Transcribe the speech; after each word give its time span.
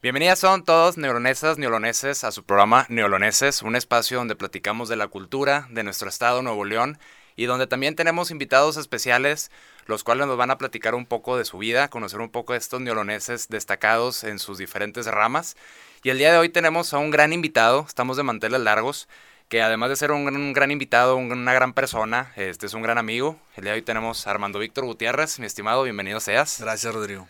Bienvenidas 0.00 0.38
son 0.38 0.62
todos 0.62 0.96
neolonesas, 0.96 1.58
neoloneses 1.58 2.22
a 2.22 2.30
su 2.30 2.44
programa 2.44 2.86
Neoloneses, 2.88 3.62
un 3.62 3.74
espacio 3.74 4.18
donde 4.18 4.36
platicamos 4.36 4.88
de 4.88 4.94
la 4.94 5.08
cultura 5.08 5.66
de 5.72 5.82
nuestro 5.82 6.08
estado 6.08 6.40
Nuevo 6.40 6.64
León 6.64 7.00
y 7.34 7.46
donde 7.46 7.66
también 7.66 7.96
tenemos 7.96 8.30
invitados 8.30 8.76
especiales, 8.76 9.50
los 9.86 10.04
cuales 10.04 10.28
nos 10.28 10.36
van 10.36 10.52
a 10.52 10.56
platicar 10.56 10.94
un 10.94 11.04
poco 11.04 11.36
de 11.36 11.44
su 11.44 11.58
vida, 11.58 11.88
conocer 11.88 12.20
un 12.20 12.30
poco 12.30 12.52
de 12.52 12.60
estos 12.60 12.80
neoloneses 12.80 13.48
destacados 13.48 14.22
en 14.22 14.38
sus 14.38 14.56
diferentes 14.56 15.06
ramas. 15.06 15.56
Y 16.04 16.10
el 16.10 16.18
día 16.18 16.30
de 16.30 16.38
hoy 16.38 16.48
tenemos 16.48 16.94
a 16.94 16.98
un 16.98 17.10
gran 17.10 17.32
invitado, 17.32 17.84
estamos 17.88 18.16
de 18.16 18.22
manteles 18.22 18.60
largos, 18.60 19.08
que 19.48 19.62
además 19.62 19.88
de 19.88 19.96
ser 19.96 20.12
un, 20.12 20.52
gran 20.52 20.70
invitado, 20.70 21.16
una 21.16 21.52
gran 21.52 21.72
persona, 21.72 22.32
este 22.36 22.66
es 22.66 22.74
un 22.74 22.82
gran 22.82 22.98
amigo. 22.98 23.36
El 23.56 23.64
día 23.64 23.72
de 23.72 23.78
hoy 23.78 23.82
tenemos 23.82 24.28
a 24.28 24.30
Armando 24.30 24.60
Víctor 24.60 24.84
Gutiérrez, 24.84 25.40
mi 25.40 25.46
estimado, 25.46 25.82
bienvenido 25.82 26.20
seas. 26.20 26.60
Gracias, 26.60 26.94
Rodrigo. 26.94 27.26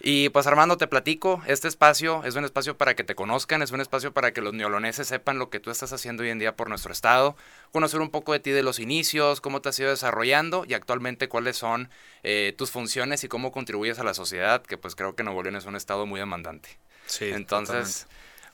Y 0.00 0.28
pues 0.28 0.46
Armando, 0.46 0.76
te 0.76 0.86
platico, 0.86 1.42
este 1.46 1.66
espacio 1.66 2.24
es 2.24 2.34
un 2.34 2.44
espacio 2.44 2.76
para 2.76 2.94
que 2.94 3.04
te 3.04 3.14
conozcan, 3.14 3.62
es 3.62 3.70
un 3.70 3.80
espacio 3.80 4.12
para 4.12 4.32
que 4.32 4.42
los 4.42 4.52
neoloneses 4.52 5.08
sepan 5.08 5.38
lo 5.38 5.48
que 5.48 5.60
tú 5.60 5.70
estás 5.70 5.92
haciendo 5.92 6.22
hoy 6.22 6.30
en 6.30 6.38
día 6.38 6.56
por 6.56 6.68
nuestro 6.68 6.92
estado, 6.92 7.36
conocer 7.72 8.00
un 8.00 8.10
poco 8.10 8.32
de 8.32 8.40
ti 8.40 8.50
de 8.50 8.62
los 8.62 8.78
inicios, 8.78 9.40
cómo 9.40 9.62
te 9.62 9.70
has 9.70 9.78
ido 9.78 9.90
desarrollando 9.90 10.64
y 10.68 10.74
actualmente 10.74 11.28
cuáles 11.28 11.56
son 11.56 11.88
eh, 12.22 12.54
tus 12.58 12.70
funciones 12.70 13.24
y 13.24 13.28
cómo 13.28 13.50
contribuyes 13.50 13.98
a 13.98 14.04
la 14.04 14.14
sociedad, 14.14 14.62
que 14.62 14.76
pues 14.76 14.94
creo 14.94 15.14
que 15.14 15.22
Nuevo 15.22 15.42
León 15.42 15.56
es 15.56 15.64
un 15.64 15.76
estado 15.76 16.04
muy 16.04 16.20
demandante. 16.20 16.78
Sí, 17.06 17.30
Entonces, 17.32 18.06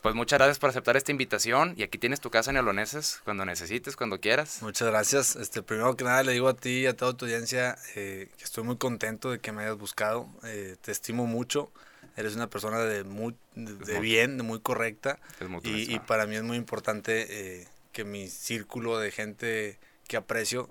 pues 0.02 0.14
muchas 0.14 0.38
gracias 0.38 0.58
por 0.58 0.70
aceptar 0.70 0.96
esta 0.96 1.10
invitación 1.12 1.74
y 1.76 1.82
aquí 1.82 1.98
tienes 1.98 2.20
tu 2.20 2.30
casa 2.30 2.50
en 2.50 2.54
Neoloneses 2.54 3.20
cuando 3.24 3.44
necesites, 3.44 3.96
cuando 3.96 4.20
quieras. 4.20 4.62
Muchas 4.62 4.88
gracias. 4.88 5.36
Este, 5.36 5.62
primero 5.62 5.94
que 5.96 6.04
nada 6.04 6.22
le 6.22 6.32
digo 6.32 6.48
a 6.48 6.54
ti 6.54 6.80
y 6.80 6.86
a 6.86 6.96
toda 6.96 7.14
tu 7.14 7.26
audiencia 7.26 7.76
eh, 7.94 8.28
que 8.36 8.44
estoy 8.44 8.64
muy 8.64 8.76
contento 8.76 9.30
de 9.30 9.40
que 9.40 9.52
me 9.52 9.62
hayas 9.62 9.76
buscado. 9.76 10.28
Eh, 10.44 10.76
te 10.80 10.90
estimo 10.90 11.26
mucho. 11.26 11.70
Eres 12.16 12.34
una 12.34 12.48
persona 12.48 12.78
de, 12.78 13.04
muy, 13.04 13.34
de, 13.54 14.00
bien, 14.00 14.36
de 14.36 14.42
muy 14.42 14.60
correcta. 14.60 15.18
y, 15.62 15.94
y, 15.94 15.98
para 16.00 16.26
mí 16.26 16.36
es 16.36 16.42
muy 16.42 16.56
importante 16.56 17.26
eh, 17.60 17.68
que 17.92 18.04
mi 18.04 18.28
círculo 18.28 18.98
de 18.98 19.10
gente 19.10 19.78
que 20.08 20.16
aprecio 20.16 20.68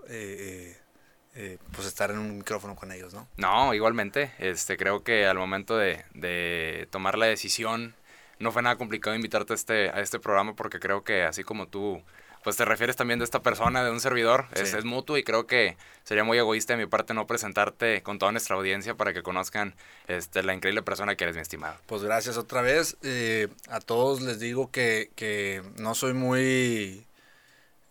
pues 1.71 1.87
estar 1.87 2.11
en 2.11 2.17
un 2.17 2.37
micrófono 2.39 2.75
con 2.75 2.91
ellos, 2.91 3.13
¿no? 3.13 3.27
No, 3.37 3.73
igualmente. 3.73 4.33
Este, 4.39 4.75
creo 4.75 5.03
que 5.03 5.25
al 5.25 5.37
momento 5.37 5.77
de, 5.77 6.03
de 6.13 6.87
tomar 6.91 7.17
la 7.17 7.27
decisión 7.27 7.95
no 8.39 8.51
fue 8.51 8.61
nada 8.61 8.77
complicado 8.77 9.15
invitarte 9.15 9.53
a 9.53 9.55
este, 9.55 9.89
a 9.89 9.99
este 9.99 10.19
programa 10.19 10.55
porque 10.55 10.79
creo 10.79 11.03
que 11.03 11.23
así 11.23 11.43
como 11.43 11.67
tú, 11.67 12.01
pues 12.43 12.55
te 12.55 12.63
refieres 12.63 12.95
también 12.95 13.19
de 13.19 13.25
esta 13.25 13.41
persona, 13.41 13.83
de 13.83 13.91
un 13.91 13.99
servidor, 13.99 14.47
es, 14.53 14.73
es, 14.73 14.85
mutuo 14.85 15.17
y 15.17 15.23
creo 15.23 15.45
que 15.45 15.75
sería 16.03 16.23
muy 16.23 16.37
egoísta 16.37 16.73
de 16.73 16.83
mi 16.83 16.89
parte 16.89 17.13
no 17.13 17.27
presentarte 17.27 18.01
con 18.01 18.17
toda 18.17 18.31
nuestra 18.31 18.55
audiencia 18.55 18.95
para 18.95 19.13
que 19.13 19.23
conozcan 19.23 19.75
este, 20.07 20.41
la 20.43 20.53
increíble 20.53 20.81
persona 20.81 21.15
que 21.15 21.25
eres, 21.25 21.35
mi 21.35 21.41
estimado. 21.41 21.75
Pues 21.85 22.01
gracias 22.01 22.37
otra 22.37 22.61
vez. 22.61 22.97
Eh, 23.03 23.49
a 23.67 23.81
todos 23.81 24.21
les 24.21 24.39
digo 24.39 24.71
que, 24.71 25.11
que 25.15 25.61
no 25.77 25.93
soy 25.93 26.13
muy... 26.13 27.05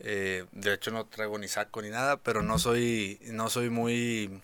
Eh, 0.00 0.46
de 0.52 0.74
hecho 0.74 0.92
no 0.92 1.04
traigo 1.06 1.38
ni 1.38 1.48
saco 1.48 1.82
ni 1.82 1.90
nada, 1.90 2.16
pero 2.16 2.42
no 2.42 2.58
soy, 2.58 3.20
no 3.26 3.50
soy 3.50 3.68
muy... 3.68 4.40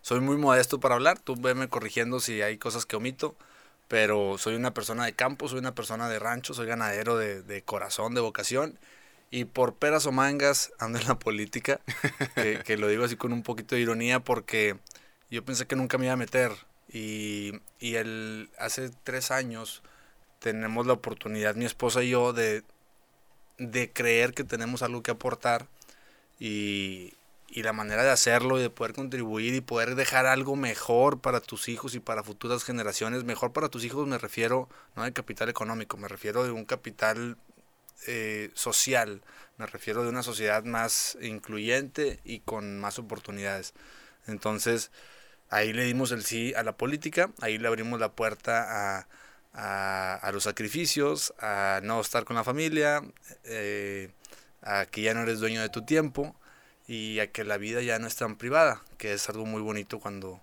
Soy 0.00 0.20
muy 0.20 0.38
modesto 0.38 0.80
para 0.80 0.94
hablar, 0.94 1.18
tú 1.18 1.34
veme 1.36 1.68
corrigiendo 1.68 2.18
si 2.18 2.40
hay 2.40 2.56
cosas 2.56 2.86
que 2.86 2.96
omito 2.96 3.36
pero 3.88 4.36
soy 4.38 4.54
una 4.54 4.74
persona 4.74 5.06
de 5.06 5.14
campo, 5.14 5.48
soy 5.48 5.58
una 5.58 5.74
persona 5.74 6.08
de 6.08 6.18
rancho, 6.18 6.54
soy 6.54 6.66
ganadero 6.66 7.16
de, 7.16 7.62
corazón, 7.64 8.14
de 8.14 8.20
vocación. 8.20 8.78
Y 9.30 9.44
por 9.44 9.74
peras 9.74 10.06
o 10.06 10.12
mangas 10.12 10.72
ando 10.78 10.98
en 10.98 11.06
la 11.06 11.18
política, 11.18 11.80
que, 12.64 12.76
lo 12.76 12.88
digo 12.88 13.04
así 13.04 13.16
con 13.16 13.32
un 13.32 13.42
poquito 13.42 13.74
de 13.74 13.82
ironía 13.82 14.20
porque 14.20 14.76
yo 15.30 15.44
pensé 15.44 15.66
que 15.66 15.76
nunca 15.76 15.98
me 15.98 16.04
iba 16.04 16.14
a 16.14 16.16
meter. 16.16 16.52
Y, 16.90 17.52
y 17.80 17.96
el, 17.96 18.50
hace 18.58 18.90
tres 19.04 19.30
años 19.30 19.82
tenemos 20.38 20.86
la 20.86 20.94
oportunidad, 20.94 21.56
mi 21.56 21.64
esposa 21.64 22.02
y 22.02 22.10
yo, 22.10 22.32
de, 22.32 22.62
de 23.58 23.90
creer 23.90 24.32
que 24.34 24.44
tenemos 24.44 24.82
algo 24.82 25.02
que 25.02 25.10
aportar. 25.10 25.66
Y, 26.38 27.14
y 27.48 27.62
la 27.62 27.72
manera 27.72 28.04
de 28.04 28.10
hacerlo 28.10 28.58
y 28.58 28.62
de 28.62 28.70
poder 28.70 28.94
contribuir 28.94 29.54
y 29.54 29.60
poder 29.60 29.94
dejar 29.94 30.26
algo 30.26 30.54
mejor 30.54 31.20
para 31.20 31.40
tus 31.40 31.68
hijos 31.68 31.94
y 31.94 32.00
para 32.00 32.22
futuras 32.22 32.62
generaciones. 32.62 33.24
Mejor 33.24 33.52
para 33.52 33.68
tus 33.70 33.84
hijos 33.84 34.06
me 34.06 34.18
refiero 34.18 34.68
no 34.96 35.04
de 35.04 35.12
capital 35.12 35.48
económico, 35.48 35.96
me 35.96 36.08
refiero 36.08 36.44
de 36.44 36.50
un 36.50 36.66
capital 36.66 37.38
eh, 38.06 38.50
social, 38.54 39.22
me 39.56 39.66
refiero 39.66 40.02
de 40.02 40.10
una 40.10 40.22
sociedad 40.22 40.62
más 40.64 41.16
incluyente 41.22 42.20
y 42.22 42.40
con 42.40 42.78
más 42.80 42.98
oportunidades. 42.98 43.72
Entonces, 44.26 44.90
ahí 45.48 45.72
le 45.72 45.84
dimos 45.84 46.12
el 46.12 46.24
sí 46.24 46.52
a 46.54 46.62
la 46.62 46.76
política, 46.76 47.30
ahí 47.40 47.58
le 47.58 47.68
abrimos 47.68 47.98
la 47.98 48.12
puerta 48.12 48.98
a, 48.98 49.08
a, 49.54 50.30
los 50.32 50.44
sacrificios, 50.44 51.32
a 51.40 51.80
no 51.82 52.00
estar 52.00 52.24
con 52.24 52.36
la 52.36 52.44
familia, 52.44 53.02
eh, 53.44 54.10
a 54.62 54.86
que 54.86 55.02
ya 55.02 55.14
no 55.14 55.22
eres 55.22 55.40
dueño 55.40 55.62
de 55.62 55.68
tu 55.70 55.84
tiempo 55.84 56.36
y 56.88 57.20
a 57.20 57.30
que 57.30 57.44
la 57.44 57.58
vida 57.58 57.82
ya 57.82 57.98
no 58.00 58.08
es 58.08 58.16
tan 58.16 58.36
privada, 58.36 58.82
que 58.96 59.12
es 59.12 59.28
algo 59.28 59.46
muy 59.46 59.62
bonito 59.62 60.00
cuando 60.00 60.40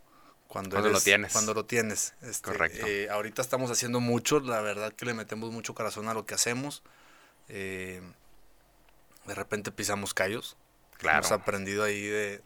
cuando, 0.48 0.80
lo 0.80 1.02
tienes. 1.02 1.34
Cuando 1.34 1.54
lo 1.54 1.66
tienes. 1.66 2.14
Este, 2.22 2.50
Correcto. 2.50 2.88
Eh, 2.88 3.10
ahorita 3.10 3.42
estamos 3.42 3.72
haciendo 3.72 4.00
mucho, 4.00 4.40
la 4.40 4.62
verdad 4.62 4.94
que 4.94 5.06
le 5.06 5.14
metemos 5.14 5.52
mucho 5.52 5.76
corazón 5.76 6.08
a 6.08 6.14
lo 6.14 6.26
que 6.26 6.34
hacemos. 6.34 6.82
Eh, 7.50 8.02
de 9.26 9.36
repente 9.36 9.74
pisamos 9.74 10.14
callos. 10.14 10.56
Claro. 10.98 11.18
Hemos 11.18 11.32
aprendido 11.34 11.84
ahí 11.84 12.02
de, 12.04 12.42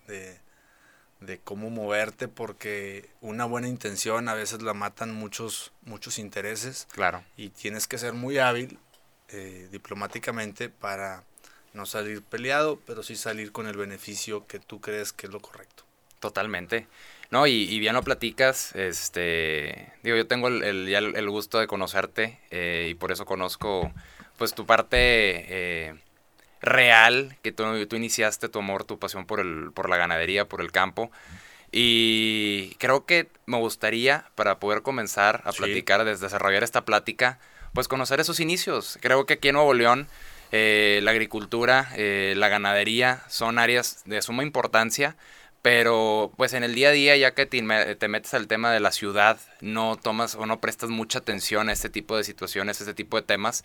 de, 1.20 1.40
cómo 1.44 1.70
moverte 1.70 2.28
porque 2.28 3.08
una 3.22 3.46
buena 3.46 3.68
intención 3.68 4.28
a 4.28 4.34
veces 4.34 4.64
la 4.64 4.74
matan 4.74 5.14
muchos, 5.14 5.72
muchos 5.84 6.18
intereses. 6.18 6.88
Claro. 6.92 7.24
Y 7.38 7.50
tienes 7.50 7.86
que 7.86 8.00
ser 8.00 8.14
muy 8.14 8.40
hábil 8.40 8.80
eh, 9.28 9.68
diplomáticamente 9.72 10.70
para 10.70 11.24
no 11.74 11.86
salir 11.86 12.22
peleado, 12.22 12.80
pero 12.86 13.04
sí 13.04 13.16
salir 13.16 13.52
con 13.52 13.68
el 13.68 13.78
beneficio 13.78 14.48
que 14.48 14.60
tú 14.60 14.82
crees 14.82 15.14
que 15.14 15.28
es 15.28 15.34
lo 15.34 15.40
correcto. 15.40 15.84
Totalmente. 16.20 16.88
No, 17.32 17.46
y, 17.46 17.80
bien 17.80 17.94
lo 17.94 18.02
platicas, 18.02 18.76
este, 18.76 19.94
digo, 20.02 20.18
yo 20.18 20.26
tengo 20.26 20.48
el, 20.48 20.64
el, 20.64 21.30
gusto 21.30 21.60
de 21.60 21.68
conocerte 21.68 22.40
eh, 22.50 22.88
y 22.90 22.96
por 22.96 23.12
eso 23.12 23.26
conozco, 23.26 23.94
pues, 24.38 24.56
tu 24.56 24.66
parte 24.66 24.98
eh, 24.98 25.94
real, 26.60 27.38
que 27.44 27.52
tú, 27.52 27.64
tú, 27.86 27.96
iniciaste 27.96 28.50
tu 28.50 28.60
amor, 28.60 28.84
tu 28.84 28.98
pasión 28.98 29.28
por, 29.28 29.40
el, 29.40 29.72
por 29.74 29.90
la 29.90 29.98
ganadería, 29.98 30.46
por 30.46 30.60
el 30.60 30.72
campo. 30.72 31.12
Y 31.72 32.74
creo 32.80 33.06
que 33.06 33.28
me 33.46 33.58
gustaría, 33.58 34.26
para 34.34 34.60
poder 34.60 34.82
comenzar 34.82 35.44
a 35.46 35.52
platicar, 35.52 36.04
desarrollar 36.04 36.64
esta 36.64 36.84
plática, 36.84 37.38
pues 37.74 37.88
conocer 37.88 38.20
esos 38.20 38.40
inicios. 38.40 38.98
Creo 39.02 39.28
que 39.28 39.36
aquí 39.36 39.50
en 39.50 39.56
Nuevo 39.56 39.76
León 39.76 40.08
eh, 40.52 41.00
la 41.04 41.12
agricultura, 41.12 41.90
eh, 41.96 42.34
la 42.36 42.50
ganadería 42.50 43.24
son 43.28 43.60
áreas 43.60 44.04
de 44.06 44.22
suma 44.22 44.44
importancia, 44.44 45.16
pero 45.62 46.32
pues 46.38 46.54
en 46.54 46.64
el 46.64 46.74
día 46.74 46.90
a 46.90 46.92
día, 46.92 47.18
ya 47.18 47.34
que 47.34 47.46
te, 47.46 47.62
metes 47.62 48.34
al 48.34 48.48
tema 48.48 48.72
de 48.72 48.80
la 48.80 48.92
ciudad, 48.92 49.40
no 49.62 49.98
tomas 49.98 50.36
o 50.36 50.46
no 50.46 50.60
prestas 50.60 50.90
mucha 50.90 51.20
atención 51.20 51.70
a 51.70 51.74
este 51.74 51.90
tipo 51.90 52.18
de 52.18 52.24
situaciones, 52.24 52.80
a 52.80 52.84
este 52.84 52.94
tipo 52.94 53.18
de 53.18 53.24
temas. 53.24 53.64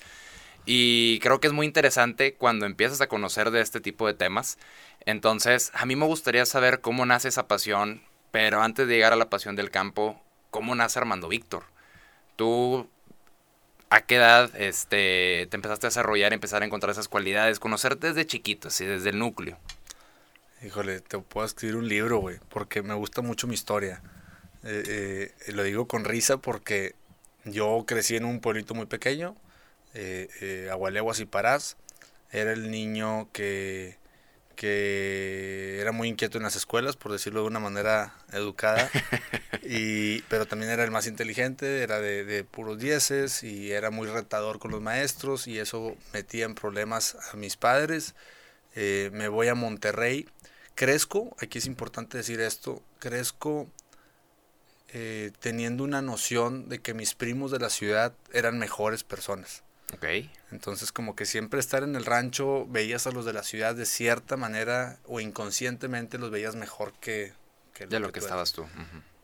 Y 0.67 1.19
creo 1.21 1.41
que 1.41 1.47
es 1.47 1.53
muy 1.53 1.67
interesante 1.67 2.35
cuando 2.35 2.67
empiezas 2.67 3.01
a 3.01 3.07
conocer 3.07 3.51
de 3.51 3.61
este 3.61 3.81
tipo 3.81 4.07
de 4.07 4.15
temas. 4.15 4.59
Entonces, 5.07 5.71
a 5.75 5.87
mí 5.87 5.97
me 5.97 6.07
gustaría 6.07 6.47
saber 6.47 6.81
cómo 6.81 7.07
nace 7.07 7.29
esa 7.29 7.47
pasión, 7.49 8.03
pero 8.31 8.63
antes 8.63 8.89
de 8.89 8.95
llegar 8.95 9.13
a 9.13 9.17
la 9.17 9.31
pasión 9.31 9.57
del 9.57 9.71
campo, 9.71 10.21
¿cómo 10.51 10.75
nace 10.75 10.99
Armando 10.99 11.29
Víctor? 11.29 11.65
Tú 12.37 12.89
¿A 13.91 14.01
qué 14.07 14.17
edad 14.17 14.51
este, 14.57 15.47
te 15.51 15.57
empezaste 15.57 15.87
a 15.87 15.91
desarrollar, 15.91 16.33
empezar 16.33 16.63
a 16.63 16.67
encontrar 16.67 16.91
esas 16.91 17.09
cualidades, 17.09 17.61
conocerte 17.61 18.09
desde 18.09 18.27
chiquito, 18.27 18.69
así, 18.69 18.85
desde 18.85 19.11
el 19.11 19.19
núcleo? 19.19 19.57
Híjole, 20.65 21.01
te 21.01 21.19
puedo 21.19 21.47
escribir 21.47 21.77
un 21.77 21.89
libro, 21.89 22.19
güey, 22.19 22.39
porque 22.49 22.83
me 22.83 22.95
gusta 22.95 23.23
mucho 23.23 23.47
mi 23.47 23.55
historia. 23.55 24.03
Eh, 24.65 25.31
eh, 25.47 25.53
lo 25.53 25.63
digo 25.63 25.87
con 25.87 26.05
risa 26.05 26.39
porque 26.39 26.95
yo 27.45 27.85
crecí 27.87 28.17
en 28.17 28.25
un 28.25 28.41
pueblito 28.41 28.75
muy 28.75 28.87
pequeño, 28.87 29.37
eh, 29.93 30.29
eh 30.41 30.69
Agualeguas 30.71 31.21
y 31.21 31.27
Parás. 31.27 31.77
Era 32.33 32.53
el 32.53 32.71
niño 32.71 33.29
que 33.33 33.99
que 34.55 35.79
era 35.81 35.93
muy 35.93 36.09
inquieto 36.09 36.39
en 36.39 36.45
las 36.45 36.57
escuelas, 36.57 36.97
por 36.97 37.13
decirlo 37.13 37.43
de 37.43 37.47
una 37.47 37.61
manera 37.61 38.15
educada, 38.33 38.91
y, 39.63 40.23
pero 40.23 40.47
también 40.47 40.71
era 40.71 40.85
el 40.85 40.91
más 40.91 41.07
inteligente, 41.07 41.83
era 41.83 42.01
de, 42.01 42.45
puros 42.45 42.79
dieces 42.79 43.43
y 43.43 43.73
era 43.73 43.91
muy 43.91 44.09
retador 44.09 44.59
con 44.59 44.71
los 44.71 44.81
maestros 44.81 45.47
y 45.47 45.59
eso 45.59 45.97
metía 46.13 46.45
en 46.45 46.55
problemas 46.55 47.17
a 47.33 47.37
mis 47.37 47.57
padres. 47.57 48.15
Eh, 48.77 49.11
me 49.13 49.29
voy 49.29 49.49
a 49.49 49.55
Monterrey, 49.55 50.29
crezco, 50.75 51.37
aquí 51.41 51.59
es 51.59 51.67
importante 51.67 52.17
decir 52.19 52.41
esto, 52.41 52.83
crezco 52.99 53.69
eh, 54.97 55.33
teniendo 55.41 55.83
una 55.83 56.03
noción 56.03 56.69
de 56.69 56.79
que 56.79 56.95
mis 56.95 57.15
primos 57.15 57.51
de 57.51 57.59
la 57.59 57.69
ciudad 57.69 58.15
eran 58.33 58.59
mejores 58.59 59.03
personas. 59.03 59.64
Entonces 60.51 60.93
como 60.93 61.17
que 61.17 61.27
siempre 61.27 61.61
estar 61.61 61.83
en 61.83 61.97
el 61.97 62.05
rancho 62.05 62.67
veías 62.67 63.07
a 63.07 63.11
los 63.11 63.25
de 63.25 63.33
la 63.33 63.43
ciudad 63.43 63.75
de 63.75 63.87
cierta 63.87 64.37
manera 64.37 64.99
o 65.07 65.21
inconscientemente 65.21 66.19
los 66.19 66.31
veías 66.31 66.57
mejor 66.57 66.93
que... 67.01 67.33
de 67.89 68.01
lo 68.01 68.13
que, 68.13 68.21
estabas 68.21 68.53
tú. 68.53 68.67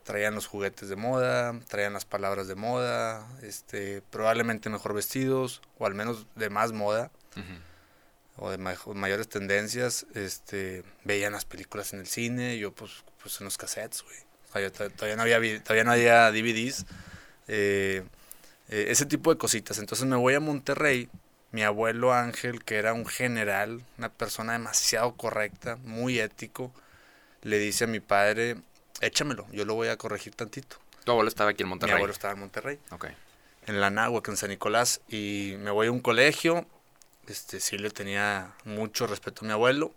traían 0.03 0.35
los 0.35 0.47
juguetes 0.47 0.89
de 0.89 0.95
moda, 0.95 1.59
traían 1.67 1.93
las 1.93 2.05
palabras 2.05 2.47
de 2.47 2.55
moda, 2.55 3.27
este, 3.41 4.01
probablemente 4.09 4.69
mejor 4.69 4.93
vestidos, 4.93 5.61
o 5.77 5.85
al 5.85 5.95
menos 5.95 6.27
de 6.35 6.49
más 6.49 6.71
moda, 6.71 7.11
o 8.37 8.49
de 8.49 8.57
mayores 8.57 9.29
tendencias, 9.29 10.05
este, 10.15 10.83
veían 11.03 11.33
las 11.33 11.45
películas 11.45 11.93
en 11.93 11.99
el 11.99 12.07
cine, 12.07 12.57
yo 12.57 12.71
pues, 12.71 13.03
pues 13.21 13.39
en 13.39 13.45
los 13.45 13.57
cassettes, 13.57 14.03
güey. 14.03 14.17
Todavía, 14.51 15.15
no 15.15 15.21
había, 15.21 15.63
todavía 15.63 15.83
no 15.85 15.91
había 15.91 16.29
DVDs. 16.29 16.85
Eh, 17.47 18.03
eh, 18.71 18.85
ese 18.89 19.05
tipo 19.05 19.31
de 19.31 19.37
cositas. 19.37 19.77
Entonces 19.77 20.07
me 20.07 20.15
voy 20.15 20.33
a 20.33 20.39
Monterrey. 20.39 21.09
Mi 21.51 21.63
abuelo 21.63 22.13
Ángel, 22.13 22.63
que 22.63 22.77
era 22.77 22.93
un 22.93 23.05
general, 23.05 23.83
una 23.97 24.07
persona 24.07 24.53
demasiado 24.53 25.13
correcta, 25.17 25.75
muy 25.83 26.17
ético, 26.17 26.71
le 27.41 27.59
dice 27.59 27.83
a 27.83 27.87
mi 27.87 27.99
padre, 27.99 28.55
échamelo, 29.01 29.45
yo 29.51 29.65
lo 29.65 29.75
voy 29.75 29.89
a 29.89 29.97
corregir 29.97 30.33
tantito. 30.33 30.77
¿Tu 31.03 31.11
abuelo 31.11 31.27
estaba 31.27 31.49
aquí 31.49 31.63
en 31.63 31.69
Monterrey? 31.69 31.95
Mi 31.95 31.97
abuelo 31.97 32.13
estaba 32.13 32.33
en 32.33 32.39
Monterrey. 32.39 32.79
Ok. 32.91 33.07
En 33.67 33.81
la 33.81 33.89
Náhuac, 33.89 34.29
en 34.29 34.37
San 34.37 34.49
Nicolás. 34.49 35.01
Y 35.09 35.55
me 35.59 35.71
voy 35.71 35.87
a 35.87 35.91
un 35.91 35.99
colegio. 35.99 36.65
Este, 37.27 37.59
sí 37.59 37.77
le 37.77 37.89
tenía 37.89 38.53
mucho 38.63 39.05
respeto 39.05 39.43
a 39.43 39.47
mi 39.47 39.51
abuelo. 39.51 39.93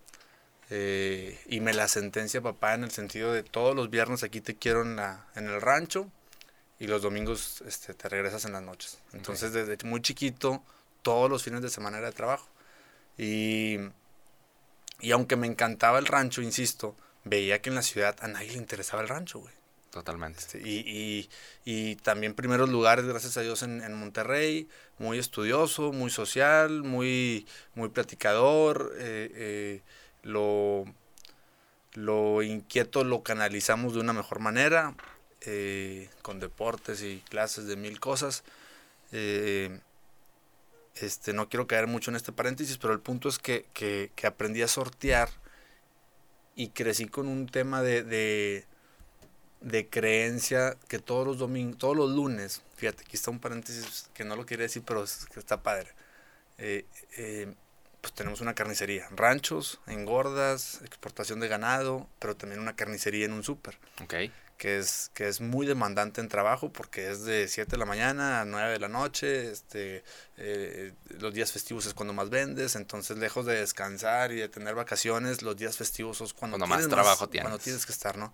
Eh, 0.70 1.38
y 1.46 1.60
me 1.60 1.72
la 1.72 1.86
sentencia 1.86 2.40
papá 2.40 2.74
en 2.74 2.82
el 2.82 2.90
sentido 2.90 3.32
de 3.32 3.44
todos 3.44 3.76
los 3.76 3.90
viernes 3.90 4.24
aquí 4.24 4.40
te 4.40 4.56
quiero 4.56 4.82
en, 4.82 4.96
la, 4.96 5.26
en 5.36 5.46
el 5.46 5.60
rancho 5.60 6.10
y 6.78 6.86
los 6.86 7.02
domingos 7.02 7.62
este, 7.66 7.94
te 7.94 8.08
regresas 8.08 8.44
en 8.44 8.52
las 8.52 8.62
noches. 8.62 8.98
Entonces, 9.12 9.52
desde 9.52 9.76
muy 9.84 10.02
chiquito, 10.02 10.62
todos 11.02 11.30
los 11.30 11.42
fines 11.42 11.62
de 11.62 11.70
semana 11.70 11.98
era 11.98 12.08
de 12.08 12.12
trabajo. 12.12 12.48
Y, 13.16 13.78
y 15.00 15.12
aunque 15.12 15.36
me 15.36 15.46
encantaba 15.46 15.98
el 15.98 16.06
rancho, 16.06 16.42
insisto, 16.42 16.96
veía 17.24 17.62
que 17.62 17.70
en 17.70 17.76
la 17.76 17.82
ciudad 17.82 18.16
a 18.20 18.28
nadie 18.28 18.52
le 18.52 18.58
interesaba 18.58 19.02
el 19.02 19.08
rancho, 19.08 19.40
güey. 19.40 19.54
Totalmente. 19.90 20.40
Este, 20.40 20.58
y, 20.58 20.80
y, 20.80 21.30
y, 21.64 21.94
también 21.96 22.34
primeros 22.34 22.68
lugares, 22.68 23.04
gracias 23.04 23.36
a 23.36 23.42
Dios, 23.42 23.62
en, 23.62 23.80
en, 23.80 23.94
Monterrey, 23.94 24.68
muy 24.98 25.20
estudioso, 25.20 25.92
muy 25.92 26.10
social, 26.10 26.82
muy, 26.82 27.46
muy 27.76 27.90
platicador. 27.90 28.92
Eh, 28.98 29.30
eh, 29.34 29.82
lo, 30.24 30.84
lo 31.92 32.42
inquieto 32.42 33.04
lo 33.04 33.22
canalizamos 33.22 33.94
de 33.94 34.00
una 34.00 34.12
mejor 34.12 34.40
manera. 34.40 34.96
Eh, 35.46 36.08
con 36.22 36.40
deportes 36.40 37.02
y 37.02 37.22
clases 37.28 37.66
de 37.66 37.76
mil 37.76 38.00
cosas. 38.00 38.44
Eh, 39.12 39.78
este, 40.94 41.34
no 41.34 41.50
quiero 41.50 41.66
caer 41.66 41.86
mucho 41.86 42.10
en 42.10 42.16
este 42.16 42.32
paréntesis, 42.32 42.78
pero 42.78 42.94
el 42.94 43.00
punto 43.00 43.28
es 43.28 43.38
que, 43.38 43.66
que, 43.74 44.10
aprendí 44.26 44.62
a 44.62 44.68
sortear 44.68 45.28
y 46.56 46.68
crecí 46.68 47.08
con 47.08 47.28
un 47.28 47.46
tema 47.46 47.82
de, 47.82 48.64
de, 49.60 49.88
creencia 49.90 50.76
que 50.88 50.98
todos 50.98 51.26
los 51.26 51.38
domingos, 51.38 51.78
todos 51.78 51.96
los 51.96 52.10
lunes, 52.10 52.62
fíjate, 52.76 53.02
aquí 53.02 53.16
está 53.16 53.30
un 53.30 53.40
paréntesis 53.40 54.08
que 54.14 54.24
no 54.24 54.36
lo 54.36 54.46
quería 54.46 54.62
decir, 54.62 54.82
pero 54.86 55.04
que 55.32 55.40
está 55.40 55.62
padre. 55.62 55.90
Eh, 56.56 56.86
pues 58.00 58.14
tenemos 58.14 58.40
una 58.40 58.54
carnicería, 58.54 59.08
ranchos, 59.10 59.80
engordas, 59.88 60.80
exportación 60.84 61.40
de 61.40 61.48
ganado, 61.48 62.08
pero 62.18 62.36
también 62.36 62.60
una 62.60 62.76
carnicería 62.76 63.26
en 63.26 63.32
un 63.32 63.42
súper. 63.42 63.78
Okay 64.04 64.32
que 64.64 64.78
es, 64.78 65.10
que 65.12 65.28
es 65.28 65.42
muy 65.42 65.66
demandante 65.66 66.22
en 66.22 66.28
trabajo 66.28 66.72
porque 66.72 67.10
es 67.10 67.26
de 67.26 67.48
7 67.48 67.72
de 67.72 67.76
la 67.76 67.84
mañana 67.84 68.40
a 68.40 68.44
9 68.46 68.72
de 68.72 68.78
la 68.78 68.88
noche, 68.88 69.50
este, 69.50 70.02
eh, 70.38 70.94
los 71.20 71.34
días 71.34 71.52
festivos 71.52 71.84
es 71.84 71.92
cuando 71.92 72.14
más 72.14 72.30
vendes, 72.30 72.74
entonces 72.74 73.18
lejos 73.18 73.44
de 73.44 73.56
descansar 73.56 74.32
y 74.32 74.36
de 74.36 74.48
tener 74.48 74.74
vacaciones, 74.74 75.42
los 75.42 75.54
días 75.54 75.76
festivos 75.76 76.22
es 76.22 76.32
cuando, 76.32 76.56
más 76.56 76.88
trabajo 76.88 77.28
tienes. 77.28 77.44
Cuando 77.44 77.62
tienes 77.62 77.84
que 77.84 77.92
estar, 77.92 78.16
¿no? 78.16 78.32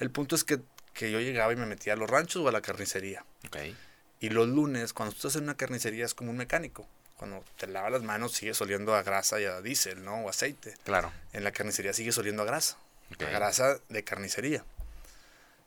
El 0.00 0.10
punto 0.10 0.34
es 0.34 0.42
que, 0.42 0.58
que, 0.92 1.12
yo 1.12 1.20
llegaba 1.20 1.52
y 1.52 1.56
me 1.56 1.66
metía 1.66 1.92
a 1.92 1.96
los 1.96 2.10
ranchos 2.10 2.42
o 2.44 2.48
a 2.48 2.50
la 2.50 2.62
carnicería. 2.62 3.24
Okay. 3.46 3.76
Y 4.18 4.30
los 4.30 4.48
lunes, 4.48 4.92
cuando 4.92 5.12
tú 5.12 5.18
estás 5.18 5.36
en 5.36 5.44
una 5.44 5.56
carnicería, 5.56 6.04
es 6.04 6.14
como 6.14 6.32
un 6.32 6.36
mecánico. 6.36 6.84
Cuando 7.16 7.44
te 7.56 7.68
lavas 7.68 7.92
las 7.92 8.02
manos, 8.02 8.32
sigues 8.32 8.60
oliendo 8.60 8.96
a 8.96 9.04
grasa 9.04 9.40
y 9.40 9.44
a 9.44 9.60
diésel, 9.60 10.04
¿no? 10.04 10.16
O 10.24 10.30
aceite. 10.30 10.74
Claro. 10.82 11.12
En 11.32 11.44
la 11.44 11.52
carnicería 11.52 11.92
sigues 11.92 12.18
oliendo 12.18 12.42
a 12.42 12.46
grasa. 12.46 12.76
A 13.20 13.30
grasa 13.30 13.78
de 13.88 14.02
carnicería. 14.02 14.64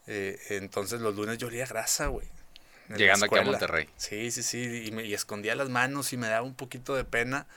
Eh, 0.07 0.39
entonces 0.50 1.01
los 1.01 1.15
lunes 1.15 1.38
yo 1.38 1.47
olía 1.47 1.65
grasa, 1.65 2.07
güey. 2.07 2.27
Llegando 2.95 3.25
aquí 3.25 3.38
a 3.38 3.44
Monterrey. 3.44 3.88
Sí, 3.97 4.31
sí, 4.31 4.44
sí. 4.44 4.83
Y, 4.88 4.91
me, 4.91 5.03
y 5.05 5.13
escondía 5.13 5.55
las 5.55 5.69
manos 5.69 6.13
y 6.13 6.17
me 6.17 6.27
daba 6.27 6.45
un 6.45 6.53
poquito 6.53 6.95
de 6.95 7.05
pena. 7.05 7.47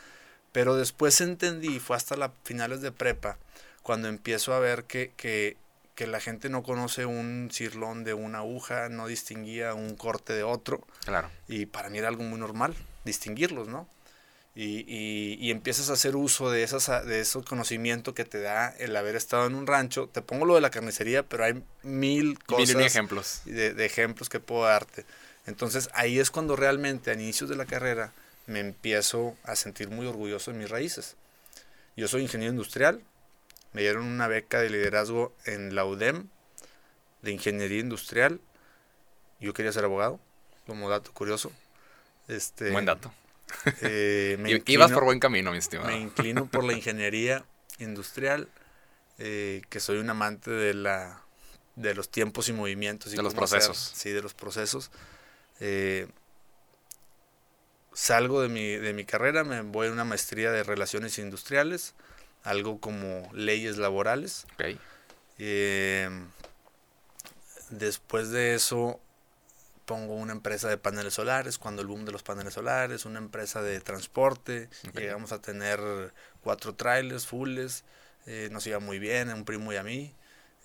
Pero 0.53 0.77
después 0.77 1.21
entendí, 1.21 1.81
fue 1.81 1.97
hasta 1.97 2.17
las 2.17 2.31
finales 2.45 2.81
de 2.81 2.91
prepa, 2.91 3.37
cuando 3.83 4.09
empiezo 4.09 4.55
a 4.55 4.59
ver 4.59 4.85
que, 4.85 5.13
que, 5.17 5.59
que 5.95 6.07
la 6.07 6.19
gente 6.19 6.49
no 6.49 6.63
conoce 6.63 7.05
un 7.05 7.51
cirlón 7.53 8.05
de 8.05 8.15
una 8.15 8.39
aguja, 8.39 8.89
no 8.89 9.07
distinguía 9.07 9.75
un 9.75 9.97
corte 9.97 10.33
de 10.33 10.45
otro. 10.45 10.87
Claro. 11.05 11.31
Y 11.47 11.67
para 11.67 11.91
mí 11.91 11.99
era 11.99 12.09
algo 12.09 12.23
muy 12.23 12.41
normal 12.41 12.75
distinguirlos, 13.05 13.69
¿no? 13.69 13.87
Y, 14.59 15.37
y, 15.39 15.51
empiezas 15.51 15.91
a 15.91 15.93
hacer 15.93 16.17
uso 16.17 16.51
de, 16.51 16.63
esas, 16.63 17.05
de 17.05 17.21
ese 17.21 17.43
conocimiento 17.43 18.15
que 18.15 18.25
te 18.25 18.41
da 18.41 18.71
el 18.79 18.97
haber 18.97 19.15
estado 19.15 19.47
en 19.47 19.55
un 19.55 19.67
rancho. 19.67 20.09
Te 20.09 20.23
pongo 20.23 20.47
lo 20.47 20.55
de 20.55 20.63
la 20.63 20.71
carnicería, 20.71 21.23
pero 21.23 21.45
hay 21.45 21.63
mil 21.83 22.43
cosas. 22.43 22.75
Mil 22.75 22.87
ejemplos. 22.87 23.43
De, 23.45 23.75
de, 23.75 23.85
ejemplos 23.85 24.31
que 24.31 24.41
puedo 24.41 24.65
darte. 24.65 25.05
Entonces 25.45 25.91
ahí 25.93 26.19
es 26.19 26.31
cuando 26.31 26.57
realmente 26.57 27.11
a 27.11 27.15
inicios 27.15 27.51
de 27.51 27.57
la 27.57 27.67
carrera 27.67 28.15
me 28.47 28.61
empiezo 28.61 29.37
a 29.45 29.57
sentir 29.57 29.91
muy 29.91 30.07
orgulloso 30.07 30.51
de 30.53 30.59
mis 30.59 30.71
raíces. 30.71 31.17
Yo 31.95 32.09
soy 32.09 32.23
ingeniero 32.23 32.53
industrial. 32.53 33.03
Me 33.75 33.83
dieron 33.83 34.07
una 34.07 34.27
beca 34.27 34.61
de 34.61 34.71
liderazgo 34.71 35.35
en 35.45 35.75
la 35.75 35.85
UDEM 35.85 36.29
de 37.21 37.33
ingeniería 37.33 37.81
industrial. 37.81 38.41
Yo 39.39 39.53
quería 39.53 39.73
ser 39.73 39.85
abogado, 39.85 40.19
como 40.67 40.89
dato 40.89 41.13
curioso. 41.13 41.53
Este, 42.27 42.71
Buen 42.71 42.87
dato. 42.87 43.13
Eh, 43.83 44.37
me 44.41 44.63
Ibas 44.67 44.93
por 44.93 45.05
buen 45.05 45.21
camino, 45.21 45.53
mi 45.53 45.59
estimado. 45.59 45.89
Me 45.89 46.01
inclino 46.01 46.47
por 46.47 46.65
la 46.65 46.73
ingeniería 46.73 47.45
industrial, 47.79 48.49
eh, 49.19 49.63
que 49.69 49.81
soy 49.81 49.99
un 49.99 50.11
amante 50.11 50.51
de 50.51 50.75
la 50.75 51.23
de 51.77 51.95
los 51.95 52.09
tiempos 52.11 52.49
y 52.49 52.53
movimientos. 52.53 53.13
Y 53.13 53.17
de 53.17 53.23
los 53.23 53.35
procesos. 53.35 53.93
sí, 53.95 54.11
de 54.11 54.23
los 54.23 54.35
procesos. 54.35 54.91
Eh, 55.61 56.09
salgo 57.93 58.43
de 58.43 58.49
mi, 58.49 58.77
de 58.77 58.93
mi 58.93 59.05
carrera, 59.05 59.45
me 59.45 59.61
voy 59.61 59.89
a 59.89 59.93
una 59.93 60.05
maestría 60.05 60.51
de 60.51 60.63
relaciones 60.63 61.19
industriales, 61.19 61.95
algo 62.43 62.81
como 62.81 63.31
leyes 63.33 63.77
laborales. 63.77 64.47
Okay. 64.55 64.79
Eh, 65.39 66.09
después 67.71 68.31
de 68.31 68.55
eso 68.55 69.01
pongo 69.87 70.15
una 70.15 70.33
empresa 70.33 70.69
de 70.69 70.77
paneles 70.77 71.15
solares, 71.15 71.59
cuando 71.59 71.81
el 71.81 71.89
boom 71.89 72.05
de 72.05 72.13
los 72.13 72.23
paneles 72.23 72.55
solares, 72.55 73.07
una 73.07 73.19
empresa 73.19 73.63
de 73.63 73.81
transporte, 73.81 74.69
llegamos 74.95 75.33
a 75.33 75.41
tener 75.41 75.81
cuatro 76.43 76.75
trailers 76.75 77.27
fulles, 77.27 77.85
eh, 78.27 78.49
nos 78.51 78.67
iba 78.67 78.81
muy 78.81 78.99
bien, 78.99 79.33
un 79.33 79.45
primo 79.45 79.73
y 79.73 79.77
a 79.77 79.85
mí, 79.85 80.13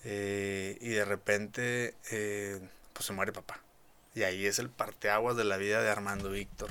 eh, 0.04 0.76
y 0.80 0.88
de 0.88 1.04
repente 1.04 1.94
eh, 2.10 2.60
pues 2.92 3.06
se 3.06 3.12
muere 3.12 3.32
papá. 3.32 3.60
Y 4.14 4.24
ahí 4.24 4.44
es 4.44 4.58
el 4.58 4.68
parteaguas 4.68 5.36
de 5.36 5.44
la 5.44 5.56
vida 5.56 5.80
de 5.80 5.88
Armando 5.88 6.30
Víctor, 6.30 6.70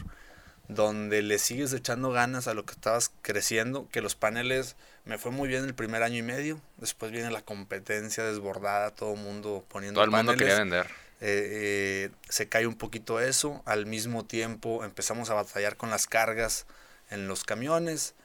donde 0.68 1.22
le 1.22 1.40
sigues 1.40 1.72
echando 1.74 2.12
ganas 2.12 2.48
a 2.48 2.54
lo 2.54 2.66
que 2.66 2.74
estabas 2.74 3.12
creciendo, 3.22 3.88
que 3.92 4.02
los 4.02 4.16
paneles 4.16 4.76
me 5.06 5.18
fue 5.18 5.32
muy 5.32 5.48
bien 5.48 5.64
el 5.64 5.74
primer 5.74 6.04
año 6.04 6.18
y 6.18 6.22
medio, 6.22 6.60
después 6.78 7.14
viene 7.14 7.32
la 7.32 7.42
competencia 7.42 8.26
desbordada, 8.26 8.92
todo 8.92 9.14
el 9.14 9.22
mundo 9.22 9.66
poniendo 9.70 10.00
Todo 10.00 10.06
el 10.06 10.12
mundo 10.12 10.36
quería 10.36 10.60
vender 10.60 11.01
eh, 11.24 12.10
se 12.30 12.50
cae 12.50 12.66
un 12.66 12.76
poquito 12.76 13.20
eso, 13.20 13.62
al 13.66 13.86
mismo 13.86 14.26
tiempo 14.26 14.84
empezamos 14.84 15.30
a 15.30 15.36
batallar 15.36 15.78
con 15.78 15.92
las 15.92 16.08
cargas 16.08 16.66
en 17.12 17.28
los 17.28 17.44
camiones, 17.44 18.16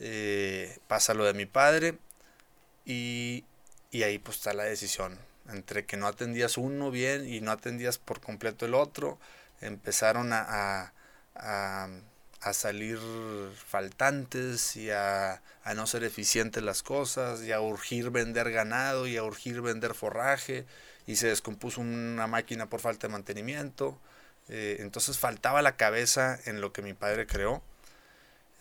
eh, 0.00 0.78
pasa 0.88 1.12
lo 1.12 1.26
de 1.26 1.34
mi 1.34 1.44
padre 1.44 1.98
y, 2.86 3.44
y, 3.90 4.04
ahí 4.04 4.18
pues 4.18 4.38
está 4.38 4.54
la 4.54 4.64
decisión, 4.64 5.18
entre 5.50 5.84
que 5.84 5.98
no 5.98 6.06
atendías 6.06 6.56
uno 6.56 6.90
bien 6.90 7.28
y 7.28 7.42
no 7.42 7.50
atendías 7.50 7.98
por 7.98 8.22
completo 8.22 8.64
el 8.64 8.74
otro, 8.74 9.18
empezaron 9.60 10.32
a, 10.32 10.92
a, 11.34 11.88
a, 12.40 12.52
salir 12.54 12.98
faltantes 13.66 14.76
y 14.76 14.90
a, 14.90 15.42
a 15.62 15.74
no 15.74 15.86
ser 15.86 16.04
eficientes 16.04 16.62
las 16.62 16.82
cosas 16.82 17.42
y 17.42 17.52
a 17.52 17.60
urgir 17.60 18.10
vender 18.10 18.50
ganado 18.50 19.06
y 19.06 19.18
a 19.18 19.24
urgir 19.24 19.60
vender 19.60 19.94
forraje 19.94 20.64
y 21.06 21.16
se 21.16 21.28
descompuso 21.28 21.80
una 21.80 22.26
máquina 22.26 22.68
por 22.68 22.80
falta 22.80 23.06
de 23.06 23.12
mantenimiento. 23.12 23.98
Eh, 24.48 24.76
entonces 24.80 25.18
faltaba 25.18 25.62
la 25.62 25.76
cabeza 25.76 26.38
en 26.44 26.60
lo 26.60 26.72
que 26.72 26.82
mi 26.82 26.94
padre 26.94 27.26
creó. 27.26 27.62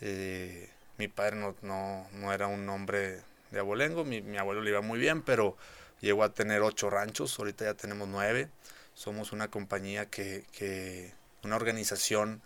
Eh, 0.02 0.70
mi 0.98 1.08
padre 1.08 1.38
no, 1.38 1.56
no, 1.62 2.08
no, 2.14 2.34
era 2.34 2.48
un 2.48 2.68
hombre 2.70 3.22
de 3.52 3.60
abolengo, 3.60 4.04
mi, 4.06 4.38
abuelo 4.38 4.62
le 4.62 4.72
iba 4.72 4.82
muy 4.82 5.00
bien, 5.00 5.22
pero 5.22 5.58
llegó 6.02 6.24
a 6.24 6.34
tener 6.34 6.62
ocho 6.62 6.90
ranchos, 6.90 7.38
ahorita 7.40 7.66
ya 7.66 7.74
tenemos 7.74 8.08
nueve. 8.08 8.50
Somos 8.94 9.32
una 9.32 9.50
compañía 9.50 10.06
que, 10.06 10.46
que 10.52 11.14
una 11.44 11.56
organización 11.56 12.42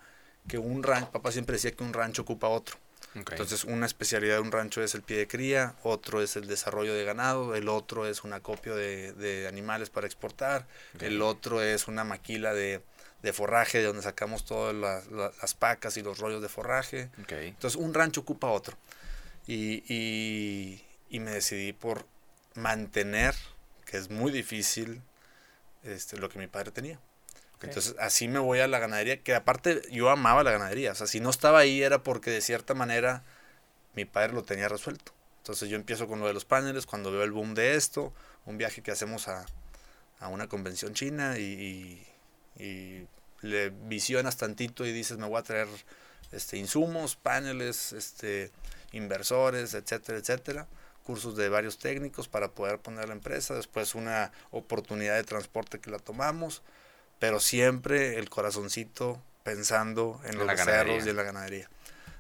que 0.47 0.57
un 0.57 0.83
rancho, 0.83 1.11
papá 1.11 1.31
siempre 1.31 1.53
decía 1.53 1.71
que 1.71 1.83
un 1.83 1.93
rancho 1.93 2.23
ocupa 2.23 2.47
otro. 2.47 2.77
Entonces, 3.15 3.63
una 3.63 3.85
especialidad 3.85 4.35
de 4.35 4.41
un 4.41 4.51
rancho 4.51 4.83
es 4.83 4.93
el 4.93 5.01
pie 5.01 5.17
de 5.17 5.27
cría, 5.27 5.75
otro 5.83 6.21
es 6.21 6.35
el 6.35 6.47
desarrollo 6.47 6.93
de 6.93 7.03
ganado, 7.03 7.55
el 7.55 7.67
otro 7.67 8.05
es 8.05 8.23
un 8.23 8.33
acopio 8.33 8.75
de, 8.75 9.45
animales 9.47 9.89
para 9.89 10.05
exportar, 10.05 10.67
el 10.99 11.21
otro 11.21 11.61
es 11.61 11.87
una 11.87 12.03
maquila 12.03 12.53
de, 12.53 12.81
forraje 13.33 13.79
de 13.79 13.85
donde 13.85 14.03
sacamos 14.03 14.45
todas 14.45 14.75
las, 14.75 15.53
pacas 15.55 15.97
y 15.97 16.03
los 16.03 16.19
rollos 16.19 16.41
de 16.41 16.49
forraje. 16.49 17.09
Entonces, 17.29 17.79
un 17.79 17.93
rancho 17.93 18.21
ocupa 18.21 18.47
otro. 18.47 18.77
Y, 19.47 19.83
y, 21.09 21.19
me 21.19 21.31
decidí 21.31 21.73
por 21.73 22.05
mantener, 22.53 23.33
que 23.85 23.97
es 23.97 24.11
muy 24.11 24.31
difícil, 24.31 25.01
este, 25.83 26.17
lo 26.17 26.29
que 26.29 26.37
mi 26.37 26.47
padre 26.47 26.71
tenía. 26.71 26.99
Entonces, 27.61 27.95
así 27.99 28.27
me 28.27 28.39
voy 28.39 28.59
a 28.59 28.67
la 28.67 28.79
ganadería, 28.79 29.21
que 29.21 29.35
aparte 29.35 29.81
yo 29.91 30.09
amaba 30.09 30.43
la 30.43 30.51
ganadería. 30.51 30.93
O 30.93 30.95
sea, 30.95 31.07
si 31.07 31.19
no 31.19 31.29
estaba 31.29 31.59
ahí 31.59 31.83
era 31.83 32.03
porque 32.03 32.31
de 32.31 32.41
cierta 32.41 32.73
manera 32.73 33.23
mi 33.95 34.05
padre 34.05 34.33
lo 34.33 34.43
tenía 34.43 34.69
resuelto. 34.69 35.11
Entonces 35.39 35.69
yo 35.69 35.75
empiezo 35.75 36.07
con 36.07 36.19
lo 36.19 36.27
de 36.27 36.33
los 36.33 36.45
paneles, 36.45 36.85
cuando 36.85 37.11
veo 37.11 37.23
el 37.23 37.31
boom 37.31 37.55
de 37.55 37.75
esto, 37.75 38.13
un 38.45 38.57
viaje 38.57 38.81
que 38.81 38.91
hacemos 38.91 39.27
a, 39.27 39.45
una 40.29 40.47
convención 40.47 40.93
china 40.93 41.37
y, 41.37 42.05
le 43.41 43.69
visionas 43.69 44.35
tantito 44.35 44.85
y 44.85 44.91
dices, 44.91 45.17
me 45.17 45.25
voy 45.25 45.39
a 45.39 45.43
traer 45.43 45.67
este, 46.33 46.57
insumos, 46.57 47.15
paneles, 47.15 47.93
este, 47.93 48.51
inversores, 48.91 49.73
etcétera, 49.73 50.17
etcétera 50.17 50.67
cursos 51.09 51.35
de 51.35 51.49
varios 51.49 51.79
técnicos 51.79 52.27
para 52.27 52.51
poder 52.51 52.77
poner 52.77 53.07
la 53.07 53.15
empresa, 53.15 53.55
después 53.55 53.95
una 53.95 54.31
oportunidad 54.51 55.15
de 55.15 55.23
transporte 55.23 55.79
que 55.79 55.89
la 55.89 55.97
tomamos, 55.97 56.61
pero 57.19 57.39
siempre 57.39 58.17
el 58.17 58.29
corazoncito 58.29 59.21
pensando 59.43 60.19
en, 60.25 60.37
los 60.37 60.59
cerros 60.59 61.05
y 61.05 61.09
en 61.09 61.15
la 61.15 61.23
ganadería. 61.23 61.69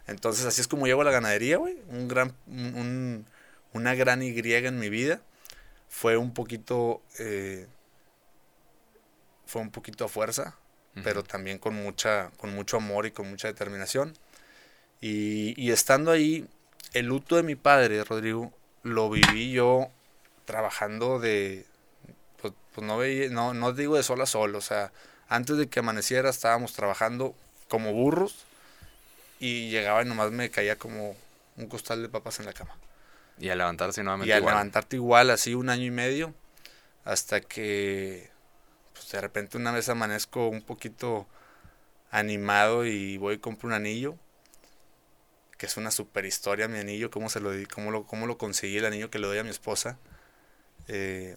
Entonces 0.07 0.45
así 0.45 0.61
es 0.61 0.67
como 0.67 0.87
llego 0.87 1.01
a 1.01 1.05
la 1.05 1.11
ganadería, 1.11 1.57
güey. 1.57 1.77
Un 1.87 2.07
gran, 2.07 2.33
un, 2.47 3.25
una 3.73 3.95
gran 3.95 4.21
Y 4.23 4.37
en 4.37 4.79
mi 4.79 4.89
vida. 4.89 5.21
Fue 5.87 6.17
un 6.17 6.33
poquito, 6.33 7.01
eh, 7.17 7.67
fue 9.45 9.61
un 9.61 9.71
poquito 9.71 10.05
a 10.05 10.07
fuerza, 10.07 10.55
pero 11.03 11.23
también 11.23 11.57
con 11.57 11.73
mucha, 11.73 12.29
con 12.37 12.53
mucho 12.53 12.77
amor 12.77 13.05
y 13.05 13.11
con 13.11 13.29
mucha 13.29 13.47
determinación. 13.47 14.13
Y, 15.01 15.59
y 15.59 15.71
estando 15.71 16.11
ahí, 16.11 16.47
el 16.93 17.07
luto 17.07 17.37
de 17.37 17.43
mi 17.43 17.55
padre, 17.55 18.03
Rodrigo, 18.03 18.53
lo 18.83 19.09
viví 19.09 19.51
yo 19.51 19.89
trabajando 20.45 21.19
de, 21.19 21.65
pues, 22.79 22.87
no 22.87 22.97
veía, 22.97 23.29
no, 23.29 23.53
no 23.53 23.73
digo 23.73 23.97
de 23.97 24.03
sol 24.03 24.21
a 24.21 24.25
sol, 24.25 24.55
o 24.55 24.61
sea, 24.61 24.93
antes 25.27 25.57
de 25.57 25.67
que 25.67 25.79
amaneciera 25.79 26.29
estábamos 26.29 26.73
trabajando 26.73 27.35
como 27.67 27.91
burros 27.91 28.45
y 29.39 29.69
llegaba 29.69 30.01
y 30.01 30.05
nomás 30.05 30.31
me 30.31 30.49
caía 30.49 30.77
como 30.77 31.15
un 31.57 31.67
costal 31.67 32.01
de 32.01 32.07
papas 32.07 32.39
en 32.39 32.45
la 32.45 32.53
cama. 32.53 32.75
Y 33.37 33.49
a 33.49 33.55
levantarse 33.55 34.01
nuevamente 34.01 34.29
y 34.29 34.31
a 34.31 34.39
levantarte 34.39 34.95
igual, 34.95 35.29
así 35.29 35.53
un 35.55 35.69
año 35.69 35.83
y 35.83 35.91
medio, 35.91 36.33
hasta 37.03 37.41
que 37.41 38.29
pues 38.93 39.11
de 39.11 39.21
repente 39.21 39.57
una 39.57 39.71
vez 39.71 39.89
amanezco 39.89 40.47
un 40.47 40.61
poquito 40.61 41.27
animado 42.11 42.85
y 42.85 43.17
voy 43.17 43.35
y 43.35 43.39
compro 43.39 43.67
un 43.67 43.73
anillo, 43.73 44.15
que 45.57 45.65
es 45.65 45.75
una 45.75 45.91
super 45.91 46.25
historia 46.25 46.69
mi 46.69 46.79
anillo, 46.79 47.11
cómo, 47.11 47.29
se 47.29 47.41
lo, 47.41 47.51
cómo, 47.73 47.91
lo, 47.91 48.05
cómo 48.05 48.25
lo 48.25 48.37
conseguí 48.37 48.77
el 48.77 48.85
anillo 48.85 49.09
que 49.09 49.19
le 49.19 49.27
doy 49.27 49.37
a 49.37 49.43
mi 49.43 49.49
esposa. 49.49 49.97
Eh, 50.87 51.35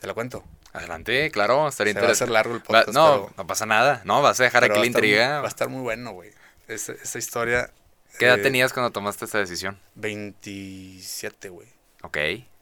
¿Te 0.00 0.06
lo 0.06 0.14
cuento? 0.14 0.42
Adelante, 0.72 1.30
claro, 1.30 1.68
estaría 1.68 1.90
interesante. 1.90 2.08
Va 2.08 2.12
a 2.12 2.26
ser 2.26 2.30
largo 2.30 2.54
el 2.54 2.62
podcast. 2.62 2.88
no, 2.88 3.30
no 3.36 3.46
pasa 3.46 3.66
nada. 3.66 4.00
No, 4.04 4.22
vas 4.22 4.40
a 4.40 4.44
dejar 4.44 4.64
aquí 4.64 4.78
la 4.78 4.86
intriga. 4.86 5.40
va 5.40 5.44
a 5.44 5.48
estar 5.48 5.68
muy 5.68 5.82
bueno, 5.82 6.12
güey. 6.12 6.30
Esa, 6.68 7.18
historia. 7.18 7.70
¿Qué 8.18 8.26
edad 8.26 8.38
eh, 8.38 8.42
tenías 8.42 8.72
cuando 8.72 8.90
tomaste 8.92 9.26
esta 9.26 9.38
decisión? 9.38 9.78
27, 9.96 11.50
güey. 11.50 11.68
Ok. 12.02 12.16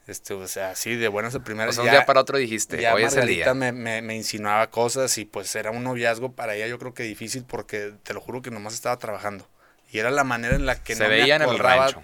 Este, 0.09 0.35
o 0.35 0.49
sea, 0.49 0.75
sí, 0.75 0.97
de 0.97 1.07
buenas 1.09 1.33
de 1.33 1.41
primeras. 1.41 1.79
O 1.79 1.83
sea, 1.83 1.85
un 1.85 1.91
día 1.91 2.07
para 2.07 2.23
otro 2.23 2.39
dijiste, 2.39 2.81
ya 2.81 2.95
hoy 2.95 3.05
es 3.05 3.15
el 3.15 3.29
día. 3.29 3.55
Me, 3.55 3.71
me, 3.73 4.03
me, 4.03 4.17
insinuaba 4.17 4.69
cosas 4.71 5.17
y 5.19 5.25
pues 5.25 5.55
era 5.55 5.71
un 5.71 5.85
noviazgo 5.85 6.33
para 6.33 6.57
ella 6.57 6.67
yo 6.67 6.79
creo 6.79 6.95
que 6.95 7.03
difícil 7.03 7.45
porque 7.45 7.93
te 8.03 8.15
lo 8.15 8.21
juro 8.21 8.43
que 8.43 8.51
nomás 8.51 8.75
estaba 8.75 8.99
trabajando. 8.99 9.47
Y 9.93 9.99
era 9.99 10.11
la 10.11 10.25
manera 10.25 10.57
en 10.57 10.67
la 10.67 10.83
que 10.83 10.97
Se 10.97 11.07
veía 11.07 11.37
en 11.37 11.43
el 11.43 11.59
rancho. 11.59 12.03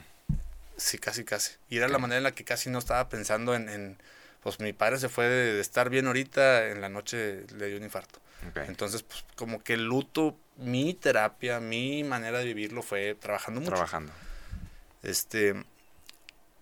Sí, 0.76 0.98
casi, 0.98 1.24
casi. 1.24 1.52
Y 1.70 1.78
era 1.78 1.88
la 1.88 1.98
manera 1.98 2.18
en 2.18 2.24
la 2.24 2.32
que 2.32 2.44
casi 2.44 2.68
no 2.68 2.78
estaba 2.78 3.08
pensando 3.08 3.54
en 3.54 3.98
pues 4.44 4.60
mi 4.60 4.74
padre 4.74 4.98
se 4.98 5.08
fue 5.08 5.24
de, 5.24 5.58
estar 5.58 5.88
bien 5.88 6.06
ahorita, 6.06 6.68
en 6.68 6.82
la 6.82 6.90
noche 6.90 7.46
le 7.56 7.68
dio 7.68 7.78
un 7.78 7.82
infarto. 7.82 8.20
Entonces, 8.66 9.02
pues 9.02 9.24
como 9.36 9.64
que 9.64 9.72
el 9.72 9.86
luto, 9.86 10.36
mi 10.58 10.92
terapia, 10.92 11.60
mi 11.60 12.04
manera 12.04 12.40
de 12.40 12.44
vivirlo 12.44 12.82
fue 12.82 13.16
trabajando 13.18 13.62
mucho. 13.62 13.72
Trabajando. 13.72 14.12
Este, 15.02 15.54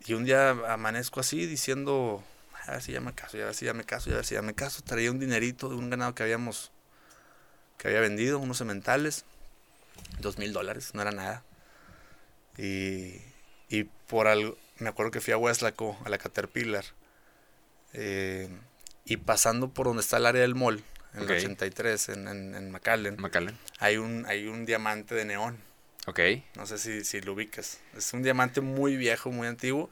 y 0.07 0.15
un 0.15 0.25
día 0.25 0.51
amanezco 0.51 1.19
así 1.19 1.45
diciendo, 1.45 2.23
a 2.67 2.71
ver 2.71 2.83
si 2.83 2.93
ya 2.93 3.01
me 3.01 3.15
caso, 3.15 3.37
a 3.39 3.47
ver 3.47 3.55
si 3.55 3.65
ya 3.65 3.75
me 3.75 3.83
caso, 3.83 4.11
a 4.11 4.15
ver 4.15 4.25
si 4.25 4.37
ya 4.37 4.43
me 4.43 4.55
caso. 4.55 4.83
Traía 4.85 5.11
un 5.11 5.19
dinerito 5.19 5.69
de 5.69 5.75
un 5.75 5.91
ganado 5.91 6.15
que 6.15 6.23
habíamos, 6.23 6.71
que 7.79 7.89
había 7.89 7.99
vendido, 7.99 8.39
unos 8.39 8.59
sementales, 8.59 9.25
dos 10.21 10.39
mil 10.39 10.53
dólares, 10.53 10.95
no 10.95 11.03
era 11.03 11.11
nada. 11.11 11.43
Y, 12.57 13.17
y 13.69 13.85
por 14.07 14.29
algo, 14.29 14.57
me 14.79 14.89
acuerdo 14.89 15.11
que 15.11 15.21
fui 15.21 15.33
a 15.33 15.37
Westlaco, 15.37 15.99
a 16.05 16.09
la 16.11 16.19
Caterpillar, 16.19 16.85
eh, 17.93 18.49
y 19.05 19.17
pasando 19.19 19.69
por 19.73 19.87
donde 19.87 20.03
está 20.03 20.17
el 20.17 20.27
área 20.27 20.43
del 20.43 20.55
mall, 20.55 20.83
en 21.15 21.23
el 21.23 21.31
83, 21.31 22.09
en, 22.09 22.29
en, 22.29 22.55
en 22.55 22.71
McAllen, 22.71 23.19
Hay, 23.79 23.99
un, 23.99 24.25
hay 24.27 24.47
un 24.47 24.65
diamante 24.65 25.15
de 25.15 25.25
neón. 25.25 25.59
Ok. 26.07 26.21
No 26.57 26.67
sé 26.67 26.79
si, 26.79 27.05
si 27.05 27.21
lo 27.21 27.35
ubicas. 27.35 27.81
Es 27.97 28.13
un 28.13 28.23
diamante 28.23 28.61
muy 28.61 28.97
viejo, 28.97 29.31
muy 29.31 29.47
antiguo. 29.47 29.91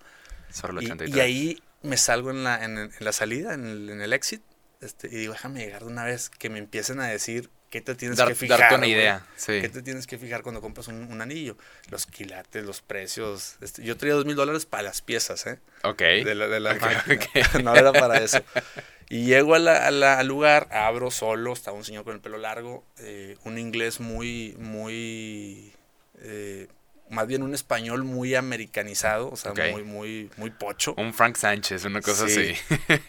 Sobre 0.51 0.73
el 0.73 0.79
83. 0.79 1.17
Y, 1.17 1.21
ahí 1.21 1.63
me 1.83 1.97
salgo 1.97 2.31
en 2.31 2.43
la, 2.43 2.65
en, 2.65 2.91
la 2.99 3.13
salida, 3.13 3.55
en 3.55 3.67
el, 3.67 3.91
en 3.91 4.01
el 4.01 4.13
exit, 4.13 4.43
este, 4.81 5.09
y 5.09 5.17
digo, 5.17 5.35
déjame 5.35 5.61
llegar 5.61 5.83
de 5.83 5.89
una 5.89 6.05
vez, 6.05 6.31
que 6.31 6.49
me 6.49 6.59
empiecen 6.59 7.01
a 7.01 7.07
decir 7.07 7.51
qué 7.71 7.81
te 7.81 7.95
tienes 7.95 8.21
que 8.21 8.35
fijar. 8.35 8.59
Darte 8.59 8.75
una 8.75 8.87
idea, 8.87 9.27
sí. 9.37 9.61
¿Qué 9.61 9.69
te 9.69 9.81
tienes 9.83 10.07
que 10.07 10.19
fijar 10.19 10.43
cuando 10.43 10.61
compras 10.61 10.89
un, 10.89 11.21
anillo? 11.21 11.57
Los 11.89 12.07
quilates, 12.07 12.65
los 12.65 12.83
precios. 12.83 13.57
Este, 13.61 13.83
yo 13.83 13.97
traía 13.97 14.15
dos 14.15 14.27
mil 14.27 14.37
dólares 14.37 14.67
para 14.67 14.83
las 14.83 15.01
piezas, 15.01 15.47
¿eh? 15.47 15.59
Ok. 15.85 16.01
De 16.01 16.35
la, 16.35 16.49
de 16.49 16.61
la, 16.61 16.75
no 17.63 17.75
era 17.75 17.93
para 17.93 18.19
eso. 18.19 18.43
Y 19.09 19.25
llego 19.25 19.55
a 19.55 19.59
la, 19.59 20.19
al 20.19 20.27
lugar, 20.27 20.69
abro 20.71 21.11
solo, 21.11 21.53
estaba 21.53 21.77
un 21.77 21.85
señor 21.85 22.05
con 22.05 22.15
el 22.15 22.21
pelo 22.21 22.39
largo, 22.39 22.85
eh, 22.99 23.37
un 23.45 23.59
inglés 23.59 23.99
muy, 24.01 24.55
muy... 24.59 25.73
Eh, 26.21 26.69
más 27.11 27.27
bien 27.27 27.43
un 27.43 27.55
español 27.55 28.05
muy 28.05 28.35
americanizado, 28.37 29.31
o 29.31 29.37
sea, 29.37 29.53
muy, 29.53 29.83
muy, 29.83 30.31
muy 30.37 30.51
pocho. 30.51 30.95
Un 30.97 31.13
Frank 31.13 31.37
Sánchez, 31.37 31.85
una 31.85 32.01
cosa 32.01 32.27
así. 32.27 32.55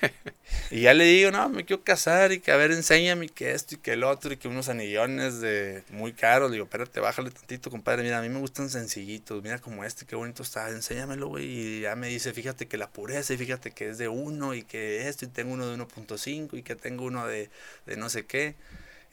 y 0.72 0.82
ya 0.82 0.96
le 0.96 1.04
digo, 1.06 1.32
no, 1.32 1.50
me 1.50 1.66
quiero 1.66 1.84
casar 1.84 2.32
y 2.32 2.40
que 2.40 2.52
a 2.52 2.58
ver, 2.58 2.72
enséñame 2.72 3.30
que 3.30 3.52
esto 3.52 3.76
y 3.76 3.78
que 3.78 3.94
el 3.94 4.04
otro 4.04 4.34
y 4.34 4.38
que 4.38 4.48
unos 4.48 4.70
anillones 4.70 5.40
de 5.40 5.84
muy 5.92 6.14
caros. 6.14 6.50
Le 6.50 6.56
digo, 6.56 6.66
espérate, 6.66 7.00
bájale 7.00 7.30
tantito, 7.30 7.70
compadre. 7.70 8.02
Mira, 8.02 8.18
a 8.18 8.22
mí 8.22 8.30
me 8.30 8.40
gustan 8.40 8.72
sencillitos. 8.72 9.44
Mira 9.44 9.60
como 9.60 9.84
este, 9.84 10.06
qué 10.06 10.16
bonito 10.16 10.42
está. 10.42 10.70
Enséñamelo, 10.70 11.28
güey. 11.28 11.46
Y 11.46 11.82
ya 11.82 11.96
me 11.96 12.08
dice, 12.08 12.34
fíjate 12.34 12.68
que 12.68 12.78
la 12.78 12.90
pureza 12.90 13.34
y 13.34 13.38
fíjate 13.38 13.72
que 13.72 13.90
es 13.90 14.00
de 14.00 14.08
uno 14.08 14.56
y 14.56 14.64
que 14.64 15.08
esto 15.08 15.26
y 15.26 15.28
tengo 15.28 15.54
uno 15.54 15.68
de 15.68 15.78
1.5 15.78 16.58
y 16.58 16.64
que 16.64 16.76
tengo 16.76 17.06
uno 17.06 17.28
de, 17.28 17.52
de 17.86 17.98
no 17.98 18.10
sé 18.10 18.26
qué. 18.26 18.56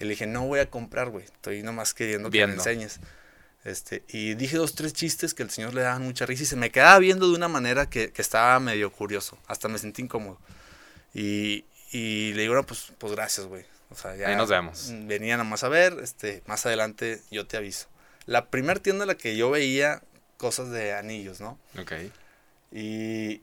Y 0.01 0.05
le 0.05 0.11
dije, 0.11 0.27
no 0.27 0.47
voy 0.47 0.61
a 0.61 0.71
comprar, 0.71 1.11
güey. 1.11 1.25
Estoy 1.25 1.63
nomás 1.63 1.93
queriendo 1.93 2.31
que 2.31 2.47
me 2.47 2.55
enseñes. 2.55 3.01
Este, 3.65 4.05
y 4.09 4.35
dije 4.35 4.57
dos, 4.57 4.75
tres 4.75 4.93
chistes 4.93 5.35
que 5.35 5.43
el 5.43 5.51
señor 5.51 5.75
le 5.75 5.83
daban 5.83 6.03
mucha 6.03 6.27
risa 6.27 6.45
y 6.45 6.47
se 6.47 6.57
me 6.57 6.71
quedaba 6.71 6.99
viendo 6.99 7.29
de 7.29 7.35
una 7.35 7.49
manera 7.49 7.91
que, 7.91 8.13
estaba 8.17 8.59
medio 8.61 8.93
curioso. 8.93 9.39
Hasta 9.47 9.69
me 9.69 9.79
sentí 9.79 10.03
incómodo. 10.03 10.39
Y, 11.13 11.65
le 11.93 12.43
digo, 12.43 12.63
pues, 12.65 12.93
pues 12.99 13.13
gracias, 13.13 13.47
güey. 13.47 13.65
O 13.91 13.95
sea, 13.95 14.15
ya 14.17 14.29
Ahí 14.29 14.37
nos 14.37 14.49
vemos. 14.49 14.91
Venía 15.05 15.37
nomás 15.37 15.65
a 15.65 15.69
ver, 15.69 15.97
este, 16.03 16.43
más 16.47 16.67
adelante 16.67 17.23
yo 17.31 17.47
te 17.47 17.57
aviso. 17.57 17.89
La 18.27 18.51
primera 18.51 18.81
tienda 18.81 19.05
en 19.05 19.09
la 19.09 19.17
que 19.17 19.37
yo 19.37 19.51
veía 19.51 20.03
cosas 20.37 20.71
de 20.71 20.93
anillos, 20.93 21.41
¿no? 21.41 21.59
Ok. 21.81 21.93
Y, 22.71 23.41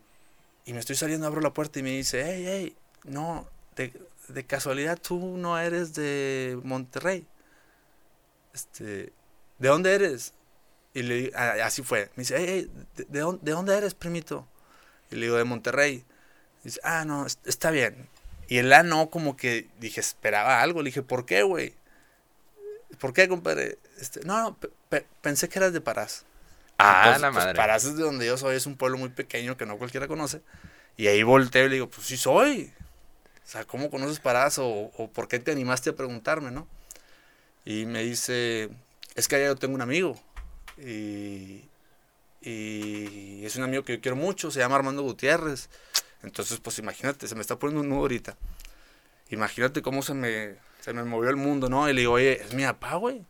y 0.65 0.73
me 0.73 0.79
estoy 0.79 0.95
saliendo, 0.95 1.25
abro 1.25 1.41
la 1.41 1.53
puerta 1.53 1.79
y 1.79 1.83
me 1.83 1.89
dice, 1.89 2.23
hey, 2.23 2.45
hey, 2.47 2.75
no, 3.03 3.47
de, 3.75 3.91
de 4.27 4.45
casualidad 4.45 4.99
tú 4.99 5.37
no 5.37 5.59
eres 5.59 5.93
de 5.93 6.59
Monterrey. 6.63 7.25
Este, 8.53 9.11
¿de 9.59 9.69
dónde 9.69 9.93
eres? 9.93 10.33
Y 10.93 11.03
le 11.03 11.31
así 11.35 11.83
fue. 11.83 12.09
Me 12.15 12.21
dice, 12.21 12.35
hey, 12.37 12.71
¿de, 13.09 13.19
dónde, 13.19 13.77
eres, 13.77 13.93
primito? 13.93 14.47
Y 15.11 15.15
le 15.15 15.25
digo, 15.25 15.35
de 15.35 15.43
Monterrey. 15.43 16.05
dice, 16.63 16.79
ah, 16.83 17.03
no, 17.05 17.25
está 17.45 17.69
bien. 17.69 18.07
Y 18.47 18.59
el 18.59 18.71
A 18.71 18.83
no, 18.83 19.09
como 19.09 19.35
que 19.35 19.67
dije, 19.79 19.99
esperaba 19.99 20.61
algo. 20.61 20.81
Le 20.81 20.87
dije, 20.87 21.01
¿por 21.01 21.25
qué, 21.25 21.43
güey? 21.43 21.73
¿Por 22.99 23.11
qué, 23.11 23.27
compadre? 23.27 23.77
Este, 23.99 24.21
no, 24.23 24.41
no, 24.41 24.57
pensé 25.21 25.49
que 25.49 25.59
eras 25.59 25.73
de 25.73 25.81
Parás. 25.81 26.25
Ah, 26.77 27.17
la 27.19 27.31
pues, 27.31 27.43
madre. 27.43 27.57
Parás 27.57 27.83
es 27.83 27.97
de 27.97 28.03
donde 28.03 28.25
yo 28.25 28.37
soy, 28.37 28.55
es 28.55 28.65
un 28.65 28.77
pueblo 28.77 28.97
muy 28.97 29.09
pequeño 29.09 29.57
que 29.57 29.65
no 29.65 29.77
cualquiera 29.77 30.07
conoce. 30.07 30.41
Y 30.95 31.07
ahí 31.07 31.23
volteo 31.23 31.65
y 31.65 31.69
le 31.69 31.75
digo, 31.75 31.89
pues 31.89 32.07
sí 32.07 32.15
soy. 32.15 32.71
O 33.43 33.47
sea, 33.47 33.65
¿cómo 33.65 33.89
conoces 33.89 34.19
Parás? 34.19 34.59
O, 34.59 34.69
o 34.69 35.09
por 35.11 35.27
qué 35.27 35.39
te 35.39 35.51
animaste 35.51 35.89
a 35.89 35.95
preguntarme, 35.95 36.51
no? 36.51 36.67
Y 37.65 37.85
me 37.85 38.03
dice, 38.03 38.69
es 39.15 39.27
que 39.27 39.35
allá 39.37 39.47
yo 39.47 39.55
tengo 39.55 39.75
un 39.75 39.81
amigo. 39.81 40.19
y, 40.77 41.63
y 42.41 43.43
es 43.43 43.55
un 43.55 43.63
amigo 43.63 43.83
que 43.83 43.93
yo 43.93 44.01
quiero 44.01 44.15
mucho, 44.15 44.51
se 44.51 44.59
llama 44.59 44.75
Armando 44.75 45.01
Gutiérrez. 45.01 45.69
Entonces, 46.21 46.59
pues 46.59 46.77
imagínate, 46.79 47.27
se 47.27 47.35
me 47.35 47.41
está 47.41 47.57
poniendo 47.57 47.81
un 47.81 47.89
nudo 47.89 48.01
ahorita. 48.01 48.37
Imagínate 49.29 49.81
cómo 49.81 50.03
se 50.03 50.13
me, 50.13 50.55
se 50.79 50.93
me 50.93 51.03
movió 51.03 51.29
el 51.31 51.35
mundo, 51.35 51.69
¿no? 51.69 51.89
Y 51.89 51.93
le 51.93 52.01
digo, 52.01 52.13
oye, 52.13 52.41
es 52.41 52.53
mi 52.53 52.63
papá, 52.63 52.95
güey. 52.95 53.25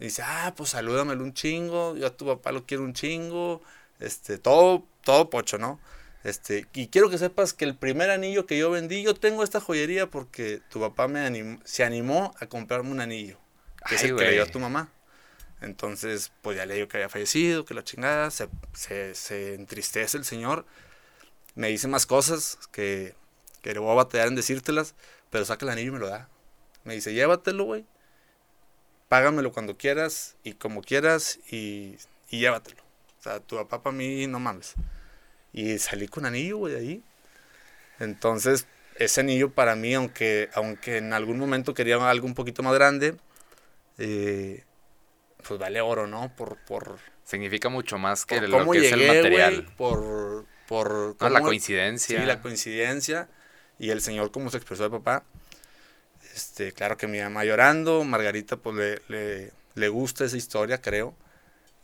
Y 0.00 0.04
dice, 0.04 0.22
ah, 0.24 0.52
pues 0.56 0.70
salúdamelo 0.70 1.22
un 1.22 1.32
chingo, 1.32 1.96
yo 1.96 2.08
a 2.08 2.16
tu 2.16 2.26
papá 2.26 2.50
lo 2.52 2.64
quiero 2.66 2.82
un 2.82 2.94
chingo, 2.94 3.62
este, 4.00 4.38
todo, 4.38 4.84
todo 5.04 5.30
pocho, 5.30 5.58
¿no? 5.58 5.78
Este, 6.24 6.66
y 6.72 6.88
quiero 6.88 7.08
que 7.08 7.18
sepas 7.18 7.52
que 7.52 7.64
el 7.64 7.76
primer 7.76 8.10
anillo 8.10 8.46
que 8.46 8.58
yo 8.58 8.70
vendí, 8.70 9.02
yo 9.02 9.14
tengo 9.14 9.44
esta 9.44 9.60
joyería 9.60 10.08
porque 10.08 10.60
tu 10.70 10.80
papá 10.80 11.06
me 11.06 11.20
animó, 11.20 11.60
se 11.64 11.84
animó 11.84 12.34
a 12.40 12.46
comprarme 12.46 12.90
un 12.90 13.00
anillo, 13.00 13.38
que 13.88 13.94
es 13.94 14.04
el 14.04 14.16
que 14.16 14.24
le 14.24 14.32
dio 14.32 14.42
a 14.42 14.46
tu 14.46 14.58
mamá. 14.58 14.90
Entonces, 15.60 16.32
pues 16.42 16.56
ya 16.56 16.66
le 16.66 16.74
digo 16.74 16.88
que 16.88 16.96
había 16.96 17.08
fallecido, 17.08 17.64
que 17.64 17.74
la 17.74 17.84
chingada, 17.84 18.30
se, 18.30 18.48
se, 19.14 19.54
entristece 19.54 20.16
el 20.16 20.24
señor, 20.24 20.64
me 21.54 21.68
dice 21.68 21.86
más 21.88 22.06
cosas 22.06 22.58
que, 22.72 23.14
que 23.62 23.74
le 23.74 23.80
voy 23.80 23.92
a 23.92 23.94
batallar 23.94 24.28
en 24.28 24.36
decírtelas, 24.36 24.94
pero 25.30 25.44
saca 25.44 25.66
el 25.66 25.72
anillo 25.72 25.88
y 25.88 25.92
me 25.92 25.98
lo 25.98 26.08
da. 26.08 26.28
Me 26.84 26.94
dice, 26.94 27.12
llévatelo, 27.12 27.64
güey, 27.64 27.84
págamelo 29.08 29.52
cuando 29.52 29.76
quieras 29.76 30.36
y 30.44 30.54
como 30.54 30.82
quieras 30.82 31.38
y, 31.50 31.96
y 32.30 32.40
llévatelo. 32.40 32.82
O 33.18 33.22
sea, 33.22 33.40
tu 33.40 33.56
papá 33.56 33.82
para 33.82 33.96
mí, 33.96 34.26
no 34.26 34.40
mames. 34.40 34.74
Y 35.52 35.78
salí 35.78 36.08
con 36.08 36.24
anillo, 36.24 36.56
güey, 36.58 36.74
de 36.74 36.80
ahí. 36.80 37.02
Entonces, 37.98 38.66
ese 38.96 39.20
anillo 39.20 39.50
para 39.52 39.76
mí, 39.76 39.94
aunque, 39.94 40.48
aunque 40.54 40.96
en 40.98 41.12
algún 41.12 41.38
momento 41.38 41.74
quería 41.74 41.96
algo 42.08 42.26
un 42.26 42.34
poquito 42.34 42.62
más 42.62 42.74
grande, 42.74 43.16
eh, 43.98 44.64
pues 45.46 45.60
vale 45.60 45.80
oro, 45.80 46.06
¿no? 46.06 46.34
Por, 46.36 46.56
por, 46.58 46.98
Significa 47.24 47.68
mucho 47.68 47.98
más 47.98 48.26
que 48.26 48.40
lo 48.40 48.70
que 48.70 48.86
es 48.86 48.92
el 48.92 49.06
material. 49.06 49.66
por, 49.76 50.46
por 50.66 51.30
la 51.30 51.40
coincidencia. 51.40 52.20
Sí, 52.20 52.26
la 52.26 52.40
coincidencia. 52.40 53.28
Y 53.78 53.90
el 53.90 54.02
señor, 54.02 54.30
como 54.30 54.50
se 54.50 54.58
expresó 54.58 54.82
de 54.84 54.90
papá. 54.90 55.24
Este, 56.34 56.72
claro 56.72 56.96
que 56.96 57.06
mi 57.06 57.20
mamá 57.20 57.44
llorando, 57.44 58.04
Margarita 58.04 58.56
pues 58.56 58.76
le, 58.76 59.02
le, 59.08 59.52
le 59.74 59.88
gusta 59.88 60.24
esa 60.24 60.36
historia, 60.36 60.80
creo. 60.80 61.14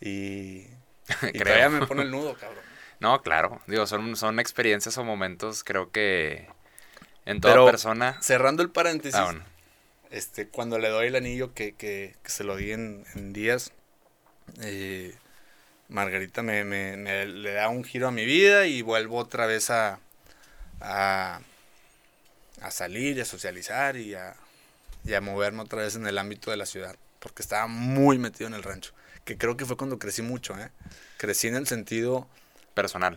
Y, 0.00 0.66
y 1.32 1.38
todavía 1.38 1.68
me 1.68 1.86
pone 1.86 2.02
el 2.02 2.10
nudo, 2.10 2.34
cabrón. 2.34 2.64
No, 2.98 3.20
claro. 3.20 3.60
Digo, 3.66 3.86
son, 3.86 4.16
son 4.16 4.40
experiencias 4.40 4.96
o 4.96 5.04
momentos, 5.04 5.62
creo 5.64 5.90
que 5.90 6.48
en 7.26 7.42
toda 7.42 7.62
persona. 7.66 8.16
Cerrando 8.22 8.62
el 8.62 8.70
paréntesis. 8.70 9.20
Ah, 9.20 9.34
este, 10.10 10.48
cuando 10.48 10.78
le 10.78 10.88
doy 10.88 11.08
el 11.08 11.16
anillo 11.16 11.54
que, 11.54 11.72
que, 11.74 12.14
que 12.22 12.30
se 12.30 12.44
lo 12.44 12.56
di 12.56 12.72
en, 12.72 13.04
en 13.14 13.32
días, 13.32 13.72
eh, 14.60 15.14
Margarita 15.88 16.42
me, 16.42 16.64
me, 16.64 16.96
me, 16.96 17.26
le 17.26 17.52
da 17.52 17.68
un 17.68 17.84
giro 17.84 18.08
a 18.08 18.10
mi 18.10 18.24
vida 18.24 18.66
y 18.66 18.82
vuelvo 18.82 19.18
otra 19.18 19.46
vez 19.46 19.70
a, 19.70 20.00
a, 20.80 21.40
a 22.60 22.70
salir 22.70 23.16
y 23.16 23.20
a 23.20 23.24
socializar 23.24 23.96
y 23.96 24.14
a, 24.14 24.36
y 25.04 25.14
a 25.14 25.20
moverme 25.20 25.62
otra 25.62 25.82
vez 25.82 25.96
en 25.96 26.06
el 26.06 26.18
ámbito 26.18 26.50
de 26.50 26.56
la 26.56 26.66
ciudad, 26.66 26.96
porque 27.20 27.42
estaba 27.42 27.66
muy 27.66 28.18
metido 28.18 28.48
en 28.48 28.54
el 28.54 28.62
rancho, 28.62 28.92
que 29.24 29.36
creo 29.36 29.56
que 29.56 29.66
fue 29.66 29.76
cuando 29.76 29.98
crecí 29.98 30.22
mucho, 30.22 30.58
¿eh? 30.58 30.70
Crecí 31.16 31.48
en 31.48 31.56
el 31.56 31.66
sentido... 31.66 32.28
Personal. 32.76 33.16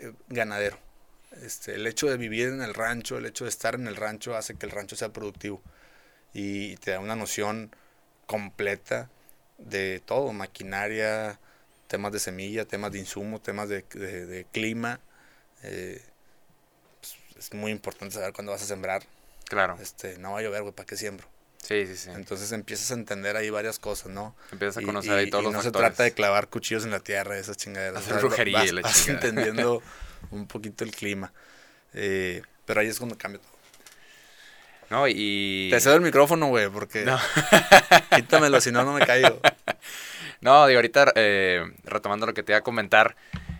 Eh, 0.00 0.12
ganadero. 0.26 0.76
Este, 1.42 1.74
el 1.74 1.86
hecho 1.86 2.08
de 2.08 2.16
vivir 2.16 2.48
en 2.48 2.62
el 2.62 2.74
rancho, 2.74 3.18
el 3.18 3.26
hecho 3.26 3.44
de 3.44 3.50
estar 3.50 3.74
en 3.74 3.86
el 3.86 3.96
rancho 3.96 4.36
hace 4.36 4.56
que 4.56 4.66
el 4.66 4.72
rancho 4.72 4.96
sea 4.96 5.12
productivo 5.12 5.62
y 6.34 6.76
te 6.76 6.92
da 6.92 7.00
una 7.00 7.16
noción 7.16 7.74
completa 8.26 9.10
de 9.58 10.00
todo, 10.04 10.32
maquinaria, 10.32 11.38
temas 11.86 12.12
de 12.12 12.18
semilla, 12.18 12.64
temas 12.64 12.92
de 12.92 12.98
insumo, 12.98 13.40
temas 13.40 13.68
de, 13.68 13.84
de, 13.94 14.26
de 14.26 14.44
clima. 14.52 15.00
Eh, 15.62 16.02
pues, 17.00 17.16
es 17.36 17.54
muy 17.54 17.72
importante 17.72 18.14
saber 18.14 18.32
cuándo 18.32 18.52
vas 18.52 18.62
a 18.62 18.66
sembrar. 18.66 19.02
Claro. 19.48 19.76
Este, 19.80 20.18
no 20.18 20.32
va 20.32 20.38
a 20.38 20.42
llover, 20.42 20.62
güey, 20.62 20.74
¿para 20.74 20.86
qué 20.86 20.96
siembro? 20.96 21.26
Sí, 21.62 21.86
sí, 21.86 21.96
sí. 21.96 22.10
Entonces 22.10 22.52
empiezas 22.52 22.90
a 22.90 22.94
entender 22.94 23.36
ahí 23.36 23.50
varias 23.50 23.78
cosas, 23.78 24.10
¿no? 24.10 24.34
Empiezas 24.50 24.78
a 24.78 24.86
conocer 24.86 25.12
ahí 25.12 25.28
todos 25.28 25.42
y 25.42 25.46
los 25.46 25.52
no 25.52 25.62
factores. 25.62 25.86
se 25.86 25.90
trata 25.90 26.02
de 26.04 26.12
clavar 26.12 26.48
cuchillos 26.48 26.84
en 26.84 26.90
la 26.90 27.00
tierra, 27.00 27.38
esas 27.38 27.56
chingaderas. 27.56 28.02
Hacer 28.02 28.20
brujería 28.20 28.58
vas, 28.60 28.68
y 28.68 28.72
la 28.72 28.80
vas 28.82 29.08
entendiendo 29.08 29.82
un 30.30 30.46
poquito 30.46 30.84
el 30.84 30.90
clima. 30.90 31.32
Eh, 31.94 32.42
pero 32.64 32.80
ahí 32.80 32.88
es 32.88 32.98
cuando 32.98 33.16
cambia 33.18 33.40
todo. 33.40 33.50
No, 34.90 35.06
y... 35.06 35.68
Te 35.70 35.80
cedo 35.80 35.94
el 35.94 36.00
micrófono, 36.00 36.46
güey, 36.48 36.68
porque 36.68 37.04
No. 37.04 37.18
quítamelo, 38.16 38.60
si 38.60 38.72
no, 38.72 38.84
no 38.84 38.92
me 38.92 39.06
caigo. 39.06 39.40
No, 40.42 40.66
digo, 40.66 40.78
ahorita 40.78 41.12
eh, 41.16 41.70
retomando 41.84 42.24
lo 42.24 42.32
que 42.32 42.42
te 42.42 42.52
iba 42.52 42.60
a 42.60 42.62
comentar, 42.62 43.14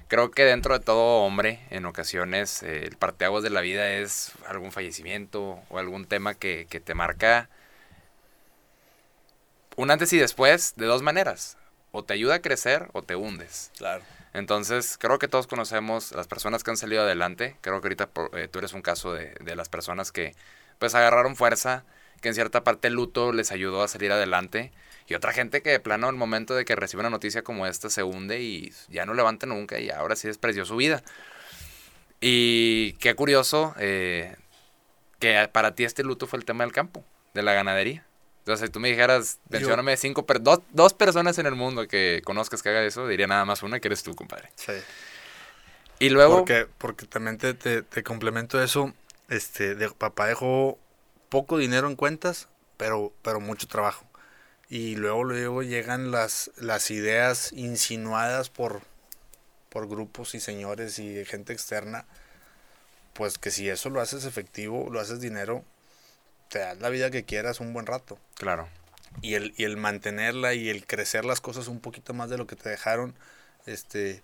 creo 0.08 0.30
que 0.30 0.46
dentro 0.46 0.78
de 0.78 0.82
todo 0.82 1.18
hombre, 1.24 1.60
en 1.68 1.84
ocasiones, 1.84 2.62
eh, 2.62 2.86
el 2.86 2.96
parteaguas 2.96 3.42
de 3.42 3.50
la 3.50 3.60
vida 3.60 3.90
es 3.90 4.32
algún 4.48 4.72
fallecimiento 4.72 5.60
o 5.68 5.78
algún 5.78 6.06
tema 6.06 6.32
que, 6.32 6.66
que 6.70 6.80
te 6.80 6.94
marca 6.94 7.50
un 9.76 9.90
antes 9.90 10.10
y 10.14 10.18
después 10.18 10.72
de 10.76 10.86
dos 10.86 11.02
maneras. 11.02 11.58
O 11.92 12.02
te 12.02 12.14
ayuda 12.14 12.36
a 12.36 12.42
crecer 12.42 12.88
o 12.92 13.02
te 13.02 13.14
hundes. 13.14 13.70
Claro. 13.76 14.02
Entonces, 14.32 14.96
creo 14.98 15.18
que 15.18 15.28
todos 15.28 15.46
conocemos 15.46 16.12
las 16.12 16.28
personas 16.28 16.62
que 16.62 16.70
han 16.70 16.76
salido 16.76 17.02
adelante. 17.02 17.56
Creo 17.60 17.80
que 17.80 17.86
ahorita 17.86 18.10
eh, 18.34 18.48
tú 18.48 18.60
eres 18.60 18.72
un 18.72 18.82
caso 18.82 19.12
de, 19.12 19.34
de 19.40 19.56
las 19.56 19.68
personas 19.68 20.12
que 20.12 20.34
pues 20.78 20.94
agarraron 20.94 21.36
fuerza, 21.36 21.84
que 22.20 22.28
en 22.28 22.34
cierta 22.34 22.64
parte 22.64 22.88
el 22.88 22.94
luto 22.94 23.32
les 23.32 23.52
ayudó 23.52 23.82
a 23.82 23.88
salir 23.88 24.12
adelante. 24.12 24.72
Y 25.08 25.14
otra 25.14 25.32
gente 25.32 25.62
que 25.62 25.70
de 25.70 25.80
plano 25.80 26.08
al 26.08 26.14
momento 26.14 26.54
de 26.54 26.64
que 26.64 26.76
recibe 26.76 27.00
una 27.00 27.10
noticia 27.10 27.42
como 27.42 27.66
esta 27.66 27.90
se 27.90 28.04
hunde 28.04 28.40
y 28.40 28.72
ya 28.88 29.06
no 29.06 29.14
levanta 29.14 29.46
nunca 29.46 29.80
y 29.80 29.90
ahora 29.90 30.14
sí 30.14 30.28
despreció 30.28 30.64
su 30.64 30.76
vida. 30.76 31.02
Y 32.20 32.92
qué 32.94 33.14
curioso 33.14 33.74
eh, 33.78 34.36
que 35.18 35.48
para 35.52 35.74
ti 35.74 35.84
este 35.84 36.04
luto 36.04 36.26
fue 36.26 36.38
el 36.38 36.44
tema 36.44 36.64
del 36.64 36.72
campo, 36.72 37.04
de 37.34 37.42
la 37.42 37.54
ganadería. 37.54 38.04
Entonces, 38.40 38.66
si 38.66 38.72
tú 38.72 38.80
me 38.80 38.88
dijeras, 38.88 39.38
mencióname 39.48 39.96
cinco, 39.96 40.26
dos, 40.40 40.60
dos 40.72 40.94
personas 40.94 41.38
en 41.38 41.46
el 41.46 41.54
mundo 41.54 41.86
que 41.86 42.22
conozcas 42.24 42.62
que 42.62 42.70
haga 42.70 42.82
eso, 42.82 43.06
diría 43.06 43.26
nada 43.26 43.44
más 43.44 43.62
una, 43.62 43.80
que 43.80 43.88
eres 43.88 44.02
tú, 44.02 44.14
compadre. 44.14 44.50
Sí. 44.56 44.72
Y 45.98 46.08
luego, 46.08 46.38
Porque, 46.38 46.66
porque 46.78 47.06
también 47.06 47.36
te, 47.36 47.52
te, 47.52 47.82
te 47.82 48.02
complemento 48.02 48.62
eso. 48.62 48.94
Este, 49.28 49.74
de, 49.74 49.90
papá 49.90 50.26
dejó 50.26 50.78
poco 51.28 51.58
dinero 51.58 51.86
en 51.86 51.96
cuentas, 51.96 52.48
pero, 52.78 53.12
pero 53.22 53.40
mucho 53.40 53.68
trabajo. 53.68 54.06
Y 54.70 54.96
luego, 54.96 55.24
luego 55.24 55.62
llegan 55.62 56.10
las, 56.10 56.50
las 56.56 56.90
ideas 56.90 57.52
insinuadas 57.52 58.48
por, 58.48 58.80
por 59.68 59.88
grupos 59.88 60.34
y 60.34 60.40
señores 60.40 60.98
y 60.98 61.24
gente 61.26 61.52
externa. 61.52 62.06
Pues 63.12 63.36
que 63.36 63.50
si 63.50 63.68
eso 63.68 63.90
lo 63.90 64.00
haces 64.00 64.24
efectivo, 64.24 64.88
lo 64.90 65.00
haces 65.00 65.20
dinero, 65.20 65.64
te 66.50 66.58
das 66.60 66.78
la 66.80 66.90
vida 66.90 67.10
que 67.10 67.24
quieras 67.24 67.60
un 67.60 67.72
buen 67.72 67.86
rato. 67.86 68.18
claro, 68.34 68.68
y 69.22 69.34
el, 69.34 69.54
y 69.56 69.64
el 69.64 69.76
mantenerla 69.76 70.54
y 70.54 70.68
el 70.70 70.86
crecer 70.86 71.24
las 71.24 71.40
cosas 71.40 71.68
un 71.68 71.80
poquito 71.80 72.14
más 72.14 72.30
de 72.30 72.38
lo 72.38 72.46
que 72.46 72.56
te 72.56 72.68
dejaron, 72.68 73.14
este, 73.66 74.22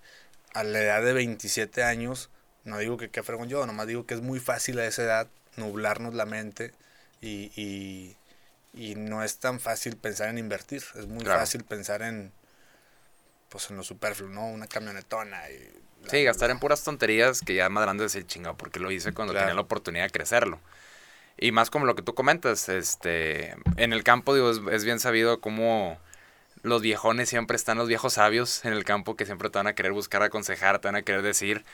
a 0.54 0.64
la 0.64 0.80
edad 0.80 1.02
de 1.04 1.12
27 1.12 1.82
años, 1.84 2.30
no 2.64 2.78
digo 2.78 2.96
que 2.96 3.10
qué 3.10 3.22
fregón 3.22 3.48
yo, 3.48 3.66
nomás 3.66 3.86
digo 3.86 4.06
que 4.06 4.14
es 4.14 4.22
muy 4.22 4.40
fácil 4.40 4.78
a 4.78 4.86
esa 4.86 5.02
edad 5.02 5.28
nublarnos 5.56 6.14
la 6.14 6.26
mente 6.26 6.72
y, 7.20 7.52
y, 7.60 8.16
y 8.74 8.94
no 8.94 9.22
es 9.24 9.38
tan 9.38 9.60
fácil 9.60 9.96
pensar 9.96 10.28
en 10.30 10.38
invertir, 10.38 10.82
es 10.94 11.06
muy 11.06 11.24
Claro. 11.24 11.40
fácil 11.40 11.64
pensar 11.64 12.02
en, 12.02 12.32
pues 13.48 13.70
en 13.70 13.76
lo 13.76 13.82
superfluo, 13.82 14.28
¿no? 14.28 14.46
Una 14.48 14.66
camionetona 14.66 15.50
y... 15.50 15.58
la- 16.04 16.10
Sí, 16.10 16.24
gastar 16.24 16.50
en 16.50 16.58
puras 16.58 16.82
tonterías 16.84 17.40
que 17.40 17.54
ya 17.54 17.68
más 17.68 17.82
grande 17.84 18.04
es 18.06 18.14
el 18.14 18.26
chingado, 18.26 18.56
porque 18.56 18.80
lo 18.80 18.90
hice 18.90 19.12
cuando 19.12 19.32
Claro. 19.32 19.46
tenía 19.46 19.54
la 19.54 19.60
oportunidad 19.62 20.04
de 20.04 20.10
crecerlo. 20.10 20.60
Y 21.38 21.52
más 21.52 21.70
como 21.70 21.84
lo 21.86 21.94
que 21.94 22.02
tú 22.02 22.14
comentas, 22.14 22.68
este, 22.68 23.54
en 23.76 23.92
el 23.92 24.02
campo, 24.02 24.34
digo, 24.34 24.50
es, 24.50 24.60
es 24.70 24.84
bien 24.84 25.00
sabido 25.00 25.40
cómo 25.40 25.98
los 26.62 26.82
viejones 26.82 27.28
siempre 27.28 27.56
están 27.56 27.78
los 27.78 27.88
viejos 27.88 28.14
sabios 28.14 28.64
en 28.64 28.72
el 28.72 28.84
campo 28.84 29.16
que 29.16 29.26
siempre 29.26 29.50
te 29.50 29.58
van 29.58 29.66
a 29.66 29.74
querer 29.74 29.92
buscar 29.92 30.22
aconsejar, 30.22 30.78
te 30.80 30.88
van 30.88 30.96
a 30.96 31.02
querer 31.02 31.22
decir. 31.22 31.64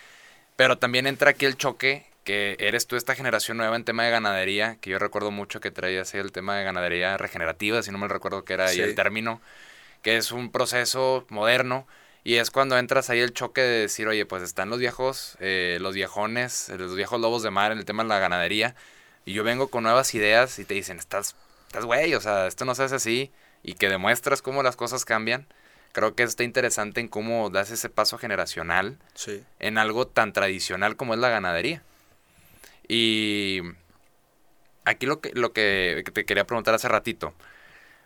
Pero 0.57 0.79
también 0.79 1.07
entra 1.07 1.31
aquí 1.31 1.47
el 1.47 1.57
choque 1.57 2.05
que 2.25 2.57
eres 2.61 2.87
tú 2.87 2.97
esta 2.97 3.15
generación 3.15 3.57
nueva 3.57 3.75
en 3.77 3.85
tema 3.85 4.05
de 4.05 4.11
ganadería, 4.11 4.77
que 4.81 4.91
yo 4.91 4.99
recuerdo 4.99 5.31
mucho 5.31 5.61
que 5.61 5.71
traías 5.71 6.15
el 6.15 6.31
tema 6.31 6.57
de 6.57 6.65
ganadería 6.65 7.17
regenerativa, 7.17 7.83
si 7.83 7.91
no 7.91 7.99
me 7.99 8.07
recuerdo 8.09 8.45
que 8.45 8.53
era 8.55 8.67
ahí 8.67 8.77
Sí. 8.77 8.83
el 8.83 8.95
término, 8.95 9.41
que 10.03 10.17
es 10.17 10.31
un 10.31 10.51
proceso 10.53 11.25
moderno 11.31 11.87
y 12.25 12.37
es 12.37 12.51
cuando 12.51 12.79
entras 12.79 13.11
ahí 13.11 13.19
el 13.21 13.33
choque 13.33 13.61
de 13.61 13.81
decir, 13.81 14.07
oye, 14.07 14.25
pues 14.27 14.43
están 14.43 14.71
los 14.71 14.79
viejos, 14.79 15.37
eh, 15.41 15.79
los 15.81 15.95
viejones, 15.95 16.69
los 16.77 16.95
viejos 16.95 17.21
lobos 17.21 17.43
de 17.43 17.51
mar 17.51 17.73
en 17.73 17.79
el 17.79 17.85
tema 17.85 18.03
de 18.05 18.09
la 18.11 18.19
ganadería, 18.21 18.77
y 19.25 19.33
yo 19.33 19.45
vengo 19.45 19.69
con 19.69 19.85
nuevas 19.85 20.15
ideas 20.15 20.59
y 20.59 20.65
te 20.65 20.75
dicen, 20.75 20.99
estás, 20.99 21.37
estás 21.67 21.85
güey, 21.85 22.15
o 22.15 22.21
sea, 22.21 22.47
esto 22.47 22.65
no 22.65 22.75
se 22.75 22.85
hace 22.85 22.97
así, 22.97 23.33
y 23.63 23.75
que 23.75 23.89
demuestras 23.89 24.43
cómo 24.43 24.63
las 24.63 24.77
cosas 24.77 25.05
cambian. 25.05 25.47
Creo 25.93 26.15
que 26.15 26.23
está 26.23 26.43
interesante 26.43 27.01
en 27.01 27.09
cómo 27.09 27.51
das 27.51 27.71
ese 27.71 27.91
paso 27.91 28.17
generacional 28.17 28.99
Sí, 29.15 29.45
en 29.59 29.77
algo 29.77 30.07
tan 30.07 30.33
tradicional 30.33 30.97
como 30.97 31.13
es 31.15 31.21
la 31.21 31.29
ganadería. 31.29 31.83
Y 32.89 33.61
aquí 34.85 35.07
lo 35.07 35.21
que, 35.21 35.33
lo 35.35 35.53
que 35.53 36.03
te 36.13 36.25
quería 36.25 36.47
preguntar 36.47 36.75
hace 36.75 36.89
ratito, 36.89 37.35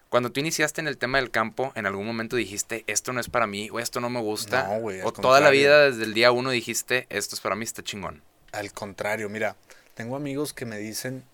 Cuando 0.09 0.31
tú 0.31 0.41
iniciaste 0.41 0.81
en 0.81 0.89
el 0.89 0.99
tema 0.99 1.19
del 1.19 1.31
campo, 1.31 1.73
¿en 1.75 1.87
algún 1.87 2.07
momento 2.07 2.37
dijiste, 2.37 2.85
esto 2.87 3.13
no 3.13 3.21
es 3.21 3.29
para 3.29 3.47
mí 3.47 3.69
o 3.71 3.81
esto 3.81 4.01
no 4.01 4.11
me 4.11 4.21
gusta? 4.21 4.67
No, 4.69 4.81
güey, 4.81 5.01
al 5.01 5.07
o 5.07 5.13
toda 5.13 5.41
la 5.41 5.51
vida 5.51 5.91
desde 5.91 6.05
el 6.05 6.15
día 6.15 6.31
uno 6.33 6.51
dijiste, 6.51 7.07
esto 7.09 7.35
es 7.35 7.41
para 7.41 7.57
mí, 7.57 7.65
está 7.65 7.83
chingón. 7.83 8.23
Al 8.53 8.73
contrario, 8.73 9.29
mira, 9.29 9.57
tengo 9.97 10.15
amigos 10.15 10.53
que 10.53 10.67
me 10.67 10.77
dicen, 10.77 11.25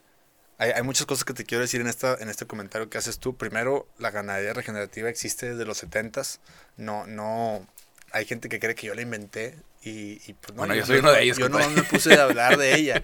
hay, 0.56 0.70
hay 0.70 0.82
muchas 0.82 1.04
cosas 1.04 1.24
que 1.24 1.34
te 1.34 1.44
quiero 1.44 1.62
decir 1.62 1.80
en, 1.80 1.88
esta, 1.88 2.14
en 2.14 2.28
este 2.28 2.46
comentario 2.46 2.88
que 2.88 2.96
haces 2.96 3.18
tú. 3.18 3.36
Primero, 3.36 3.88
la 3.98 4.12
ganadería 4.12 4.54
regenerativa 4.54 5.10
existe 5.10 5.50
desde 5.50 5.66
los 5.66 5.82
70s. 5.82 6.38
No, 6.76 7.04
no, 7.06 7.66
hay 8.12 8.24
gente 8.24 8.48
que 8.48 8.60
cree 8.60 8.76
que 8.76 8.86
yo 8.86 8.94
la 8.94 9.02
inventé 9.02 9.56
y, 9.82 10.22
y, 10.30 10.34
pues 10.34 10.52
no. 10.52 10.58
Bueno, 10.58 10.76
yo 10.76 10.86
soy 10.86 11.00
uno 11.00 11.10
de 11.10 11.22
ellos, 11.24 11.38
Yo 11.38 11.48
no 11.48 11.58
me 11.58 11.82
puse 11.82 12.14
a 12.14 12.22
hablar 12.22 12.56
de 12.56 12.74
ella, 12.76 13.02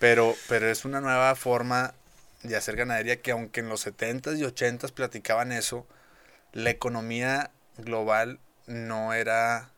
pero, 0.00 0.34
pero 0.48 0.68
es 0.68 0.84
una 0.84 1.00
nueva 1.00 1.36
forma 1.36 1.94
de 2.42 2.56
hacer 2.56 2.74
ganadería 2.74 3.22
que 3.22 3.30
aunque 3.30 3.60
en 3.60 3.68
los 3.68 3.86
70s 3.86 4.36
y 4.38 4.42
80s 4.42 4.90
platicaban 4.90 5.52
eso, 5.52 5.86
la 6.52 6.70
economía 6.70 7.52
global 7.78 8.40
no 8.66 9.14
era, 9.14 9.70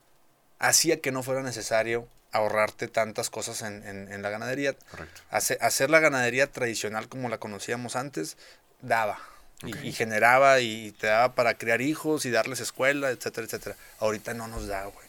hacía 0.58 1.02
que 1.02 1.12
no 1.12 1.22
fuera 1.22 1.42
necesario 1.42 2.08
ahorrarte 2.32 2.88
tantas 2.88 3.30
cosas 3.30 3.62
en, 3.62 3.86
en- 3.86 4.12
en 4.12 4.22
la 4.22 4.30
ganadería. 4.30 4.74
Correcto. 4.90 5.20
Hace- 5.30 5.58
hacer 5.60 5.90
la 5.90 6.00
ganadería 6.00 6.46
tradicional 6.50 7.08
como 7.08 7.28
la 7.28 7.38
conocíamos 7.38 7.96
antes, 7.96 8.36
daba. 8.82 9.18
Y, 9.64 9.92
generaba 9.92 10.60
y 10.60 10.92
te 10.92 11.08
daba 11.08 11.34
para 11.34 11.54
criar 11.54 11.80
hijos 11.80 12.24
y 12.24 12.30
darles 12.30 12.60
escuela, 12.60 13.10
etcétera, 13.10 13.44
etcétera. 13.46 13.76
Ahorita 13.98 14.32
no 14.34 14.46
nos 14.46 14.68
da, 14.68 14.84
güey. 14.84 15.08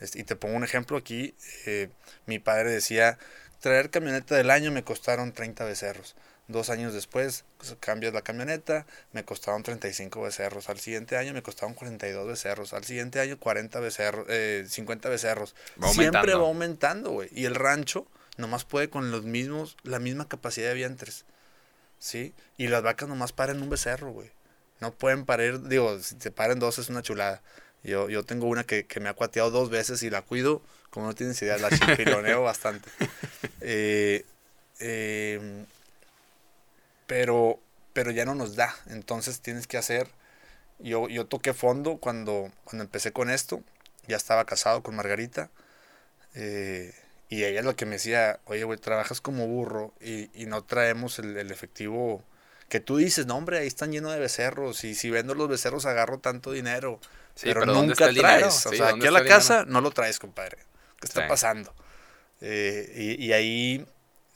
Este, 0.00 0.20
y 0.20 0.24
te 0.24 0.36
pongo 0.36 0.56
un 0.56 0.64
ejemplo 0.64 0.96
aquí. 0.96 1.34
eh, 1.66 1.90
mi 2.24 2.38
padre 2.38 2.70
decía, 2.70 3.18
traer 3.60 3.90
camioneta 3.90 4.36
del 4.36 4.50
año 4.50 4.70
me 4.70 4.84
costaron 4.84 5.32
30 5.32 5.64
becerros. 5.64 6.14
Dos 6.48 6.70
años 6.70 6.94
después 6.94 7.44
pues, 7.58 7.76
cambias 7.78 8.14
la 8.14 8.22
camioneta, 8.22 8.86
me 9.12 9.22
costaron 9.22 9.62
35 9.62 10.22
becerros. 10.22 10.70
Al 10.70 10.80
siguiente 10.80 11.18
año 11.18 11.34
me 11.34 11.42
costaron 11.42 11.74
42 11.74 12.26
becerros. 12.26 12.72
Al 12.72 12.84
siguiente 12.84 13.20
año 13.20 13.38
40 13.38 13.80
becerros, 13.80 14.26
eh, 14.30 14.64
50 14.66 15.10
becerros. 15.10 15.54
Va 15.82 15.88
Siempre 15.88 16.34
va 16.34 16.46
aumentando, 16.46 17.10
güey. 17.10 17.28
Y 17.32 17.44
el 17.44 17.54
rancho 17.54 18.06
nomás 18.38 18.64
puede 18.64 18.88
con 18.88 19.10
los 19.10 19.24
mismos, 19.24 19.76
la 19.82 19.98
misma 19.98 20.26
capacidad 20.26 20.68
de 20.68 20.74
vientres. 20.74 21.26
¿Sí? 21.98 22.32
Y 22.56 22.68
las 22.68 22.82
vacas 22.82 23.08
nomás 23.08 23.32
paren 23.32 23.60
un 23.60 23.68
becerro, 23.68 24.12
güey. 24.12 24.30
No 24.80 24.92
pueden 24.92 25.26
parir, 25.26 25.68
digo, 25.68 25.98
si 25.98 26.14
te 26.14 26.30
paren 26.30 26.58
dos 26.58 26.78
es 26.78 26.88
una 26.88 27.02
chulada. 27.02 27.42
Yo, 27.82 28.08
yo 28.08 28.24
tengo 28.24 28.46
una 28.46 28.64
que, 28.64 28.86
que 28.86 29.00
me 29.00 29.08
ha 29.08 29.14
cuateado 29.14 29.50
dos 29.50 29.68
veces 29.68 30.02
y 30.02 30.10
la 30.10 30.22
cuido, 30.22 30.62
como 30.90 31.06
no 31.06 31.14
tienes 31.14 31.40
idea, 31.42 31.58
la 31.58 31.68
chimpiloneo 31.78 32.42
bastante. 32.42 32.88
Eh, 33.60 34.24
eh, 34.80 35.66
pero, 37.08 37.60
pero 37.94 38.12
ya 38.12 38.26
no 38.26 38.36
nos 38.36 38.56
da. 38.56 38.76
Entonces 38.88 39.42
tienes 39.42 39.68
que 39.68 39.78
hacer. 39.78 40.08
Yo, 40.80 41.08
yo 41.08 41.26
toqué 41.26 41.54
fondo 41.54 41.98
cuando, 41.98 42.52
cuando 42.64 42.84
empecé 42.84 43.12
con 43.12 43.30
esto. 43.30 43.62
Ya 44.08 44.16
estaba 44.18 44.46
casado 44.46 44.82
con 44.84 44.96
Margarita. 44.96 45.50
eh, 46.34 46.94
y 47.30 47.44
ella 47.44 47.60
es 47.60 47.64
lo 47.66 47.76
que 47.76 47.86
me 47.86 47.92
decía, 47.94 48.40
oye, 48.46 48.64
güey, 48.64 48.78
trabajas 48.78 49.20
como 49.20 49.46
burro 49.46 49.92
y, 50.00 50.30
y 50.40 50.46
no 50.46 50.64
traemos 50.64 51.18
el, 51.18 51.36
el 51.36 51.50
efectivo 51.50 52.24
que 52.70 52.80
tú 52.80 52.96
dices, 52.96 53.26
no, 53.26 53.36
hombre, 53.36 53.58
ahí 53.58 53.66
están 53.66 53.92
llenos 53.92 54.12
de 54.14 54.18
becerros 54.20 54.84
y 54.84 54.94
si 54.94 55.10
vendo 55.10 55.34
los 55.34 55.48
becerros 55.48 55.86
agarro 55.86 56.18
tanto 56.20 56.52
dinero. 56.52 57.00
Sí, 57.34 57.48
pero, 57.48 57.60
pero 57.60 57.72
¿dónde 57.74 57.94
nunca 57.94 58.06
el 58.06 58.14
dinero? 58.14 58.46
traes. 58.46 58.66
O 58.66 58.70
Sí, 58.70 58.76
sea, 58.76 58.88
¿dónde 58.90 59.06
aquí 59.06 59.08
a 59.08 59.10
la 59.10 59.24
casa 59.24 59.64
no 59.66 59.80
lo 59.80 59.90
traes, 59.90 60.18
compadre. 60.18 60.58
¿Qué 61.00 61.06
está 61.06 61.20
Sí. 61.20 61.28
pasando? 61.28 61.74
Eh, 62.40 62.92
y, 62.96 63.26
y 63.26 63.32
ahí 63.32 63.86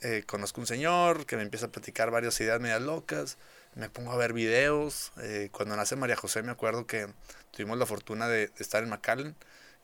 eh, 0.03 0.23
conozco 0.25 0.61
un 0.61 0.67
señor 0.67 1.25
que 1.25 1.35
me 1.37 1.41
empieza 1.43 1.67
a 1.67 1.71
platicar 1.71 2.11
varias 2.11 2.39
ideas 2.41 2.59
medias 2.59 2.81
locas. 2.81 3.37
Me 3.75 3.89
pongo 3.89 4.11
a 4.11 4.17
ver 4.17 4.33
videos. 4.33 5.11
eh, 5.21 5.49
cuando 5.51 5.75
nace 5.75 5.95
María 5.95 6.15
José 6.15 6.43
me 6.43 6.51
acuerdo 6.51 6.85
que 6.85 7.07
tuvimos 7.51 7.77
la 7.77 7.85
fortuna 7.85 8.27
de, 8.27 8.47
de 8.47 8.53
estar 8.59 8.83
en 8.83 8.89
McAllen 8.89 9.35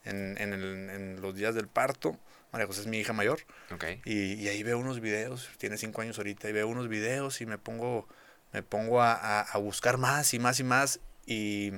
en, 0.04 0.36
en, 0.38 0.52
el- 0.52 0.90
en 0.90 1.20
los 1.20 1.34
días 1.34 1.54
del 1.54 1.66
parto. 1.68 2.18
María 2.52 2.66
José 2.66 2.82
es 2.82 2.86
mi 2.86 2.98
hija 2.98 3.12
mayor. 3.12 3.40
Ok. 3.72 3.84
Y, 4.04 4.34
y 4.34 4.48
ahí 4.48 4.62
veo 4.62 4.78
unos 4.78 5.00
videos, 5.00 5.48
tiene 5.58 5.76
cinco 5.78 6.00
años 6.02 6.18
ahorita, 6.18 6.48
y 6.48 6.52
veo 6.52 6.66
unos 6.68 6.88
videos 6.88 7.40
y 7.40 7.46
me 7.46 7.58
pongo, 7.58 8.08
me 8.52 8.62
pongo 8.62 9.02
a, 9.02 9.12
a- 9.14 9.40
a 9.42 9.58
buscar 9.58 9.98
más 9.98 10.32
y 10.34 10.38
más 10.38 10.58
y 10.60 10.64
más. 10.64 11.00
Y, 11.26 11.72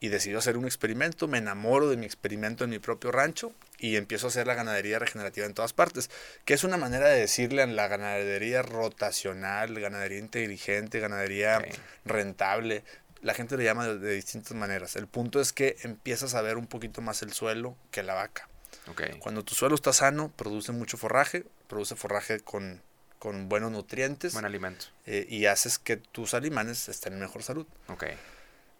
y 0.00 0.08
decido 0.08 0.38
hacer 0.38 0.56
un 0.56 0.64
experimento, 0.64 1.28
me 1.28 1.38
enamoro 1.38 1.88
de 1.88 1.96
mi 1.96 2.06
experimento 2.06 2.64
en 2.64 2.70
mi 2.70 2.78
propio 2.78 3.12
rancho 3.12 3.52
y 3.80 3.96
empiezo 3.96 4.26
a 4.26 4.30
hacer 4.30 4.46
la 4.46 4.54
ganadería 4.54 4.98
regenerativa 4.98 5.46
en 5.46 5.54
todas 5.54 5.72
partes, 5.72 6.10
que 6.44 6.54
es 6.54 6.62
una 6.64 6.76
manera 6.76 7.08
de 7.08 7.18
decirle 7.18 7.62
a 7.62 7.66
la 7.66 7.88
ganadería 7.88 8.62
rotacional, 8.62 9.80
ganadería 9.80 10.18
inteligente, 10.18 11.00
ganadería 11.00 11.64
rentable. 12.04 12.84
La 13.22 13.34
gente 13.34 13.56
le 13.56 13.64
llama 13.64 13.86
de, 13.86 13.98
de 13.98 14.14
distintas 14.14 14.52
maneras. 14.52 14.96
El 14.96 15.06
punto 15.06 15.40
es 15.40 15.52
que 15.52 15.76
empiezas 15.82 16.34
a 16.34 16.42
ver 16.42 16.56
un 16.56 16.66
poquito 16.66 17.00
más 17.02 17.22
el 17.22 17.32
suelo 17.32 17.76
que 17.90 18.02
la 18.02 18.14
vaca. 18.14 18.48
Ok. 18.86 19.02
Cuando 19.18 19.44
tu 19.44 19.54
suelo 19.54 19.74
está 19.74 19.92
sano, 19.92 20.30
produce 20.36 20.72
mucho 20.72 20.96
forraje, 20.96 21.44
produce 21.68 21.96
forraje 21.96 22.40
con, 22.40 22.82
con 23.18 23.48
buenos 23.48 23.70
nutrientes 23.72 24.32
Buen 24.32 24.46
alimento. 24.46 24.86
eh, 25.06 25.26
y 25.28 25.46
haces 25.46 25.78
que 25.78 25.96
tus 25.98 26.32
alimanes 26.34 26.88
estén 26.88 27.12
en 27.14 27.20
mejor 27.20 27.42
salud. 27.42 27.66
Ok. 27.88 28.04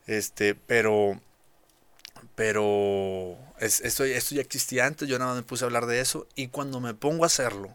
Este, 0.06 0.54
pero, 0.54 1.20
pero 2.34 3.36
es- 3.58 3.80
esto, 3.80 4.04
esto 4.04 4.34
ya 4.34 4.40
existía 4.40 4.86
antes, 4.86 5.08
yo 5.08 5.18
nada 5.18 5.32
más 5.32 5.42
me 5.42 5.46
puse 5.46 5.64
a 5.64 5.66
hablar 5.66 5.86
de 5.86 6.00
eso 6.00 6.26
y 6.34 6.48
cuando 6.48 6.80
me 6.80 6.94
pongo 6.94 7.24
a 7.24 7.26
hacerlo, 7.26 7.74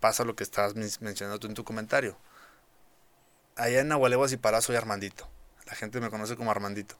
pasa 0.00 0.24
lo 0.24 0.34
que 0.36 0.42
estabas 0.44 0.74
men- 0.74 0.90
mencionando 1.00 1.38
tú 1.38 1.46
en 1.46 1.54
tu 1.54 1.64
comentario. 1.64 2.16
Allá 3.56 3.80
en 3.80 3.88
Nahualeguas 3.88 4.32
y 4.32 4.36
Pará 4.36 4.60
soy 4.60 4.76
Armandito, 4.76 5.28
la 5.66 5.74
gente 5.74 6.00
me 6.00 6.10
conoce 6.10 6.36
como 6.36 6.50
Armandito. 6.50 6.96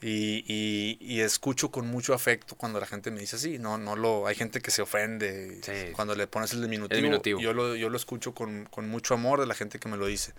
Y, 0.00 0.44
y, 0.46 0.96
y 1.00 1.20
escucho 1.22 1.72
con 1.72 1.88
mucho 1.88 2.14
afecto 2.14 2.54
cuando 2.54 2.78
la 2.78 2.86
gente 2.86 3.10
me 3.10 3.18
dice 3.20 3.34
así, 3.34 3.58
no, 3.58 3.78
no 3.78 3.96
lo, 3.96 4.28
hay 4.28 4.36
gente 4.36 4.60
que 4.60 4.70
se 4.70 4.80
ofende 4.80 5.58
Sí. 5.64 5.92
cuando 5.92 6.14
le 6.14 6.28
pones 6.28 6.52
el 6.52 6.62
diminutivo. 6.62 6.94
El 6.96 7.02
diminutivo. 7.02 7.40
Yo 7.40 7.52
lo, 7.52 7.74
yo 7.74 7.90
lo 7.90 7.96
escucho 7.96 8.32
con, 8.32 8.66
con 8.66 8.88
mucho 8.88 9.14
amor 9.14 9.40
de 9.40 9.46
la 9.46 9.54
gente 9.54 9.80
que 9.80 9.88
me 9.88 9.96
lo 9.96 10.06
dice. 10.06 10.34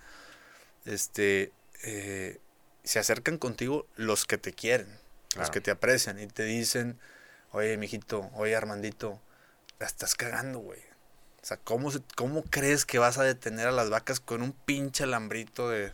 Este, 0.86 1.52
eh, 1.84 2.38
se 2.84 2.98
acercan 2.98 3.36
contigo 3.36 3.86
los 3.96 4.24
que 4.24 4.38
te 4.38 4.54
quieren, 4.54 4.88
los 5.36 5.50
que 5.50 5.60
te 5.60 5.70
aprecian 5.70 6.18
y 6.20 6.26
te 6.26 6.44
dicen, 6.44 6.98
oye, 7.52 7.76
mijito, 7.76 8.30
oye, 8.34 8.56
Armandito, 8.56 9.20
la 9.80 9.86
estás 9.86 10.14
cagando, 10.16 10.60
güey. 10.60 10.80
O 11.42 11.46
sea, 11.46 11.58
¿cómo, 11.58 11.90
se- 11.92 12.02
¿cómo 12.16 12.44
crees 12.44 12.86
que 12.86 12.98
vas 12.98 13.18
a 13.18 13.24
detener 13.24 13.68
a 13.68 13.72
las 13.72 13.90
vacas 13.90 14.20
con 14.20 14.42
un 14.42 14.52
pinche 14.52 15.04
alambrito 15.04 15.68
de 15.70 15.92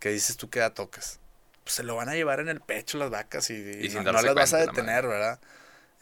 que 0.00 0.10
dices 0.10 0.36
tú 0.36 0.50
que 0.50 0.60
da 0.60 0.74
toques? 0.74 1.20
Pues 1.64 1.74
se 1.76 1.82
lo 1.84 1.96
van 1.96 2.08
a 2.08 2.14
llevar 2.14 2.40
en 2.40 2.48
el 2.48 2.60
pecho 2.60 2.98
las 2.98 3.10
vacas 3.10 3.50
y, 3.50 3.54
y 3.54 3.86
Y 3.86 3.90
sin 3.90 4.04
no, 4.04 4.12
las 4.12 4.14
vas 4.14 4.24
a 4.26 4.32
la 4.32 4.46
detener, 4.58 5.06
¿verdad? 5.06 5.40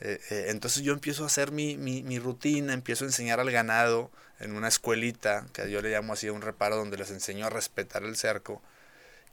Eh, 0.00 0.20
eh, 0.30 0.46
entonces 0.48 0.82
yo 0.82 0.92
empiezo 0.92 1.24
a 1.24 1.26
hacer 1.26 1.52
mi, 1.52 1.76
mi, 1.76 2.02
mi 2.02 2.18
rutina, 2.18 2.72
empiezo 2.74 3.04
a 3.04 3.08
enseñar 3.08 3.40
al 3.40 3.50
ganado 3.50 4.10
en 4.40 4.54
una 4.56 4.68
escuelita, 4.68 5.46
que 5.52 5.70
yo 5.70 5.80
le 5.82 5.90
llamo 5.90 6.12
así 6.14 6.28
un 6.30 6.42
reparo, 6.42 6.76
donde 6.76 6.96
les 6.96 7.10
enseño 7.10 7.46
a 7.46 7.50
respetar 7.50 8.04
el 8.04 8.16
cerco. 8.16 8.62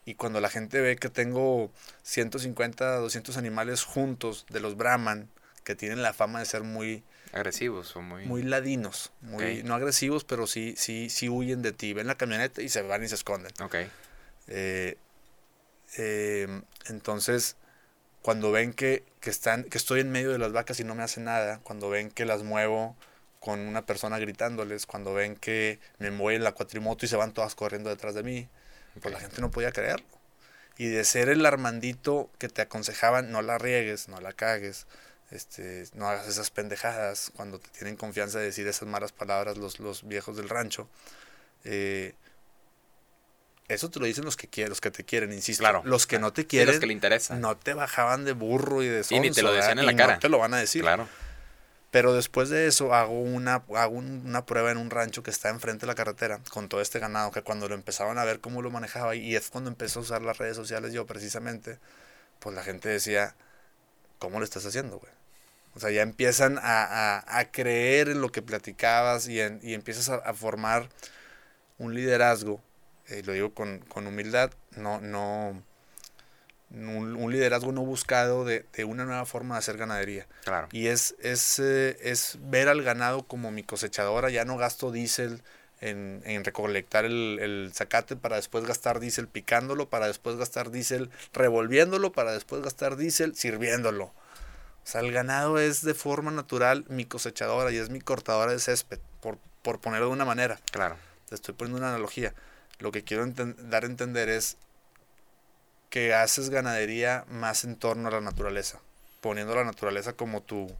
Y 0.09 0.15
cuando 0.15 0.41
la 0.41 0.49
gente 0.49 0.81
ve 0.81 0.95
que 0.95 1.09
tengo 1.09 1.71
150, 2.01 2.95
200 2.95 3.37
animales 3.37 3.83
juntos 3.83 4.47
de 4.49 4.59
los 4.59 4.75
Brahman, 4.75 5.29
que 5.63 5.75
tienen 5.75 6.01
la 6.01 6.13
fama 6.13 6.39
de 6.39 6.45
ser 6.45 6.63
muy, 6.63 7.03
Agresivos 7.31 7.95
o 7.95 8.01
muy... 8.01 8.25
muy 8.25 8.41
ladinos, 8.41 9.11
muy 9.21 9.61
no 9.61 9.75
agresivos, 9.75 10.23
pero 10.23 10.47
sí, 10.47 10.73
sí, 10.77 11.11
sí 11.11 11.29
huyen 11.29 11.61
de 11.61 11.73
ti. 11.73 11.93
Ven 11.93 12.07
la 12.07 12.15
camioneta 12.15 12.63
y 12.63 12.69
se 12.69 12.81
van 12.81 13.03
y 13.03 13.07
se 13.07 13.13
esconden. 13.13 13.51
Ok. 13.61 13.75
Eh, 14.47 14.97
eh, 15.99 16.61
entonces, 16.87 17.55
cuando 18.23 18.51
ven 18.51 18.73
que, 18.73 19.03
que 19.19 19.29
están, 19.29 19.63
que 19.63 19.77
estoy 19.77 19.99
en 19.99 20.11
medio 20.11 20.31
de 20.31 20.39
las 20.39 20.53
vacas 20.53 20.79
y 20.79 20.83
no 20.83 20.95
me 20.95 21.03
hacen 21.03 21.25
nada, 21.25 21.59
cuando 21.59 21.87
ven 21.91 22.09
que 22.09 22.25
las 22.25 22.41
muevo 22.41 22.97
con 23.39 23.59
una 23.59 23.85
persona 23.85 24.17
gritándoles, 24.17 24.87
cuando 24.87 25.13
ven 25.13 25.35
que 25.35 25.77
me 25.99 26.09
mueve 26.09 26.39
la 26.39 26.53
cuatrimoto 26.53 27.05
y 27.05 27.09
se 27.09 27.15
van 27.15 27.31
todas 27.31 27.53
corriendo 27.53 27.91
detrás 27.91 28.15
de 28.15 28.23
mí, 28.23 28.49
pues 28.99 29.13
la 29.13 29.19
gente 29.19 29.41
no 29.41 29.51
podía 29.51 29.71
creerlo. 29.71 30.05
Y 30.77 30.87
de 30.87 31.03
ser 31.03 31.27
el 31.29 31.45
armandito 31.45 32.29
que 32.37 32.47
te 32.47 32.61
aconsejaban, 32.61 33.31
no 33.31 33.41
la 33.41 33.57
riegues, 33.57 34.07
no 34.07 34.21
la 34.21 34.31
cagues, 34.33 34.87
este, 35.31 35.85
no 35.93 36.07
hagas 36.07 36.27
esas 36.27 36.49
pendejadas, 36.51 37.31
cuando 37.35 37.59
te 37.59 37.69
tienen 37.69 37.95
confianza 37.97 38.39
de 38.39 38.45
decir 38.45 38.65
esas 38.67 38.87
malas 38.87 39.11
palabras 39.11 39.57
los, 39.57 39.79
los 39.79 40.07
viejos 40.07 40.37
del 40.37 40.47
rancho, 40.49 40.87
eh, 41.65 42.13
eso 43.67 43.91
te 43.91 43.99
lo 43.99 44.05
dicen 44.07 44.25
los 44.25 44.35
que 44.35 44.47
quieren, 44.47 44.69
los 44.69 44.81
que 44.81 44.89
te 44.89 45.03
quieren, 45.03 45.31
insisto. 45.31 45.61
Claro. 45.61 45.81
Los 45.85 46.07
que 46.07 46.17
no 46.17 46.33
te 46.33 46.41
Sí, 46.41 46.47
quieren, 46.47 46.69
los 46.73 46.79
que 46.79 46.87
le 46.87 46.93
interesan. 46.93 47.39
no 47.39 47.55
te 47.55 47.73
bajaban 47.75 48.25
de 48.25 48.31
burro 48.31 48.81
y 48.81 48.87
de 48.87 49.05
Y 49.09 49.19
ni 49.19 49.27
sonso, 49.27 49.33
te 49.35 49.41
lo 49.43 49.51
decían 49.53 49.77
¿verdad? 49.77 49.79
en 49.81 49.85
la 49.85 49.91
Y 49.91 49.95
cara. 49.95 50.13
No 50.15 50.19
te 50.19 50.29
lo 50.29 50.39
van 50.39 50.53
a 50.55 50.57
decir. 50.57 50.81
Claro. 50.81 51.07
Pero 51.91 52.13
después 52.13 52.49
de 52.49 52.67
eso 52.67 52.93
hago 52.93 53.19
una, 53.21 53.63
hago 53.75 53.95
un- 53.97 54.23
una 54.25 54.45
prueba 54.45 54.71
en 54.71 54.77
un 54.77 54.89
rancho 54.91 55.23
que 55.23 55.31
está 55.31 55.49
enfrente 55.49 55.81
de 55.81 55.87
la 55.87 55.95
carretera 55.95 56.39
con 56.51 56.69
todo 56.69 56.81
este 56.81 56.99
ganado 56.99 57.31
que 57.31 57.41
cuando 57.43 57.67
lo 57.67 57.75
empezaban 57.75 58.17
a 58.19 58.25
ver 58.25 58.39
cómo 58.41 58.61
lo 58.61 58.71
manejaba 58.71 59.15
y 59.15 59.35
es 59.35 59.49
cuando 59.49 59.69
empezó 59.71 59.99
a 59.99 60.03
usar 60.03 60.21
las 60.21 60.37
redes 60.37 60.55
sociales 60.55 60.93
yo 60.93 61.05
precisamente, 61.07 61.79
pues 62.39 62.55
la 62.55 62.63
gente 62.63 62.89
decía, 62.89 63.35
¿cómo 64.19 64.39
lo 64.39 64.45
estás 64.45 64.65
haciendo, 64.65 64.99
güey? 64.99 65.11
O 65.75 65.79
sea, 65.81 65.91
ya 65.91 66.03
empiezan 66.03 66.59
a, 66.59 66.83
a- 67.19 67.39
a 67.39 67.51
creer 67.51 68.09
en 68.09 68.21
lo 68.21 68.31
que 68.31 68.41
platicabas 68.43 69.27
y, 69.29 69.41
en- 69.41 69.59
y 69.63 69.73
empiezas 69.75 70.09
a, 70.09 70.15
a 70.17 70.33
formar 70.33 70.89
un 71.77 71.93
liderazgo 71.95 72.61
eh, 73.09 73.23
lo 73.25 73.33
digo 73.33 73.53
con, 73.53 73.79
con 73.79 74.05
humildad, 74.07 74.51
no, 74.77 75.01
no, 75.01 75.63
un, 76.71 77.31
liderazgo 77.31 77.71
no 77.71 77.81
buscado 77.81 78.45
de, 78.45 78.65
de, 78.73 78.83
una 78.85 79.05
nueva 79.05 79.25
forma 79.25 79.55
de 79.55 79.59
hacer 79.59 79.77
ganadería. 79.77 80.27
Claro. 80.43 80.67
Y 80.71 80.87
es, 80.87 81.15
es, 81.19 81.59
eh, 81.59 81.97
es 82.01 82.37
ver 82.41 82.67
al 82.67 82.83
ganado 82.83 83.23
como 83.23 83.51
mi 83.51 83.63
cosechadora, 83.63 84.29
ya 84.29 84.45
no 84.45 84.57
gasto 84.57 84.91
diésel 84.91 85.41
en, 85.81 86.21
en, 86.25 86.43
recolectar 86.43 87.05
el, 87.05 87.39
el 87.41 87.71
zacate 87.73 88.15
para 88.15 88.35
después 88.35 88.65
gastar 88.65 88.99
diésel 88.99 89.27
picándolo, 89.27 89.89
para 89.89 90.07
después 90.07 90.35
gastar 90.35 90.71
diésel 90.71 91.09
revolviéndolo, 91.33 92.11
para 92.11 92.33
después 92.33 92.61
gastar 92.61 92.97
diésel 92.97 93.35
sirviéndolo. 93.35 94.05
O 94.05 94.91
sea, 94.91 95.01
el 95.01 95.11
ganado 95.11 95.59
es 95.59 95.83
de 95.83 95.93
forma 95.93 96.31
natural 96.31 96.85
mi 96.89 97.05
cosechadora 97.05 97.71
y 97.71 97.77
es 97.77 97.89
mi 97.89 98.01
cortadora 98.01 98.51
de 98.51 98.59
césped, 98.59 98.99
por, 99.21 99.37
por 99.61 99.79
ponerlo 99.79 100.07
de 100.07 100.13
una 100.13 100.25
manera. 100.25 100.59
Claro. 100.71 100.97
Te 101.27 101.35
estoy 101.35 101.53
poniendo 101.53 101.77
una 101.77 101.89
analogía. 101.89 102.33
Lo 102.79 102.91
que 102.91 103.03
quiero 103.03 103.25
dar 103.27 103.83
a 103.83 103.87
entender 103.87 104.29
es 104.29 104.57
que 105.89 106.13
haces 106.13 106.49
ganadería 106.49 107.25
más 107.29 107.63
en 107.63 107.75
torno 107.75 108.07
a 108.09 108.11
la 108.11 108.21
naturaleza, 108.21 108.79
poniendo 109.21 109.55
la 109.55 109.63
naturaleza 109.63 110.13
como 110.13 110.41
tu, 110.41 110.71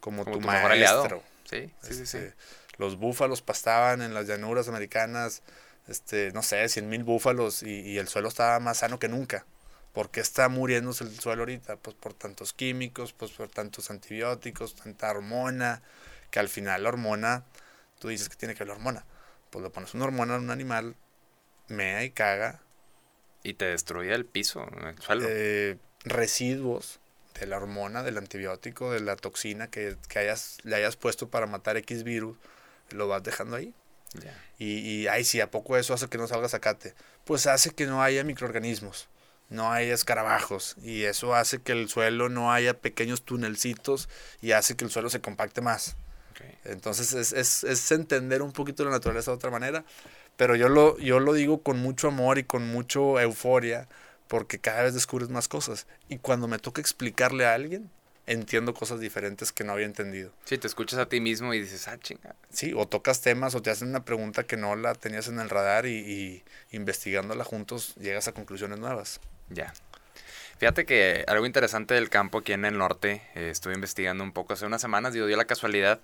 como, 0.00 0.24
tu, 0.24 0.40
maestro. 0.40 1.22
Sí, 1.48 1.70
sí, 1.82 1.94
sí, 1.94 2.02
este, 2.02 2.34
Los 2.78 2.96
búfalos 2.96 3.42
pastaban 3.42 4.02
en 4.02 4.14
las 4.14 4.26
llanuras 4.26 4.68
americanas, 4.68 5.42
este, 5.88 6.32
no 6.32 6.42
sé, 6.42 6.68
cien 6.68 6.88
mil 6.88 7.04
búfalos 7.04 7.62
y, 7.62 7.80
y, 7.80 7.98
el 7.98 8.08
suelo 8.08 8.28
estaba 8.28 8.58
más 8.60 8.78
sano 8.78 8.98
que 8.98 9.08
nunca. 9.08 9.44
¿Por 9.92 10.10
qué 10.10 10.20
está 10.20 10.48
muriéndose 10.48 11.04
el 11.04 11.18
suelo 11.18 11.42
ahorita? 11.42 11.76
Pues 11.76 11.96
por 11.96 12.14
tantos 12.14 12.52
químicos, 12.52 13.12
pues 13.12 13.32
por 13.32 13.48
tantos 13.48 13.90
antibióticos, 13.90 14.76
tanta 14.76 15.10
hormona, 15.10 15.82
que 16.30 16.38
al 16.38 16.48
final 16.48 16.84
la 16.84 16.90
hormona, 16.90 17.44
tú 17.98 18.08
dices 18.08 18.28
que 18.28 18.36
tiene 18.36 18.54
que 18.54 18.60
ver 18.60 18.68
la 18.68 18.74
hormona. 18.74 19.04
Pues 19.50 19.64
le 19.64 19.70
pones 19.70 19.94
una 19.94 20.04
hormona 20.04 20.36
a 20.36 20.38
un 20.38 20.50
animal, 20.50 20.94
mea 21.66 22.04
y 22.04 22.10
caga, 22.10 22.60
y 23.42 23.54
te 23.54 23.66
destruye 23.66 24.12
el 24.12 24.24
piso, 24.24 24.66
el 24.86 25.00
suelo. 25.00 25.26
Eh, 25.28 25.78
residuos 26.04 27.00
de 27.38 27.46
la 27.46 27.56
hormona, 27.56 28.02
del 28.02 28.18
antibiótico, 28.18 28.92
de 28.92 29.00
la 29.00 29.16
toxina 29.16 29.68
que, 29.68 29.96
hayas, 30.14 30.58
le 30.62 30.76
hayas 30.76 30.96
puesto 30.96 31.28
para 31.28 31.46
matar 31.46 31.76
X 31.78 32.02
virus, 32.04 32.36
lo 32.90 33.08
vas 33.08 33.22
dejando 33.22 33.56
ahí. 33.56 33.72
Y, 34.58 34.78
y, 34.78 35.06
ay, 35.06 35.24
sí, 35.24 35.40
¿a 35.40 35.50
poco 35.50 35.76
eso 35.76 35.94
hace 35.94 36.08
que 36.08 36.18
no 36.18 36.26
salga 36.26 36.48
zacate? 36.48 36.94
Pues 37.24 37.46
hace 37.46 37.70
que 37.70 37.86
no 37.86 38.02
haya 38.02 38.24
microorganismos, 38.24 39.08
no 39.48 39.72
haya 39.72 39.94
escarabajos, 39.94 40.76
y 40.82 41.04
eso 41.04 41.34
hace 41.34 41.62
que 41.62 41.72
el 41.72 41.88
suelo 41.88 42.28
no 42.28 42.52
haya 42.52 42.74
pequeños 42.74 43.22
tunelcitos 43.22 44.08
y 44.42 44.52
hace 44.52 44.76
que 44.76 44.84
el 44.84 44.90
suelo 44.90 45.10
se 45.10 45.20
compacte 45.20 45.60
más. 45.60 45.96
Entonces 46.64 47.12
es, 47.12 47.32
es, 47.32 47.64
es 47.64 47.92
entender 47.92 48.42
un 48.42 48.52
poquito 48.52 48.84
la 48.84 48.90
naturaleza 48.90 49.30
de 49.30 49.36
otra 49.36 49.50
manera 49.50 49.84
pero 50.40 50.56
yo 50.56 50.70
lo, 50.70 50.96
yo 50.96 51.20
lo 51.20 51.34
digo 51.34 51.62
con 51.62 51.80
mucho 51.80 52.08
amor 52.08 52.38
y 52.38 52.44
con 52.44 52.66
mucho 52.66 53.20
euforia, 53.20 53.88
porque 54.26 54.58
cada 54.58 54.84
vez 54.84 54.94
descubres 54.94 55.28
más 55.28 55.48
cosas. 55.48 55.86
Y 56.08 56.16
cuando 56.16 56.48
me 56.48 56.58
toca 56.58 56.80
explicarle 56.80 57.44
a 57.44 57.52
alguien, 57.52 57.90
entiendo 58.26 58.72
cosas 58.72 59.00
diferentes 59.00 59.52
que 59.52 59.64
no 59.64 59.72
había 59.74 59.84
entendido. 59.84 60.32
Sí, 60.46 60.56
te 60.56 60.66
escuchas 60.66 60.98
a 60.98 61.10
ti 61.10 61.20
mismo 61.20 61.52
y 61.52 61.60
dices, 61.60 61.88
ah, 61.88 61.98
chinga. 61.98 62.36
Sí, 62.48 62.72
o 62.74 62.88
tocas 62.88 63.20
temas 63.20 63.54
o 63.54 63.60
te 63.60 63.68
hacen 63.68 63.88
una 63.88 64.06
pregunta 64.06 64.44
que 64.44 64.56
no 64.56 64.76
la 64.76 64.94
tenías 64.94 65.28
en 65.28 65.40
el 65.40 65.50
radar 65.50 65.84
y, 65.84 65.98
y 65.98 66.42
investigándola 66.70 67.44
juntos 67.44 67.94
llegas 67.96 68.26
a 68.26 68.32
conclusiones 68.32 68.78
nuevas. 68.78 69.20
Ya. 69.50 69.74
Fíjate 70.56 70.86
que 70.86 71.22
algo 71.26 71.44
interesante 71.44 71.92
del 71.92 72.08
campo 72.08 72.38
aquí 72.38 72.54
en 72.54 72.64
el 72.64 72.78
norte, 72.78 73.20
eh, 73.34 73.50
estuve 73.50 73.74
investigando 73.74 74.24
un 74.24 74.32
poco 74.32 74.54
hace 74.54 74.64
unas 74.64 74.80
semanas, 74.80 75.12
digo, 75.12 75.26
dio 75.26 75.36
la 75.36 75.44
casualidad 75.44 76.00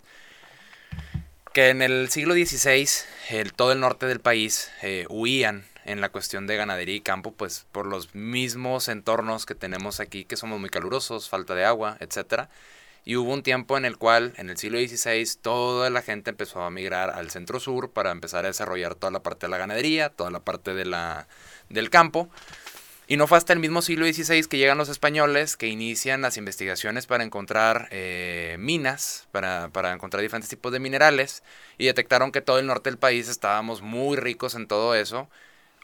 que 1.56 1.70
en 1.70 1.80
el 1.80 2.10
siglo 2.10 2.34
XVI 2.34 2.86
el, 3.30 3.54
todo 3.54 3.72
el 3.72 3.80
norte 3.80 4.04
del 4.04 4.20
país 4.20 4.70
eh, 4.82 5.06
huían 5.08 5.64
en 5.86 6.02
la 6.02 6.10
cuestión 6.10 6.46
de 6.46 6.54
ganadería 6.54 6.96
y 6.96 7.00
campo, 7.00 7.32
pues 7.32 7.64
por 7.72 7.86
los 7.86 8.14
mismos 8.14 8.88
entornos 8.88 9.46
que 9.46 9.54
tenemos 9.54 9.98
aquí, 9.98 10.26
que 10.26 10.36
somos 10.36 10.60
muy 10.60 10.68
calurosos, 10.68 11.30
falta 11.30 11.54
de 11.54 11.64
agua, 11.64 11.96
etc. 12.00 12.48
Y 13.06 13.16
hubo 13.16 13.32
un 13.32 13.42
tiempo 13.42 13.78
en 13.78 13.86
el 13.86 13.96
cual, 13.96 14.34
en 14.36 14.50
el 14.50 14.58
siglo 14.58 14.78
XVI, 14.78 15.26
toda 15.40 15.88
la 15.88 16.02
gente 16.02 16.28
empezó 16.28 16.60
a 16.60 16.70
migrar 16.70 17.08
al 17.08 17.30
centro 17.30 17.58
sur 17.58 17.90
para 17.90 18.10
empezar 18.10 18.44
a 18.44 18.48
desarrollar 18.48 18.94
toda 18.94 19.10
la 19.10 19.22
parte 19.22 19.46
de 19.46 19.50
la 19.50 19.56
ganadería, 19.56 20.10
toda 20.10 20.30
la 20.30 20.40
parte 20.40 20.74
de 20.74 20.84
la, 20.84 21.26
del 21.70 21.88
campo. 21.88 22.28
Y 23.08 23.16
no 23.16 23.28
fue 23.28 23.38
hasta 23.38 23.52
el 23.52 23.60
mismo 23.60 23.82
siglo 23.82 24.04
XVI 24.04 24.46
que 24.46 24.58
llegan 24.58 24.78
los 24.78 24.88
españoles 24.88 25.56
que 25.56 25.68
inician 25.68 26.22
las 26.22 26.36
investigaciones 26.36 27.06
para 27.06 27.22
encontrar 27.22 27.88
eh, 27.92 28.56
minas, 28.58 29.28
para, 29.30 29.68
para, 29.68 29.92
encontrar 29.92 30.22
diferentes 30.22 30.50
tipos 30.50 30.72
de 30.72 30.80
minerales, 30.80 31.44
y 31.78 31.86
detectaron 31.86 32.32
que 32.32 32.40
todo 32.40 32.58
el 32.58 32.66
norte 32.66 32.90
del 32.90 32.98
país 32.98 33.28
estábamos 33.28 33.80
muy 33.80 34.16
ricos 34.16 34.56
en 34.56 34.66
todo 34.66 34.96
eso, 34.96 35.28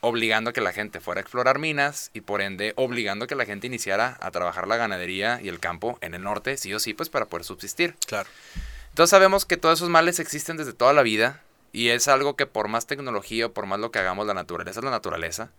obligando 0.00 0.50
a 0.50 0.52
que 0.52 0.60
la 0.60 0.72
gente 0.72 0.98
fuera 0.98 1.20
a 1.20 1.22
explorar 1.22 1.60
minas 1.60 2.10
y 2.12 2.22
por 2.22 2.42
ende 2.42 2.72
obligando 2.74 3.26
a 3.26 3.28
que 3.28 3.36
la 3.36 3.44
gente 3.44 3.68
iniciara 3.68 4.18
a 4.20 4.32
trabajar 4.32 4.66
la 4.66 4.76
ganadería 4.76 5.38
y 5.40 5.48
el 5.48 5.60
campo 5.60 5.98
en 6.00 6.14
el 6.14 6.24
norte, 6.24 6.56
sí 6.56 6.74
o 6.74 6.80
sí, 6.80 6.92
pues 6.92 7.08
para 7.08 7.26
poder 7.26 7.44
subsistir. 7.44 7.94
Claro. 8.08 8.28
Entonces 8.88 9.10
sabemos 9.10 9.46
que 9.46 9.56
todos 9.56 9.78
esos 9.78 9.90
males 9.90 10.18
existen 10.18 10.56
desde 10.56 10.72
toda 10.72 10.92
la 10.92 11.02
vida 11.02 11.40
y 11.70 11.90
es 11.90 12.08
algo 12.08 12.34
que 12.34 12.46
por 12.46 12.66
más 12.66 12.88
tecnología 12.88 13.46
o 13.46 13.52
por 13.52 13.66
más 13.66 13.78
lo 13.78 13.92
que 13.92 14.00
hagamos, 14.00 14.26
la 14.26 14.34
naturaleza 14.34 14.80
es 14.80 14.84
la 14.84 14.90
naturaleza 14.90 15.52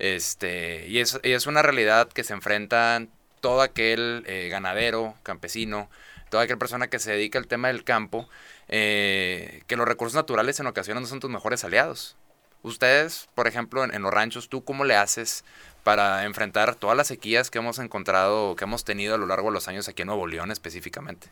este, 0.00 0.86
y 0.88 0.98
es, 0.98 1.20
es 1.22 1.46
una 1.46 1.62
realidad 1.62 2.08
que 2.08 2.24
se 2.24 2.32
enfrentan 2.32 3.10
todo 3.40 3.62
aquel 3.62 4.24
eh, 4.26 4.48
ganadero, 4.48 5.14
campesino, 5.22 5.90
toda 6.30 6.44
aquella 6.44 6.58
persona 6.58 6.88
que 6.88 6.98
se 6.98 7.12
dedica 7.12 7.38
al 7.38 7.46
tema 7.46 7.68
del 7.68 7.84
campo, 7.84 8.28
eh, 8.68 9.62
que 9.66 9.76
los 9.76 9.86
recursos 9.86 10.14
naturales 10.14 10.58
en 10.60 10.66
ocasiones 10.66 11.02
no 11.02 11.08
son 11.08 11.20
tus 11.20 11.30
mejores 11.30 11.64
aliados. 11.64 12.16
Ustedes, 12.62 13.28
por 13.34 13.46
ejemplo, 13.46 13.84
en, 13.84 14.02
los 14.02 14.12
ranchos, 14.12 14.48
¿tú 14.48 14.64
cómo 14.64 14.84
le 14.84 14.94
haces 14.94 15.44
para 15.82 16.24
enfrentar 16.24 16.74
todas 16.74 16.96
las 16.96 17.06
sequías 17.06 17.50
que 17.50 17.58
hemos 17.58 17.78
encontrado, 17.78 18.54
que 18.56 18.64
hemos 18.64 18.84
tenido 18.84 19.14
a 19.14 19.18
lo 19.18 19.26
largo 19.26 19.48
de 19.48 19.54
los 19.54 19.68
años 19.68 19.88
aquí 19.88 20.02
en 20.02 20.08
Nuevo 20.08 20.26
León 20.26 20.50
específicamente? 20.50 21.28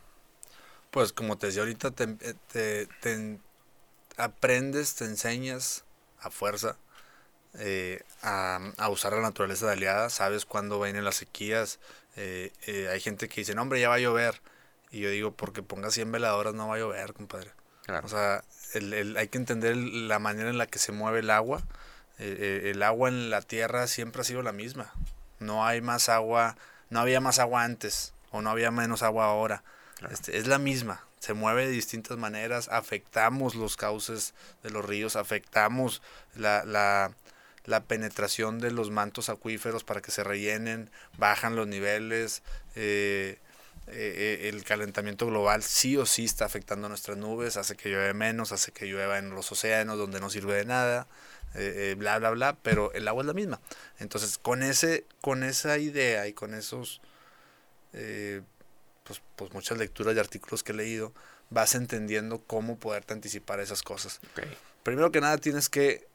Pues 0.90 1.12
como 1.12 1.36
te 1.36 1.48
decía 1.48 1.62
ahorita, 1.62 1.90
te, 1.90 2.06
te 2.06 3.38
aprendes, 4.16 4.94
te 4.94 5.04
enseñas 5.04 5.84
a 6.20 6.30
fuerza 6.30 6.76
eh, 7.54 8.02
a, 8.22 8.88
usar 8.90 9.12
la 9.12 9.20
naturaleza 9.20 9.66
de 9.66 9.72
aliada, 9.72 10.10
sabes 10.10 10.44
cuándo 10.44 10.80
vienen 10.80 11.04
las 11.04 11.16
sequías. 11.16 11.78
Eh, 12.16 12.52
eh, 12.66 12.88
hay 12.92 13.00
gente 13.00 13.28
que 13.28 13.40
dice, 13.40 13.54
no, 13.54 13.62
hombre, 13.62 13.80
ya 13.80 13.88
va 13.88 13.96
a 13.96 14.00
llover. 14.00 14.40
Y 14.90 15.00
yo 15.00 15.10
digo, 15.10 15.32
porque 15.32 15.62
ponga 15.62 15.90
100 15.90 16.10
veladoras 16.12 16.54
no 16.54 16.68
va 16.68 16.76
a 16.76 16.78
llover, 16.78 17.12
compadre. 17.12 17.50
O 18.02 18.08
sea, 18.08 18.42
el, 18.74 19.16
hay 19.16 19.28
que 19.28 19.38
entender 19.38 19.76
la 19.76 20.18
manera 20.18 20.50
en 20.50 20.58
la 20.58 20.66
que 20.66 20.78
se 20.78 20.92
mueve 20.92 21.20
el 21.20 21.30
agua. 21.30 21.62
el 22.18 22.82
agua 22.82 23.08
en 23.08 23.30
la 23.30 23.40
tierra 23.42 23.86
siempre 23.86 24.22
ha 24.22 24.24
sido 24.24 24.42
la 24.42 24.52
misma. 24.52 24.92
No 25.38 25.64
hay 25.64 25.80
más 25.80 26.08
agua, 26.08 26.56
no 26.90 27.00
había 27.00 27.20
más 27.20 27.38
agua 27.38 27.64
antes 27.64 28.12
o 28.30 28.42
no 28.42 28.50
había 28.50 28.70
menos 28.70 29.02
agua 29.02 29.26
ahora. 29.26 29.62
Este, 30.10 30.38
es 30.38 30.46
la 30.46 30.58
misma, 30.58 31.02
se 31.18 31.34
mueve 31.34 31.66
de 31.66 31.72
distintas 31.72 32.16
maneras, 32.16 32.68
afectamos 32.70 33.54
los 33.56 33.76
cauces 33.76 34.34
de 34.62 34.70
los 34.70 34.84
ríos, 34.84 35.16
afectamos 35.16 36.02
la, 36.36 36.64
la, 36.64 37.10
la 37.68 37.84
penetración 37.84 38.58
de 38.60 38.70
los 38.70 38.90
mantos 38.90 39.28
acuíferos 39.28 39.84
para 39.84 40.00
que 40.00 40.10
se 40.10 40.24
rellenen, 40.24 40.90
bajan 41.18 41.54
los 41.54 41.68
niveles, 41.68 42.42
eh, 42.74 43.38
eh, 43.88 44.38
eh, 44.42 44.48
el 44.48 44.64
calentamiento 44.64 45.26
global 45.26 45.62
sí 45.62 45.96
o 45.98 46.06
sí 46.06 46.24
está 46.24 46.46
afectando 46.46 46.88
nuestras 46.88 47.18
nubes, 47.18 47.58
hace 47.58 47.76
que 47.76 47.90
llueve 47.90 48.14
menos, 48.14 48.52
hace 48.52 48.72
que 48.72 48.86
llueva 48.86 49.18
en 49.18 49.30
los 49.30 49.52
océanos 49.52 49.98
donde 49.98 50.18
no 50.18 50.30
sirve 50.30 50.54
de 50.54 50.64
nada, 50.64 51.06
bla, 51.96 52.18
bla, 52.18 52.30
bla, 52.30 52.56
pero 52.62 52.90
el 52.92 53.06
agua 53.06 53.22
es 53.22 53.26
la 53.26 53.34
misma. 53.34 53.60
Entonces, 53.98 54.38
con, 54.38 54.62
ese, 54.62 55.04
con 55.20 55.44
esa 55.44 55.76
idea 55.76 56.26
y 56.26 56.32
con 56.32 56.54
esos, 56.54 57.02
pues, 57.92 59.20
pues, 59.36 59.52
muchas 59.52 59.76
lecturas 59.76 60.16
y 60.16 60.18
artículos 60.18 60.62
que 60.62 60.72
he 60.72 60.74
leído, 60.74 61.12
vas 61.50 61.74
entendiendo 61.74 62.42
cómo 62.46 62.78
poderte 62.78 63.12
anticipar 63.12 63.60
esas 63.60 63.82
cosas. 63.82 64.20
Primero 64.82 65.12
que 65.12 65.20
nada 65.20 65.36
tienes 65.36 65.68
que 65.68 66.07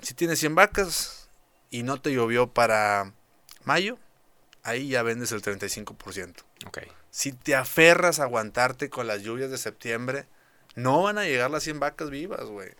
si 0.00 0.14
tienes 0.14 0.38
100 0.40 0.54
vacas 0.54 1.28
y 1.70 1.82
no 1.82 2.00
te 2.00 2.12
llovió 2.12 2.48
para 2.48 3.12
mayo, 3.64 3.98
ahí 4.62 4.88
ya 4.88 5.02
vendes 5.02 5.32
el 5.32 5.42
35%. 5.42 6.34
Okay. 6.66 6.88
Si 7.10 7.32
te 7.32 7.54
aferras 7.54 8.20
a 8.20 8.24
aguantarte 8.24 8.90
con 8.90 9.06
las 9.06 9.22
lluvias 9.22 9.50
de 9.50 9.58
septiembre, 9.58 10.26
no 10.74 11.02
van 11.02 11.18
a 11.18 11.24
llegar 11.24 11.50
las 11.50 11.62
100 11.64 11.80
vacas 11.80 12.10
vivas, 12.10 12.44
güey. 12.44 12.70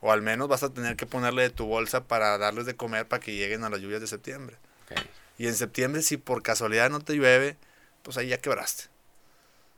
O 0.00 0.12
al 0.12 0.22
menos 0.22 0.48
vas 0.48 0.62
a 0.62 0.72
tener 0.72 0.96
que 0.96 1.06
ponerle 1.06 1.42
de 1.42 1.50
tu 1.50 1.66
bolsa 1.66 2.04
para 2.04 2.38
darles 2.38 2.66
de 2.66 2.76
comer 2.76 3.06
para 3.06 3.20
que 3.20 3.34
lleguen 3.34 3.64
a 3.64 3.70
las 3.70 3.80
lluvias 3.80 4.00
de 4.00 4.06
septiembre. 4.06 4.56
Y 5.38 5.46
en 5.48 5.54
septiembre, 5.54 6.02
si 6.02 6.16
por 6.16 6.42
casualidad 6.42 6.88
no 6.90 7.00
te 7.00 7.14
llueve, 7.14 7.56
pues 8.02 8.16
ahí 8.16 8.28
ya 8.28 8.38
quebraste. 8.38 8.84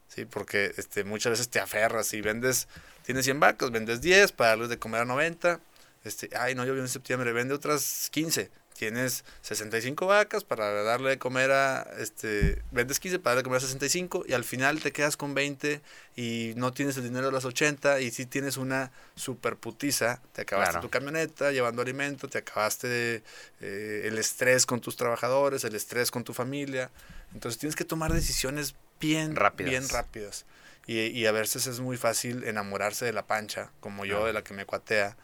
Sí, 0.09 0.25
porque 0.25 0.73
este, 0.77 1.05
muchas 1.05 1.33
veces 1.33 1.49
te 1.49 1.61
aferras 1.61 2.13
y 2.15 2.21
vendes, 2.21 2.69
tienes 3.05 3.25
100 3.25 3.41
vacas, 3.41 3.71
vendes 3.71 4.01
10 4.01 4.33
para 4.33 4.51
darles 4.51 4.69
de 4.69 4.79
comer 4.79 5.03
a 5.03 5.05
90 5.05 5.61
este, 6.09 6.31
ay, 6.37 6.55
no 6.55 6.65
llovió 6.65 6.83
en 6.83 6.89
septiembre, 6.89 7.33
vende 7.33 7.55
otras 7.55 8.09
15. 8.11 8.51
tienes 8.75 9.25
65 9.43 10.07
vacas 10.07 10.45
para 10.45 10.83
darle 10.85 11.11
de 11.11 11.19
comer 11.19 11.51
a, 11.51 11.83
este, 11.99 12.63
vendes 12.71 13.01
15 13.01 13.19
para 13.19 13.35
darle 13.35 13.41
de 13.41 13.45
comer 13.45 13.59
a 13.59 13.61
65 13.61 14.25
y 14.27 14.33
al 14.33 14.45
final 14.45 14.81
te 14.81 14.93
quedas 14.93 15.17
con 15.17 15.35
20 15.35 15.81
y 16.17 16.53
no 16.57 16.73
tienes 16.73 16.97
el 16.97 17.05
dinero 17.05 17.27
de 17.27 17.33
las 17.33 17.45
80 17.45 18.01
y 18.01 18.11
si 18.11 18.25
tienes 18.25 18.57
una 18.57 18.93
super 19.17 19.57
putiza, 19.57 20.23
te 20.33 20.43
acabaste 20.43 20.81
tu 20.81 20.91
camioneta 20.91 21.51
llevando 21.53 21.83
alimento, 21.83 22.29
te 22.29 22.39
acabaste 22.39 23.23
eh, 23.61 24.03
el 24.05 24.17
estrés 24.19 24.65
con 24.65 24.81
tus 24.81 24.97
trabajadores, 24.97 25.65
el 25.65 25.75
estrés 25.75 26.11
con 26.11 26.25
tu 26.25 26.33
familia. 26.33 26.91
Entonces 27.35 27.59
tienes 27.59 27.77
que 27.77 27.85
tomar 27.85 28.13
decisiones 28.13 28.75
bien 29.01 29.37
rápidas. 29.37 29.71
Bien 29.71 29.89
rápidas. 29.89 30.47
Y, 30.87 31.01
y 31.01 31.27
a 31.27 31.33
veces 31.33 31.67
es 31.67 31.81
muy 31.81 31.97
fácil 31.97 32.45
enamorarse 32.45 33.05
de 33.05 33.13
la 33.13 33.27
pancha, 33.27 33.71
como 33.81 34.07
yo, 34.07 34.25
de 34.25 34.33
la 34.33 34.43
que 34.43 34.55
me 34.55 34.65
cuatea 34.65 35.17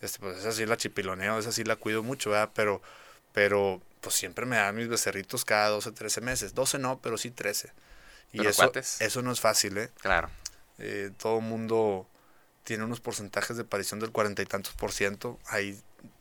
este, 0.00 0.18
pues 0.20 0.38
esa 0.38 0.52
sí 0.52 0.66
la 0.66 0.76
chipiloneo, 0.76 1.38
esa 1.38 1.52
sí 1.52 1.64
la 1.64 1.76
cuido 1.76 2.02
mucho, 2.02 2.30
¿verdad? 2.30 2.50
Pero, 2.54 2.82
pero 3.32 3.80
pues 4.00 4.14
siempre 4.14 4.46
me 4.46 4.56
dan 4.56 4.76
mis 4.76 4.88
becerritos 4.88 5.44
cada 5.44 5.68
12, 5.68 5.92
13 5.92 6.20
meses. 6.20 6.54
12 6.54 6.78
no, 6.78 7.00
pero 7.00 7.18
sí 7.18 7.30
13. 7.30 7.72
Y 8.32 8.46
eso, 8.46 8.70
eso 9.00 9.22
no 9.22 9.32
es 9.32 9.40
fácil, 9.40 9.78
¿eh? 9.78 9.90
Claro. 10.00 10.30
Eh, 10.78 11.10
todo 11.16 11.40
mundo 11.40 12.06
tiene 12.62 12.84
unos 12.84 13.00
porcentajes 13.00 13.56
de 13.56 13.62
aparición 13.62 14.00
del 14.00 14.12
cuarenta 14.12 14.42
y 14.42 14.46
tantos 14.46 14.74
por 14.74 14.92
ciento. 14.92 15.38
Ahí, 15.46 15.80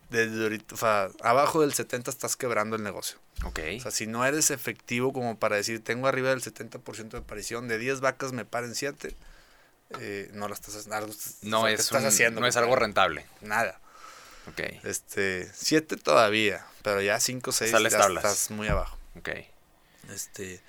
desde 0.09 0.43
ahorita, 0.43 0.75
o 0.75 0.77
sea, 0.77 1.09
abajo 1.21 1.61
del 1.61 1.73
70 1.73 2.09
estás 2.09 2.37
quebrando 2.37 2.75
el 2.77 2.83
negocio. 2.83 3.19
Ok. 3.43 3.59
O 3.77 3.81
sea, 3.81 3.91
si 3.91 4.07
no 4.07 4.25
eres 4.25 4.49
efectivo 4.49 5.11
como 5.11 5.37
para 5.37 5.57
decir, 5.57 5.83
tengo 5.83 6.07
arriba 6.07 6.29
del 6.29 6.41
70% 6.41 7.09
de 7.09 7.17
aparición, 7.17 7.67
de 7.67 7.77
10 7.77 7.99
vacas 7.99 8.31
me 8.31 8.45
paren 8.45 8.73
7, 8.73 9.15
eh, 10.00 10.30
no 10.34 10.47
lo 10.47 10.54
estás, 10.54 10.88
no 11.41 11.67
es 11.67 11.91
haciendo. 11.93 12.41
No 12.41 12.47
es 12.47 12.58
algo 12.58 12.76
rentable. 12.76 13.26
Nada. 13.41 13.80
Ok. 14.47 14.62
Este, 14.84 15.52
siete 15.54 15.97
todavía, 15.97 16.65
pero 16.82 17.02
ya 17.02 17.19
cinco, 17.19 17.52
seis 17.52 17.71
ya 17.71 17.80
estás 17.80 18.52
muy 18.52 18.67
abajo. 18.67 18.97
Ok. 19.17 19.30
Este, 20.10 20.62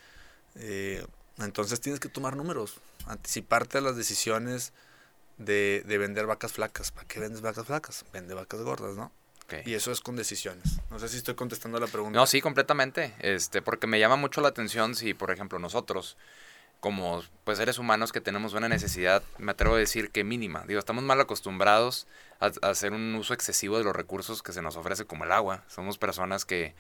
eh, 0.57 1.07
entonces 1.39 1.81
tienes 1.81 2.01
que 2.01 2.09
tomar 2.09 2.37
números, 2.37 2.81
anticiparte 3.07 3.79
a 3.79 3.81
las 3.81 3.97
decisiones 3.97 4.73
de, 5.37 5.85
de 5.87 5.99
vender 5.99 6.27
vacas 6.27 6.53
flacas. 6.53 6.91
¿Para 6.91 7.07
qué 7.07 7.21
vendes 7.21 7.41
vacas 7.41 7.67
flacas? 7.67 8.05
Vende 8.13 8.35
vacas 8.35 8.61
gordas, 8.63 8.97
¿no? 8.97 9.13
Okay. 9.45 9.63
Y 9.65 9.75
eso 9.75 9.93
es 9.93 10.01
con 10.01 10.17
decisiones. 10.17 10.81
No 10.91 10.99
sé 10.99 11.09
si 11.09 11.17
estoy 11.17 11.35
contestando 11.35 11.79
la 11.81 11.87
pregunta. 11.87 12.19
No, 12.19 12.27
sí, 12.27 12.43
completamente. 12.43 13.15
Este, 13.21 13.63
porque 13.63 13.87
me 13.87 13.99
llama 13.99 14.17
mucho 14.17 14.41
la 14.41 14.49
atención 14.49 14.95
si, 14.95 15.15
por 15.15 15.31
ejemplo, 15.31 15.59
nosotros 15.59 16.19
como 16.81 17.23
pues 17.45 17.59
seres 17.59 17.79
humanos 17.79 18.13
que 18.13 18.21
tenemos 18.21 18.55
una 18.55 18.69
necesidad, 18.69 19.23
me 19.39 19.53
atrevo 19.53 19.75
a 19.75 19.79
decir 19.79 20.11
que 20.11 20.25
mínima. 20.25 20.65
Digo, 20.67 20.79
estamos 20.79 21.03
mal 21.03 21.21
acostumbrados 21.21 22.07
a, 22.41 22.51
hacer 22.69 22.93
un 22.93 23.15
uso 23.15 23.35
excesivo 23.35 23.79
de 23.79 23.85
los 23.85 23.97
recursos 23.97 24.43
que 24.43 24.53
se 24.53 24.63
nos 24.63 24.77
ofrece 24.77 25.05
como 25.05 25.25
el 25.25 25.33
agua. 25.33 25.65
Somos 25.69 25.99
personas 25.99 26.45
que, 26.45 26.75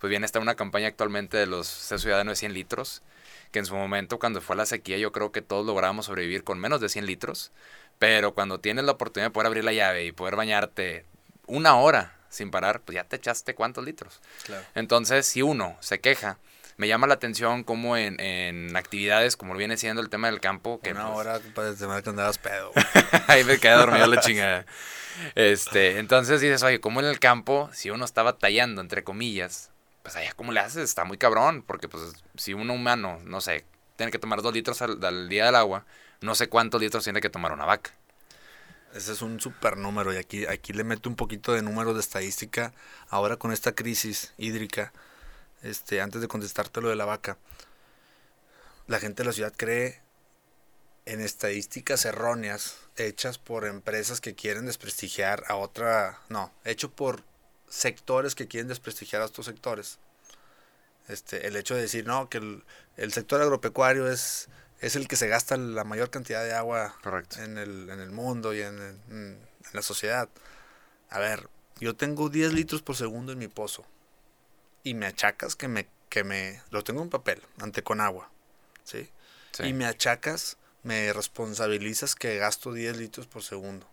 pues 0.00 0.10
bien, 0.10 0.24
está 0.24 0.40
una 0.40 0.56
campaña 0.56 0.88
actualmente 0.88 1.36
de 1.36 1.46
los 1.46 1.68
C 1.68 1.98
Ciudadano 1.98 2.30
de 2.30 2.36
100 2.36 2.52
litros, 2.52 3.02
que 3.52 3.60
en 3.60 3.66
su 3.66 3.76
momento 3.76 4.18
cuando 4.18 4.40
fue 4.40 4.56
la 4.56 4.66
sequía 4.66 4.98
yo 4.98 5.12
creo 5.12 5.30
que 5.30 5.42
todos 5.42 5.64
lográbamos 5.64 6.06
sobrevivir 6.06 6.42
con 6.42 6.58
menos 6.58 6.80
de 6.80 6.88
100 6.88 7.06
litros, 7.06 7.52
pero 8.00 8.34
cuando 8.34 8.58
tienes 8.58 8.84
la 8.84 8.92
oportunidad 8.92 9.28
de 9.28 9.32
poder 9.32 9.46
abrir 9.46 9.64
la 9.64 9.72
llave 9.72 10.04
y 10.04 10.12
poder 10.12 10.34
bañarte 10.34 11.04
una 11.46 11.76
hora 11.76 12.16
sin 12.28 12.50
parar, 12.50 12.80
pues 12.80 12.96
ya 12.96 13.04
te 13.04 13.16
echaste 13.16 13.54
cuántos 13.54 13.84
litros. 13.84 14.20
Entonces, 14.74 15.26
si 15.26 15.42
uno 15.42 15.76
se 15.78 16.00
queja, 16.00 16.38
me 16.76 16.88
llama 16.88 17.06
la 17.06 17.14
atención 17.14 17.64
como 17.64 17.96
en, 17.96 18.18
en 18.20 18.76
actividades 18.76 19.36
como 19.36 19.54
viene 19.54 19.76
siendo 19.76 20.02
el 20.02 20.08
tema 20.08 20.30
del 20.30 20.40
campo. 20.40 20.80
Que, 20.80 20.92
Una 20.92 21.12
pues, 21.12 21.26
hora 21.26 22.02
que 22.02 22.10
andabas 22.10 22.38
pedo. 22.38 22.72
Ahí 23.28 23.44
me 23.44 23.58
quedé 23.58 23.74
dormido 23.74 24.06
la 24.06 24.20
chingada. 24.20 24.66
Este, 25.34 25.98
entonces 25.98 26.40
dices, 26.40 26.62
oye, 26.62 26.80
como 26.80 27.00
en 27.00 27.06
el 27.06 27.20
campo, 27.20 27.70
si 27.72 27.90
uno 27.90 28.04
estaba 28.04 28.36
tallando, 28.36 28.80
entre 28.80 29.04
comillas, 29.04 29.70
pues 30.02 30.16
allá 30.16 30.32
cómo 30.34 30.52
le 30.52 30.60
haces, 30.60 30.82
está 30.84 31.04
muy 31.04 31.18
cabrón, 31.18 31.62
porque 31.66 31.88
pues 31.88 32.12
si 32.36 32.52
uno 32.52 32.74
humano, 32.74 33.20
no 33.24 33.40
sé, 33.40 33.64
tiene 33.96 34.10
que 34.10 34.18
tomar 34.18 34.42
dos 34.42 34.52
litros 34.52 34.82
al, 34.82 35.28
día 35.28 35.46
del 35.46 35.54
agua, 35.54 35.86
no 36.20 36.34
sé 36.34 36.48
cuántos 36.48 36.80
litros 36.80 37.04
tiene 37.04 37.20
que 37.20 37.30
tomar 37.30 37.52
una 37.52 37.64
vaca. 37.64 37.92
Ese 38.92 39.12
es 39.12 39.22
un 39.22 39.40
super 39.40 39.76
número 39.76 40.12
y 40.12 40.16
aquí, 40.16 40.46
aquí 40.46 40.72
le 40.72 40.84
meto 40.84 41.08
un 41.08 41.16
poquito 41.16 41.52
de 41.52 41.62
número 41.62 41.94
de 41.94 42.00
estadística 42.00 42.72
ahora 43.08 43.36
con 43.36 43.52
esta 43.52 43.72
crisis 43.72 44.32
hídrica 44.38 44.92
este, 45.64 46.00
antes 46.00 46.20
de 46.20 46.28
contestarte 46.28 46.80
lo 46.80 46.90
de 46.90 46.96
la 46.96 47.06
vaca, 47.06 47.38
la 48.86 49.00
gente 49.00 49.22
de 49.22 49.26
la 49.26 49.32
ciudad 49.32 49.52
cree 49.56 50.00
en 51.06 51.20
estadísticas 51.20 52.04
erróneas 52.04 52.76
hechas 52.96 53.38
por 53.38 53.66
empresas 53.66 54.20
que 54.20 54.34
quieren 54.34 54.66
desprestigiar 54.66 55.44
a 55.48 55.56
otra, 55.56 56.20
no, 56.28 56.52
hecho 56.64 56.90
por 56.90 57.24
sectores 57.68 58.34
que 58.34 58.46
quieren 58.46 58.68
desprestigiar 58.68 59.22
a 59.22 59.24
estos 59.26 59.46
sectores. 59.46 59.98
Este, 61.08 61.46
el 61.46 61.56
hecho 61.56 61.74
de 61.74 61.82
decir, 61.82 62.06
no, 62.06 62.28
que 62.28 62.38
el, 62.96 63.12
sector 63.12 63.40
agropecuario 63.40 64.10
es, 64.10 64.48
es 64.80 64.96
el 64.96 65.08
que 65.08 65.16
se 65.16 65.28
gasta 65.28 65.56
la 65.56 65.84
mayor 65.84 66.10
cantidad 66.10 66.44
de 66.44 66.54
agua 66.54 66.94
En, 67.38 67.58
el, 67.58 67.90
en 67.90 68.00
el 68.00 68.10
mundo 68.10 68.54
y 68.54 68.62
en, 68.62 68.78
en 69.10 69.38
la 69.72 69.82
sociedad. 69.82 70.28
A 71.10 71.18
ver, 71.18 71.48
yo 71.80 71.94
tengo 71.94 72.30
10 72.30 72.52
litros 72.54 72.82
por 72.82 72.96
segundo 72.96 73.32
en 73.32 73.38
mi 73.38 73.48
pozo 73.48 73.84
y 74.84 74.94
me 74.94 75.06
achacas 75.06 75.56
que 75.56 75.66
me, 75.66 75.88
que 76.10 76.22
me, 76.22 76.62
lo 76.70 76.84
tengo 76.84 77.02
en 77.02 77.08
papel, 77.08 77.42
ante 77.60 77.82
con 77.82 78.00
agua, 78.00 78.30
¿sí? 78.84 79.10
Y 79.60 79.72
me 79.72 79.86
achacas, 79.86 80.58
me 80.82 81.12
responsabilizas 81.12 82.14
que 82.14 82.36
gasto 82.36 82.72
10 82.72 82.98
litros 82.98 83.26
por 83.26 83.42
segundo. 83.42 83.86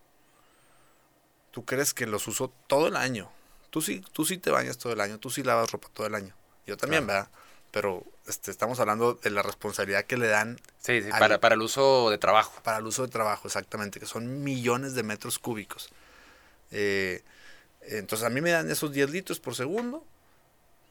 ¿Tú 1.52 1.66
crees 1.66 1.94
que 1.94 2.06
los 2.06 2.28
uso 2.28 2.54
todo 2.68 2.88
el 2.88 2.96
año? 2.96 3.32
Tú 3.70 3.82
sí, 3.82 4.04
tú 4.12 4.26
sí 4.26 4.38
te 4.38 4.52
bañas 4.52 4.78
todo 4.78 4.92
el 4.94 5.02
año, 5.02 5.18
tú 5.18 5.30
sí 5.30 5.44
lavas 5.44 5.72
ropa 5.72 5.88
todo 5.94 6.08
el 6.08 6.16
año. 6.16 6.36
Yo 6.68 6.78
también, 6.78 7.08
¿verdad? 7.08 7.30
Pero 7.72 8.04
este, 8.28 8.52
estamos 8.52 8.80
hablando 8.80 9.14
de 9.14 9.30
la 9.30 9.44
responsabilidad 9.44 10.06
que 10.06 10.18
le 10.18 10.28
dan. 10.28 10.60
Sí, 10.80 11.02
sí 11.02 11.10
para, 11.10 11.40
para 11.40 11.56
el 11.56 11.62
uso 11.62 12.10
de 12.10 12.18
trabajo. 12.18 12.62
Para 12.64 12.78
el 12.80 12.86
uso 12.86 13.04
de 13.04 13.10
trabajo, 13.10 13.48
exactamente, 13.48 14.00
que 14.00 14.06
son 14.06 14.44
millones 14.44 14.94
de 14.94 15.04
metros 15.04 15.40
cúbicos. 15.40 15.90
Eh, 16.72 17.24
entonces 17.82 18.26
a 18.26 18.30
mí 18.30 18.42
me 18.42 18.52
dan 18.52 18.70
esos 18.70 18.92
10 18.92 19.10
litros 19.12 19.40
por 19.40 19.56
segundo 19.56 20.06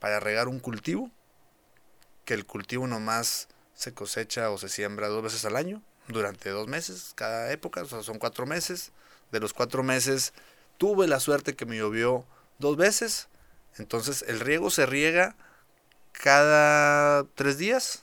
para 0.01 0.19
regar 0.19 0.49
un 0.49 0.59
cultivo, 0.59 1.11
que 2.25 2.35
el 2.35 2.47
cultivo 2.47 2.89
nomás 2.89 3.49
se 3.75 3.95
cosecha 3.95 4.51
o 4.51 4.59
se 4.59 4.69
siembra 4.69 5.09
dos 5.09 5.23
veces 5.23 5.45
al 5.45 5.57
año, 5.57 5.83
durante 6.09 6.51
dos 6.51 6.67
meses, 6.67 7.13
cada 7.15 7.53
época, 7.53 7.83
o 7.83 7.87
sea, 7.87 8.03
son 8.03 8.19
cuatro 8.19 8.47
meses. 8.47 8.93
De 9.31 9.39
los 9.39 9.53
cuatro 9.53 9.83
meses 9.83 10.33
tuve 10.77 11.07
la 11.07 11.21
suerte 11.21 11.55
que 11.55 11.67
me 11.67 11.77
llovió 11.77 12.25
dos 12.59 12.77
veces, 12.77 13.29
entonces 13.79 14.25
el 14.27 14.41
riego 14.41 14.71
se 14.71 14.87
riega 14.87 15.37
cada 16.13 17.25
tres 17.35 17.59
días, 17.59 18.03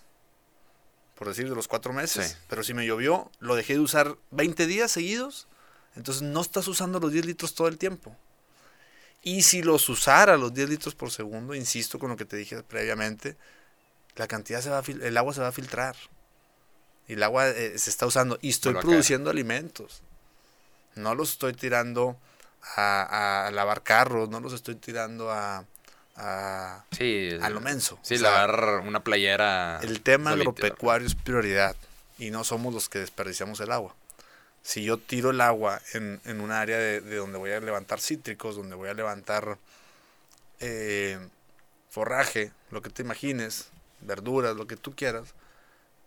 por 1.16 1.28
decir 1.28 1.50
de 1.50 1.56
los 1.56 1.68
cuatro 1.68 1.94
meses, 1.94 2.38
pero 2.48 2.64
si 2.64 2.74
me 2.74 2.86
llovió, 2.86 3.30
lo 3.40 3.56
dejé 3.56 3.74
de 3.74 3.80
usar 3.80 4.16
20 4.32 4.68
días 4.68 4.92
seguidos, 4.92 5.48
entonces 5.96 6.24
no 6.24 6.42
estás 6.42 6.68
usando 6.68 7.00
los 7.00 7.12
10 7.12 7.26
litros 7.26 7.56
todo 7.56 7.68
el 7.68 7.78
tiempo. 7.78 8.16
Y 9.24 9.42
si 9.42 9.62
los 9.62 9.90
usara 9.90 10.38
los 10.38 10.54
10 10.54 10.70
litros 10.70 10.96
por 10.96 11.12
segundo, 11.12 11.54
insisto 11.54 12.00
con 12.00 12.10
lo 12.10 12.18
que 12.18 12.26
te 12.26 12.38
dije 12.38 12.64
previamente, 12.64 13.36
la 14.16 14.28
cantidad 14.28 14.62
se 14.62 14.70
va 14.70 14.82
el 14.88 15.18
agua 15.18 15.34
se 15.34 15.42
va 15.42 15.50
a 15.50 15.52
filtrar. 15.52 15.96
Y 17.08 17.14
el 17.14 17.24
agua 17.24 17.48
eh, 17.50 17.78
se 17.78 17.90
está 17.90 18.06
usando. 18.06 18.38
Y 18.42 18.50
estoy 18.50 18.74
produciendo 18.74 19.30
alimentos. 19.30 20.02
No 20.96 21.16
los 21.16 21.32
estoy 21.32 21.54
tirando 21.54 22.18
a, 22.76 23.50
lavar 23.54 23.84
carros, 23.84 24.30
no 24.30 24.40
los 24.40 24.54
estoy 24.54 24.76
tirando 24.76 25.32
a, 25.32 25.66
a, 26.16 26.84
a 27.42 27.50
lo 27.50 27.62
menso. 27.62 28.00
Sí, 28.02 28.18
lavar 28.18 28.82
una 28.86 29.04
playera. 29.04 29.80
El 29.84 30.02
tema 30.02 30.32
agropecuario 30.32 31.08
es 31.08 31.16
prioridad. 31.16 31.76
Y 32.18 32.32
no 32.32 32.44
somos 32.44 32.74
los 32.74 32.90
que 32.90 33.00
desperdiciamos 33.00 33.60
el 33.60 33.72
agua 33.72 33.96
si 34.68 34.84
yo 34.84 34.98
tiro 34.98 35.30
el 35.30 35.40
agua 35.40 35.82
en, 35.94 36.20
en 36.26 36.42
un 36.42 36.52
área 36.52 36.78
de, 36.78 37.00
donde 37.00 37.38
voy 37.38 37.52
a 37.52 37.60
levantar 37.62 38.02
cítricos, 38.02 38.58
donde 38.58 38.76
voy 38.76 38.90
a 38.90 38.94
levantar 38.94 39.58
eh, 40.60 41.18
forraje, 41.90 42.52
lo 42.70 42.82
que 42.82 42.90
te 42.90 43.02
imagines, 43.02 43.70
verduras, 44.02 44.58
lo 44.58 44.68
que 44.68 44.76
tú 44.76 44.94
quieras, 44.94 45.36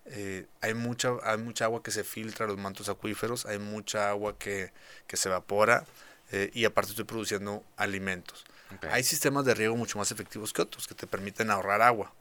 eh, 0.05 0.47
hay, 0.61 0.75
mucha, 0.75 1.13
hay 1.23 1.39
mucha 1.39 1.65
agua 1.65 1.83
que 1.83 1.91
se 1.91 2.05
filtra 2.05 2.45
a 2.45 2.49
los 2.49 2.59
mantos 2.59 2.91
acuíferos, 2.91 3.47
hay 3.47 3.59
mucha 3.59 4.11
agua 4.11 4.37
que, 4.37 4.75
se 5.11 5.29
evapora 5.31 5.87
eh, 6.31 6.51
y 6.53 6.67
aparte 6.67 6.91
estoy 6.91 7.07
produciendo 7.07 7.65
alimentos. 7.79 8.45
Hay 8.91 9.05
sistemas 9.05 9.47
de 9.47 9.55
riego 9.55 9.75
mucho 9.75 9.97
más 9.97 10.13
efectivos 10.13 10.53
que 10.53 10.61
otros 10.61 10.87
que 10.87 10.95
te 10.95 11.07
permiten 11.07 11.51
ahorrar 11.51 11.81
agua, 11.81 12.13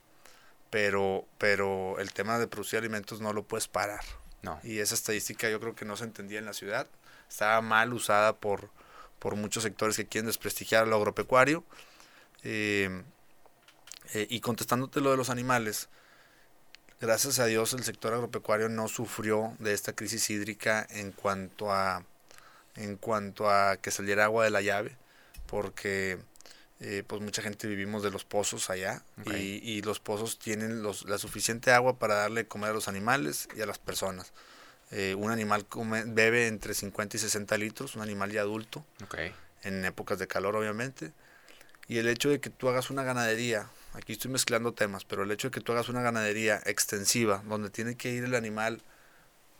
pero, 0.70 1.26
pero 1.38 2.00
el 2.00 2.14
tema 2.14 2.40
de 2.40 2.48
producir 2.48 2.80
alimentos 2.80 3.20
no 3.20 3.34
lo 3.34 3.44
puedes 3.44 3.68
parar. 3.68 4.06
Y 4.64 4.80
esa 4.80 4.96
estadística 4.96 5.50
yo 5.50 5.60
creo 5.60 5.76
que 5.76 5.86
no 5.86 5.98
se 5.98 6.06
entendía 6.06 6.40
en 6.40 6.46
la 6.46 6.54
ciudad. 6.54 6.88
Estaba 7.30 7.62
mal 7.62 7.94
usada 7.94 8.38
por, 8.38 8.70
por 9.20 9.36
muchos 9.36 9.64
sectores 9.64 9.96
que 9.96 10.08
quieren 10.08 10.28
desprestigiar 10.28 10.88
lo 10.88 10.96
agropecuario. 10.96 11.64
Eh, 12.44 13.04
eh, 14.14 14.28
y 14.30 14.40
contestándote 14.40 15.02
lo 15.02 15.12
de 15.12 15.18
los 15.18 15.30
animales, 15.30 15.90
gracias 17.00 17.40
a 17.40 17.46
Dios 17.46 17.74
el 17.74 17.84
sector 17.84 18.14
agropecuario 18.14 18.70
no 18.70 18.88
sufrió 18.88 19.56
de 19.60 19.74
esta 19.74 19.94
crisis 19.94 20.30
hídrica 20.30 20.88
en 20.90 21.12
cuanto 21.12 21.72
a, 21.72 22.06
en 22.76 22.96
cuanto 22.96 23.50
a 23.50 23.78
que 23.78 23.92
saliera 23.92 24.26
agua 24.26 24.46
de 24.46 24.50
la 24.50 24.62
llave, 24.62 24.98
porque 25.46 26.18
eh, 26.82 27.04
pues 27.06 27.22
mucha 27.22 27.42
gente 27.42 27.68
vivimos 27.68 28.04
de 28.04 28.10
los 28.10 28.24
pozos 28.24 28.70
allá 28.70 29.04
y, 29.26 29.60
y, 29.62 29.82
los 29.82 30.00
pozos 30.00 30.40
tienen 30.40 30.82
los, 30.82 31.04
la 31.10 31.18
suficiente 31.18 31.72
agua 31.72 32.00
para 32.00 32.16
darle 32.16 32.48
comer 32.48 32.70
a 32.70 32.74
los 32.74 32.88
animales 32.88 33.50
y 33.56 33.62
a 33.62 33.66
las 33.66 33.80
personas. 33.80 34.32
Eh, 34.92 35.14
un 35.14 35.30
animal 35.30 35.66
come, 35.66 36.04
bebe 36.06 36.48
entre 36.48 36.74
50 36.74 37.18
y 37.18 37.20
60 37.20 37.58
litros, 37.58 37.96
un 37.96 38.02
animal 38.02 38.32
ya 38.32 38.42
adulto, 38.42 38.86
en 39.64 39.84
épocas 39.84 40.20
de 40.20 40.28
calor 40.28 40.56
obviamente. 40.56 41.12
Y 41.90 41.98
el 41.98 42.08
hecho 42.08 42.30
de 42.30 42.40
que 42.40 42.50
tú 42.50 42.70
hagas 42.70 42.90
una 42.90 43.04
ganadería, 43.04 43.70
aquí 43.94 44.14
estoy 44.14 44.32
mezclando 44.32 44.74
temas, 44.74 45.04
pero 45.04 45.24
el 45.24 45.32
hecho 45.32 45.50
de 45.50 45.52
que 45.52 45.62
tú 45.62 45.74
hagas 45.74 45.90
una 45.90 46.02
ganadería 46.02 46.62
extensiva, 46.66 47.44
donde 47.46 47.70
tiene 47.70 47.96
que 47.96 48.12
ir 48.12 48.24
el 48.24 48.36
animal 48.36 48.82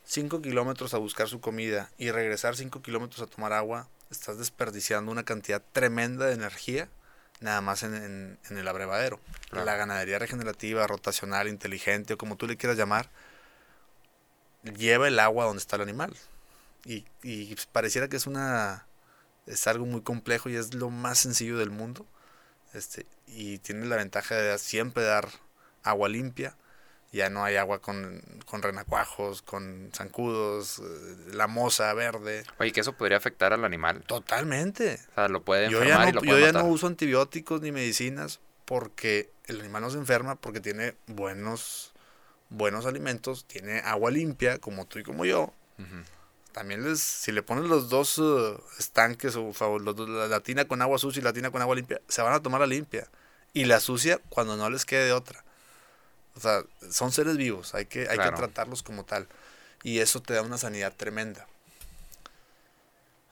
5 0.06 0.42
kilómetros 0.42 0.94
a 0.94 0.98
buscar 0.98 1.28
su 1.28 1.42
comida 1.42 1.92
y 1.98 2.12
regresar 2.12 2.56
5 2.56 2.82
kilómetros 2.82 3.22
a 3.22 3.28
tomar 3.28 3.52
agua, 3.52 3.90
estás 4.10 4.38
desperdiciando 4.38 5.12
una 5.12 5.26
cantidad 5.26 5.62
tremenda 5.74 6.26
de 6.26 6.34
energía 6.34 6.88
nada 7.40 7.62
más 7.62 7.84
en, 7.84 8.38
el 8.50 8.68
abrevadero. 8.68 9.20
La 9.52 9.76
ganadería 9.76 10.20
regenerativa, 10.20 10.86
rotacional, 10.88 11.48
inteligente 11.48 12.14
o 12.14 12.18
como 12.18 12.38
tú 12.38 12.48
le 12.48 12.58
quieras 12.58 12.78
llamar, 12.78 13.10
lleva 14.78 15.08
el 15.08 15.20
agua 15.20 15.46
donde 15.46 15.60
está 15.62 15.76
el 15.78 15.84
animal. 15.84 16.16
Y, 16.86 17.06
y 17.24 17.56
pareciera 17.72 18.08
que 18.08 18.18
es 18.18 18.28
una 18.28 18.86
es 19.50 19.66
algo 19.68 19.86
muy 19.86 20.02
complejo 20.02 20.50
y 20.50 20.56
es 20.56 20.74
lo 20.76 20.90
más 20.90 21.20
sencillo 21.20 21.58
del 21.58 21.72
mundo. 21.72 22.06
Este, 22.74 23.06
y 23.28 23.58
tiene 23.60 23.86
la 23.88 23.96
ventaja 23.96 24.36
de 24.36 24.58
siempre 24.60 25.04
dar 25.04 25.28
agua 25.84 26.08
limpia. 26.08 26.56
Ya 27.12 27.30
no 27.30 27.44
hay 27.44 27.56
agua 27.56 27.82
con, 27.82 28.22
con 28.46 28.62
renacuajos, 28.62 29.42
con 29.42 29.90
zancudos, 29.94 30.80
eh, 30.80 31.34
la 31.34 31.48
moza 31.48 31.92
verde. 31.94 32.44
Oye, 32.60 32.72
que 32.72 32.82
eso 32.82 32.94
podría 32.94 33.18
afectar 33.18 33.52
al 33.52 33.66
animal. 33.66 34.04
Totalmente. 34.06 35.00
O 35.12 35.16
sea, 35.16 35.28
lo 35.28 35.44
puede 35.44 35.72
yo 35.72 35.84
ya 35.84 36.12
no, 36.12 36.22
Yo 36.22 36.38
ya 36.38 36.52
no 36.52 36.66
uso 36.66 36.86
antibióticos 36.86 37.62
ni 37.62 37.72
medicinas 37.72 38.40
porque 38.66 39.32
el 39.48 39.60
animal 39.60 39.82
no 39.82 39.90
se 39.90 39.98
enferma 39.98 40.36
porque 40.36 40.60
tiene 40.60 40.96
buenos, 41.08 41.94
buenos 42.50 42.86
alimentos, 42.86 43.46
tiene 43.46 43.80
agua 43.80 44.12
limpia, 44.12 44.60
como 44.60 44.86
tú 44.86 45.00
y 45.00 45.04
como 45.04 45.26
yo. 45.26 45.52
También 46.52 46.84
les, 46.84 47.00
si 47.00 47.32
le 47.32 47.42
pones 47.42 47.66
los 47.66 47.90
dos 47.90 48.18
uh, 48.18 48.62
estanques 48.78 49.36
o 49.36 49.54
favor, 49.54 49.82
la 49.82 50.40
tina 50.42 50.66
con 50.66 50.82
agua 50.82 51.00
sucia 51.00 51.22
y 51.22 51.24
la 51.24 51.34
tina 51.34 51.52
con 51.52 51.62
agua 51.62 51.76
limpia, 51.76 52.02
se 52.08 52.22
van 52.22 52.34
a 52.34 52.42
tomar 52.42 52.60
la 52.62 52.68
limpia. 52.68 53.08
Y 53.54 53.66
la 53.66 53.80
sucia 53.80 54.20
cuando 54.30 54.56
no 54.58 54.70
les 54.70 54.86
quede 54.86 55.06
de 55.06 55.14
otra. 55.14 55.44
O 56.36 56.40
sea, 56.40 56.64
son 56.90 57.12
seres 57.12 57.38
vivos, 57.38 57.76
hay 57.76 57.86
que, 57.86 58.08
hay 58.10 58.18
que 58.18 58.32
tratarlos 58.32 58.84
como 58.84 59.04
tal. 59.04 59.28
Y 59.84 60.00
eso 60.00 60.22
te 60.22 60.34
da 60.34 60.42
una 60.42 60.58
sanidad 60.58 60.94
tremenda. 60.96 61.48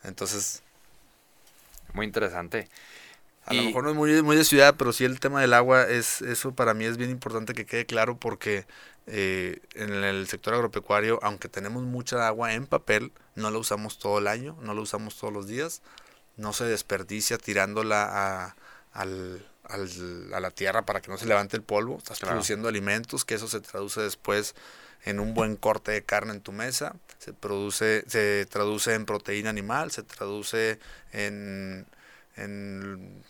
Entonces... 0.03 0.61
Muy 1.93 2.05
interesante. 2.05 2.69
A 3.45 3.53
lo 3.53 3.63
mejor 3.63 3.85
no 3.85 3.89
es 3.91 3.95
muy, 3.95 4.21
muy 4.21 4.35
de 4.35 4.43
ciudad, 4.43 4.75
pero 4.77 4.91
sí 4.91 5.05
el 5.05 5.21
tema 5.21 5.39
del 5.39 5.53
agua, 5.53 5.87
es 5.87 6.21
eso 6.21 6.53
para 6.53 6.73
mí 6.73 6.83
es 6.83 6.97
bien 6.97 7.09
importante 7.09 7.53
que 7.53 7.65
quede 7.65 7.85
claro 7.85 8.17
porque 8.17 8.65
eh, 9.07 9.61
en 9.73 9.93
el 10.03 10.27
sector 10.27 10.53
agropecuario, 10.53 11.17
aunque 11.23 11.47
tenemos 11.47 11.83
mucha 11.83 12.27
agua 12.27 12.53
en 12.53 12.67
papel, 12.67 13.13
no 13.35 13.49
la 13.49 13.57
usamos 13.57 13.99
todo 13.99 14.19
el 14.19 14.27
año, 14.27 14.57
no 14.61 14.73
la 14.73 14.81
usamos 14.81 15.17
todos 15.17 15.33
los 15.33 15.47
días, 15.47 15.81
no 16.35 16.51
se 16.51 16.65
desperdicia 16.65 17.37
tirándola 17.37 18.03
a, 18.11 18.55
al, 18.91 19.47
a 19.69 20.39
la 20.39 20.51
tierra 20.51 20.85
para 20.85 21.01
que 21.01 21.11
no 21.11 21.17
se 21.17 21.25
levante 21.25 21.57
el 21.57 21.63
polvo, 21.63 21.97
estás 21.97 22.19
produciendo 22.19 22.67
alimentos, 22.67 23.25
que 23.25 23.35
eso 23.35 23.47
se 23.47 23.59
traduce 23.59 24.01
después 24.01 24.55
en 25.03 25.19
un 25.19 25.33
buen 25.33 25.55
corte 25.55 25.91
de 25.91 26.03
carne 26.03 26.33
en 26.33 26.41
tu 26.41 26.51
mesa, 26.51 26.95
se 27.19 27.33
produce, 27.33 28.03
se 28.07 28.45
traduce 28.49 28.93
en 28.93 29.05
proteína 29.05 29.49
animal, 29.49 29.91
se 29.91 30.03
traduce 30.03 30.79
en, 31.11 31.85
en 32.35 33.23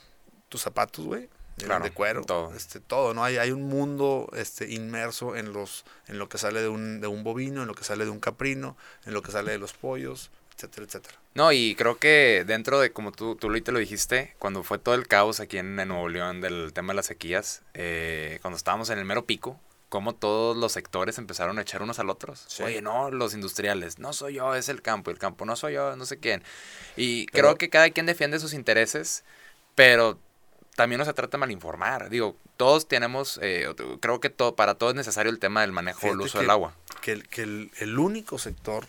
tus 0.50 0.62
zapatos, 0.62 1.06
güey, 1.06 1.30
de 1.58 1.92
cuero, 1.92 2.24
todo. 2.24 2.54
este 2.54 2.80
todo, 2.80 3.14
¿no? 3.14 3.24
Hay, 3.24 3.38
hay 3.38 3.52
un 3.52 3.64
mundo 3.64 4.30
este 4.36 4.72
inmerso 4.72 5.36
en 5.36 5.54
los 5.54 5.86
en 6.08 6.20
lo 6.20 6.30
que 6.30 6.38
sale 6.38 6.62
de 6.62 6.70
un, 6.70 7.02
de 7.02 7.08
un 7.08 7.24
bovino, 7.24 7.62
en 7.62 7.68
lo 7.68 7.74
que 7.74 7.84
sale 7.84 8.06
de 8.06 8.12
un 8.12 8.20
caprino, 8.20 8.78
en 9.06 9.14
lo 9.14 9.22
que 9.24 9.32
sale 9.32 9.52
de 9.52 9.58
los 9.58 9.74
pollos, 9.74 10.30
etcétera, 10.58 10.86
etcétera. 10.86 11.16
No, 11.36 11.52
y 11.52 11.76
creo 11.76 11.98
que 11.98 12.44
dentro 12.48 12.80
de, 12.80 12.92
como 12.92 13.12
tú, 13.12 13.36
tú 13.36 13.54
te 13.62 13.72
lo 13.72 13.80
dijiste, 13.80 14.36
cuando 14.40 14.64
fue 14.64 14.80
todo 14.80 14.96
el 14.96 15.08
caos 15.08 15.40
aquí 15.40 15.60
en, 15.60 15.76
Nuevo 15.76 16.10
León 16.10 16.42
del 16.42 16.74
tema 16.74 16.94
de 16.94 16.96
las 16.96 17.06
sequías, 17.06 17.62
eh, 17.76 18.40
cuando 18.42 18.58
estábamos 18.58 18.90
en 18.90 18.98
el 18.98 19.06
mero 19.06 19.26
pico, 19.26 19.60
como 19.90 20.16
todos 20.16 20.58
los 20.58 20.74
sectores 20.74 21.18
empezaron 21.18 21.60
a 21.60 21.62
echar 21.62 21.82
unos 21.82 22.00
al 22.00 22.10
otros. 22.10 22.48
Oye, 22.62 22.82
no, 22.82 23.12
los 23.12 23.34
industriales, 23.34 24.00
no 24.00 24.12
soy 24.14 24.36
yo, 24.36 24.56
es 24.56 24.68
el 24.68 24.82
campo, 24.82 25.12
el 25.12 25.20
campo 25.20 25.46
no 25.46 25.56
soy 25.56 25.76
yo, 25.76 25.96
no 25.96 26.06
sé 26.06 26.18
quién. 26.18 26.44
Y 26.98 27.28
creo 27.28 27.58
que 27.58 27.70
cada 27.70 27.90
quien 27.92 28.06
defiende 28.06 28.40
sus 28.40 28.54
intereses, 28.54 29.24
pero 29.76 30.20
también 30.76 31.00
no 31.00 31.06
se 31.06 31.14
trata 31.14 31.38
de 31.38 31.40
malinformar. 31.40 32.10
Digo, 32.10 32.36
todos 32.58 32.88
tenemos, 32.88 33.40
eh, 33.42 33.68
creo 34.02 34.20
que 34.20 34.30
todo, 34.30 34.56
para 34.56 34.76
todo 34.76 34.90
es 34.90 34.96
necesario 34.96 35.32
el 35.32 35.40
tema 35.40 35.62
del 35.62 35.72
manejo, 35.72 36.08
el 36.08 36.20
uso 36.20 36.40
del 36.40 36.50
agua. 36.50 36.74
Que, 37.02 37.14
el, 37.14 37.28
que 37.28 37.44
el, 37.44 38.00
único 38.00 38.38
sector 38.38 38.88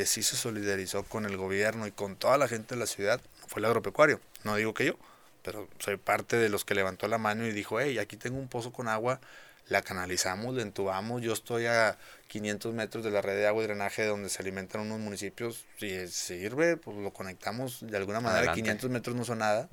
que 0.00 0.06
sí 0.06 0.22
se 0.22 0.34
solidarizó 0.34 1.02
con 1.02 1.26
el 1.26 1.36
gobierno 1.36 1.86
y 1.86 1.90
con 1.90 2.16
toda 2.16 2.38
la 2.38 2.48
gente 2.48 2.74
de 2.74 2.80
la 2.80 2.86
ciudad 2.86 3.20
fue 3.48 3.60
el 3.60 3.66
agropecuario. 3.66 4.18
No 4.44 4.56
digo 4.56 4.72
que 4.72 4.86
yo, 4.86 4.94
pero 5.42 5.68
soy 5.78 5.98
parte 5.98 6.38
de 6.38 6.48
los 6.48 6.64
que 6.64 6.74
levantó 6.74 7.06
la 7.06 7.18
mano 7.18 7.46
y 7.46 7.52
dijo, 7.52 7.78
hey, 7.78 7.98
aquí 7.98 8.16
tengo 8.16 8.38
un 8.38 8.48
pozo 8.48 8.72
con 8.72 8.88
agua, 8.88 9.20
la 9.68 9.82
canalizamos, 9.82 10.54
la 10.54 10.62
entubamos, 10.62 11.20
yo 11.20 11.34
estoy 11.34 11.66
a 11.66 11.98
500 12.28 12.72
metros 12.72 13.04
de 13.04 13.10
la 13.10 13.20
red 13.20 13.36
de 13.36 13.46
agua 13.46 13.62
y 13.62 13.66
drenaje 13.66 14.06
donde 14.06 14.30
se 14.30 14.40
alimentan 14.40 14.80
unos 14.80 15.00
municipios, 15.00 15.66
si 15.78 16.08
sirve, 16.08 16.78
pues 16.78 16.96
lo 16.96 17.12
conectamos 17.12 17.86
de 17.86 17.98
alguna 17.98 18.20
manera, 18.20 18.54
500 18.54 18.88
metros 18.88 19.14
no 19.14 19.26
son 19.26 19.40
nada. 19.40 19.68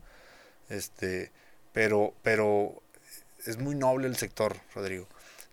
Este, 0.68 1.32
pero, 1.72 2.14
pero 2.22 2.84
es 3.46 3.60
muy 3.60 3.76
noble 3.76 4.08
el 4.08 4.18
sector, 4.18 4.58
Rodrigo. 4.76 5.08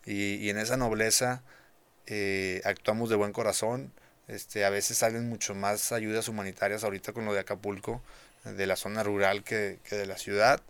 Y, 0.04 0.50
en 0.50 0.58
esa 0.58 0.76
nobleza 0.76 1.44
eh, 2.06 2.60
actuamos 2.64 3.08
de 3.08 3.14
buen 3.14 3.32
corazón. 3.32 3.92
Este, 4.28 4.64
a 4.64 4.70
veces 4.70 4.98
salen 4.98 5.28
mucho 5.28 5.54
más 5.54 5.92
ayudas 5.92 6.28
humanitarias 6.28 6.84
ahorita 6.84 7.12
con 7.12 7.24
lo 7.24 7.34
de 7.34 7.40
Acapulco, 7.40 8.02
de 8.44 8.66
la 8.66 8.76
zona 8.76 9.02
rural 9.02 9.42
que, 9.44 9.78
de 9.90 10.06
la 10.06 10.18
ciudad. 10.18 10.60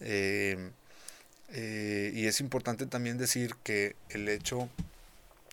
Eh, 0.00 0.70
eh, 1.50 2.12
y 2.14 2.26
es 2.26 2.40
importante 2.40 2.86
también 2.86 3.18
decir 3.18 3.54
que 3.62 3.96
el 4.08 4.28
hecho 4.28 4.68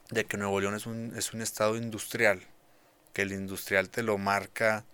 de 0.09 0.25
que 0.25 0.37
Nuevo 0.37 0.59
León 0.59 0.75
es 0.75 0.85
un, 0.85 1.13
es 1.15 1.33
un 1.33 1.41
estado 1.41 1.75
industrial, 1.75 2.41
que 3.13 3.23
el 3.23 3.31
industrial 3.31 3.89
te 3.89 4.03
lo 4.03 4.17
marca 4.17 4.85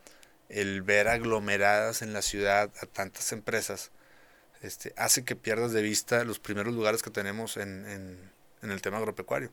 el 0.50 0.82
ver 0.82 1.08
aglomeradas 1.08 2.02
en 2.02 2.14
la 2.14 2.22
ciudad 2.22 2.72
a 2.82 2.86
tantas 2.86 3.32
empresas, 3.32 3.92
este, 4.62 4.94
hace 4.98 5.24
que 5.24 5.36
pierdas 5.36 5.72
de 5.72 5.82
vista 5.82 6.24
los 6.24 6.40
primeros 6.40 6.74
lugares 6.74 7.02
que 7.02 7.10
tenemos 7.10 7.58
en, 7.58 7.86
en, 7.88 8.35
el 8.72 8.82
tema 8.82 8.98
agropecuario. 8.98 9.52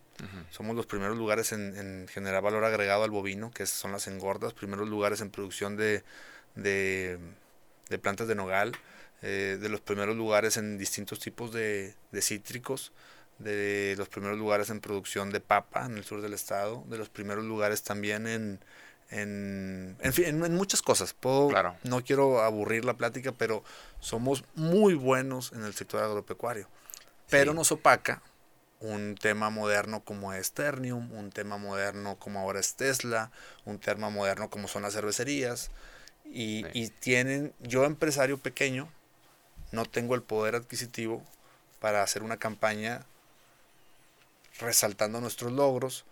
Somos 0.50 0.76
los 0.76 0.86
primeros 0.86 1.16
lugares 1.16 1.52
en, 1.52 2.06
generar 2.08 2.42
valor 2.42 2.64
agregado 2.64 3.04
al 3.04 3.10
bovino, 3.10 3.50
que 3.50 3.66
son 3.66 3.92
las 3.92 4.06
engordas, 4.06 4.52
primeros 4.54 4.88
lugares 4.88 5.20
en 5.20 5.30
producción 5.30 5.76
de, 5.76 6.02
de, 6.54 7.18
plantas 8.00 8.28
de 8.28 8.34
nogal, 8.34 8.72
eh, 9.22 9.58
de 9.60 9.68
los 9.68 9.80
primeros 9.80 10.16
lugares 10.16 10.56
en 10.56 10.78
distintos 10.78 11.18
tipos 11.18 11.52
de, 11.52 11.94
de 12.10 12.22
cítricos, 12.22 12.92
de 13.38 13.94
los 13.98 14.08
primeros 14.08 14.38
lugares 14.38 14.70
en 14.70 14.80
producción 14.80 15.30
de 15.30 15.40
papa 15.40 15.86
en 15.86 15.96
el 15.96 16.04
sur 16.04 16.20
del 16.22 16.34
estado, 16.34 16.84
de 16.88 16.98
los 16.98 17.08
primeros 17.08 17.44
lugares 17.44 17.82
también 17.82 18.26
en, 18.26 18.60
en, 19.12 19.96
en, 20.00 20.12
fin, 20.12 20.42
en, 20.42 20.54
muchas 20.54 20.80
cosas. 20.82 21.12
Puedo, 21.12 21.50
No 21.84 22.02
quiero 22.02 22.40
aburrir 22.42 22.84
la 22.84 22.94
plática, 22.94 23.32
pero 23.32 23.62
somos 24.00 24.44
muy 24.54 24.94
buenos 24.94 25.52
en 25.52 25.64
el 25.64 25.74
sector 25.74 26.02
agropecuario. 26.02 26.66
Pero 27.28 27.54
nos 27.54 27.72
opaca 27.72 28.22
un 28.82 29.16
tema 29.16 29.50
moderno 29.50 30.04
como 30.04 30.32
es 30.32 30.52
Ternium, 30.52 31.12
un 31.12 31.30
tema 31.30 31.56
moderno 31.56 32.16
como 32.18 32.40
ahora 32.40 32.60
es 32.60 32.74
Tesla, 32.74 33.30
un 33.64 33.78
tema 33.78 34.10
moderno 34.10 34.50
como 34.50 34.68
son 34.68 34.82
las 34.82 34.94
cervecerías. 34.94 35.70
Y, 36.24 36.66
y 36.72 36.88
tienen, 36.88 37.52
yo 37.60 37.84
empresario 37.84 38.38
pequeño, 38.38 38.88
no 39.70 39.84
tengo 39.84 40.14
el 40.14 40.22
poder 40.22 40.54
adquisitivo 40.54 41.22
para 41.80 42.02
hacer 42.02 42.22
una 42.22 42.36
campaña 42.36 43.04
resaltando 44.60 45.20
nuestros 45.20 45.52
logros, 45.52 46.04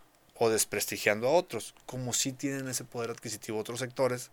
o 0.43 0.49
desprestigiando 0.49 1.29
a 1.29 1.33
otros, 1.33 1.75
como 1.85 2.14
si 2.14 2.33
tienen 2.33 2.66
ese 2.66 2.85
poder 2.85 3.11
adquisitivo 3.11 3.59
otros 3.59 3.79
sectores, 3.79 4.31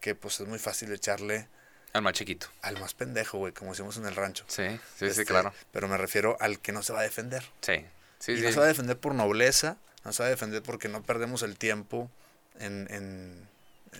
que 0.00 0.14
pues 0.14 0.40
es 0.40 0.46
muy 0.46 0.58
fácil 0.58 0.92
echarle... 0.92 1.48
Al 1.92 2.02
más 2.02 2.12
chiquito. 2.12 2.48
Al 2.62 2.78
más 2.80 2.94
pendejo, 2.94 3.38
güey, 3.38 3.52
como 3.52 3.70
decimos 3.72 3.96
en 3.96 4.06
el 4.06 4.14
rancho. 4.14 4.44
Sí, 4.48 4.68
sí, 4.68 4.78
sí, 4.98 5.06
este, 5.06 5.24
claro. 5.24 5.52
Pero 5.72 5.88
me 5.88 5.96
refiero 5.96 6.36
al 6.40 6.58
que 6.60 6.72
no 6.72 6.82
se 6.82 6.92
va 6.92 7.00
a 7.00 7.02
defender. 7.02 7.44
Sí, 7.60 7.84
sí, 8.18 8.32
y 8.32 8.40
no 8.40 8.50
se 8.50 8.58
va 8.58 8.64
a 8.64 8.68
defender 8.68 8.98
por 8.98 9.14
nobleza, 9.14 9.76
no 10.04 10.12
se 10.12 10.22
va 10.22 10.26
a 10.26 10.30
defender 10.30 10.62
porque 10.62 10.88
no 10.88 11.02
perdemos 11.02 11.42
el 11.42 11.56
tiempo 11.56 12.10
en, 12.60 12.86
en, 12.90 13.48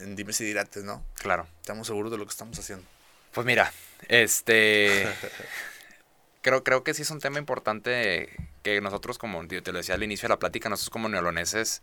en 0.01 0.16
dimes 0.16 0.41
y 0.41 0.45
dirates, 0.45 0.84
¿no? 0.84 1.05
Claro. 1.14 1.47
Estamos 1.61 1.86
seguros 1.86 2.12
de 2.12 2.18
lo 2.18 2.24
que 2.24 2.30
estamos 2.30 2.59
haciendo. 2.59 2.84
Pues 3.32 3.47
mira, 3.47 3.72
este... 4.09 5.07
creo, 6.43 6.64
creo 6.64 6.84
que 6.84 6.95
sí 6.95 7.03
es 7.03 7.11
un 7.11 7.20
tema 7.20 7.39
importante 7.39 8.28
que 8.62 8.80
nosotros, 8.80 9.18
como 9.18 9.47
te 9.47 9.72
lo 9.72 9.78
decía 9.78 9.95
al 9.95 10.03
inicio 10.03 10.28
de 10.28 10.34
la 10.34 10.39
plática, 10.39 10.68
nosotros 10.68 10.91
como 10.91 11.09
neoloneses, 11.09 11.82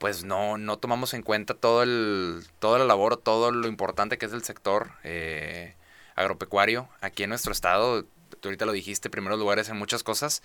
pues 0.00 0.24
no, 0.24 0.56
no 0.56 0.78
tomamos 0.78 1.12
en 1.12 1.20
cuenta 1.20 1.52
todo 1.52 1.82
el, 1.82 2.46
toda 2.58 2.78
la 2.78 2.86
labor, 2.86 3.18
todo 3.18 3.52
lo 3.52 3.68
importante 3.68 4.16
que 4.16 4.24
es 4.24 4.32
el 4.32 4.42
sector 4.42 4.92
eh, 5.04 5.74
agropecuario 6.14 6.88
aquí 7.02 7.24
en 7.24 7.28
nuestro 7.28 7.52
estado. 7.52 8.04
Tú 8.40 8.48
ahorita 8.48 8.64
lo 8.64 8.72
dijiste, 8.72 9.10
primeros 9.10 9.38
lugares 9.38 9.68
en 9.68 9.76
muchas 9.76 10.02
cosas. 10.02 10.42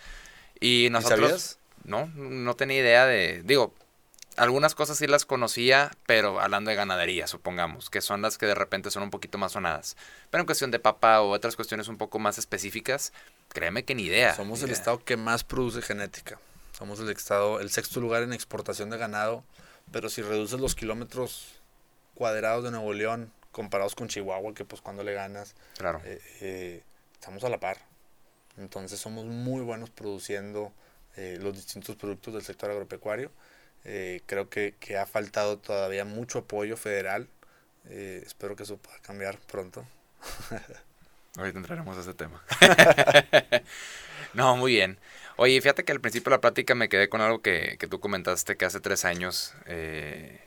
Y 0.59 0.89
nosotros... 0.91 1.57
No, 1.85 2.07
no 2.07 2.55
tenía 2.55 2.79
idea 2.79 3.05
de... 3.05 3.43
Digo, 3.45 3.73
algunas 4.35 4.75
cosas 4.75 4.97
sí 4.97 5.07
las 5.07 5.25
conocía, 5.25 5.91
pero 6.05 6.41
hablando 6.41 6.69
de 6.69 6.75
ganadería, 6.75 7.25
supongamos, 7.25 7.89
que 7.89 8.01
son 8.01 8.21
las 8.21 8.37
que 8.37 8.47
de 8.47 8.55
repente 8.55 8.91
son 8.91 9.03
un 9.03 9.09
poquito 9.09 9.37
más 9.37 9.53
sonadas. 9.53 9.95
Pero 10.31 10.41
en 10.41 10.47
cuestión 10.47 10.71
de 10.71 10.79
papa 10.79 11.21
o 11.21 11.29
otras 11.29 11.55
cuestiones 11.55 11.87
un 11.87 11.97
poco 11.97 12.19
más 12.19 12.37
específicas, 12.37 13.13
créeme 13.53 13.85
que 13.85 13.95
ni 13.95 14.03
idea. 14.03 14.35
Somos 14.35 14.63
el 14.63 14.71
estado 14.71 15.01
que 15.01 15.15
más 15.15 15.45
produce 15.45 15.81
genética. 15.81 16.39
Somos 16.77 16.99
el 16.99 17.09
estado, 17.09 17.61
el 17.61 17.69
sexto 17.69 18.01
lugar 18.01 18.23
en 18.23 18.33
exportación 18.33 18.89
de 18.89 18.97
ganado, 18.97 19.45
pero 19.93 20.09
si 20.09 20.21
reduces 20.21 20.59
los 20.59 20.75
kilómetros 20.75 21.61
cuadrados 22.15 22.65
de 22.65 22.71
Nuevo 22.71 22.91
León 22.93 23.31
comparados 23.53 23.95
con 23.95 24.09
Chihuahua, 24.09 24.53
que 24.53 24.65
pues 24.65 24.81
cuando 24.81 25.01
le 25.01 25.13
ganas, 25.13 25.55
claro. 25.77 26.01
Eh, 26.03 26.21
eh, 26.41 26.83
estamos 27.13 27.45
a 27.45 27.49
la 27.49 27.61
par. 27.61 27.77
Entonces 28.57 28.99
somos 28.99 29.23
muy 29.23 29.61
buenos 29.61 29.89
produciendo 29.89 30.73
eh, 31.15 31.37
los 31.41 31.55
distintos 31.55 31.95
productos 31.95 32.33
del 32.33 32.43
sector 32.43 32.69
agropecuario. 32.71 33.31
Creo 34.25 34.49
que, 34.49 34.73
que, 34.79 34.97
ha 34.97 35.05
faltado 35.05 35.59
todavía 35.59 36.03
mucho 36.05 36.39
apoyo 36.39 36.75
federal. 36.75 37.29
Espero 37.87 38.55
que 38.55 38.63
eso 38.63 38.77
pueda 38.77 38.97
cambiar 38.99 39.37
pronto. 39.37 39.85
Ahorita 41.37 41.59
entraremos 41.59 41.97
a 41.97 42.01
ese 42.01 42.13
tema. 42.13 42.41
no, 44.33 44.57
muy 44.57 44.73
bien. 44.73 44.97
Oye, 45.37 45.59
fíjate 45.61 45.83
que 45.83 45.91
al 45.91 45.99
principio 46.01 46.29
de 46.29 46.37
la 46.37 46.41
plática 46.41 46.75
me 46.75 46.89
quedé 46.89 47.09
con 47.09 47.21
algo 47.21 47.41
que, 47.41 47.77
que 47.79 47.87
tú 47.87 47.99
comentaste 47.99 48.55
que 48.55 48.65
hace 48.65 48.79
tres 48.79 49.03
años 49.05 49.53
eh, 49.65 50.39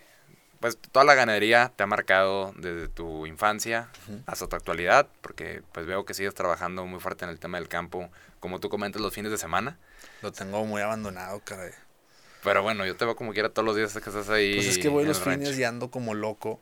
pues 0.60 0.76
toda 0.76 1.04
la 1.04 1.14
ganadería 1.14 1.72
te 1.74 1.84
ha 1.84 1.86
marcado 1.86 2.52
desde 2.56 2.88
tu 2.88 3.26
infancia 3.26 3.88
hasta 4.26 4.48
tu 4.48 4.56
actualidad, 4.56 5.06
porque 5.20 5.62
pues 5.72 5.86
veo 5.86 6.04
que 6.04 6.14
sigues 6.14 6.34
trabajando 6.34 6.84
muy 6.84 7.00
fuerte 7.00 7.24
en 7.24 7.30
el 7.30 7.38
tema 7.38 7.58
del 7.58 7.68
campo, 7.68 8.10
como 8.40 8.58
tú 8.58 8.68
comentas 8.68 9.00
los 9.00 9.14
fines 9.14 9.30
de 9.30 9.38
semana. 9.38 9.78
Lo 10.20 10.32
tengo 10.32 10.64
muy 10.64 10.82
abandonado, 10.82 11.40
caray. 11.44 11.72
Pero 12.42 12.62
bueno, 12.62 12.86
yo 12.86 12.96
te 12.96 13.04
veo 13.04 13.14
como 13.14 13.32
quiera 13.32 13.50
todos 13.50 13.66
los 13.66 13.76
días 13.76 13.92
que 13.92 13.98
estás 13.98 14.28
ahí. 14.30 14.56
Pues 14.56 14.66
es 14.66 14.78
que 14.78 14.88
voy 14.88 15.04
los 15.04 15.20
fines 15.20 15.56
y 15.58 15.64
ando 15.64 15.90
como 15.90 16.14
loco. 16.14 16.60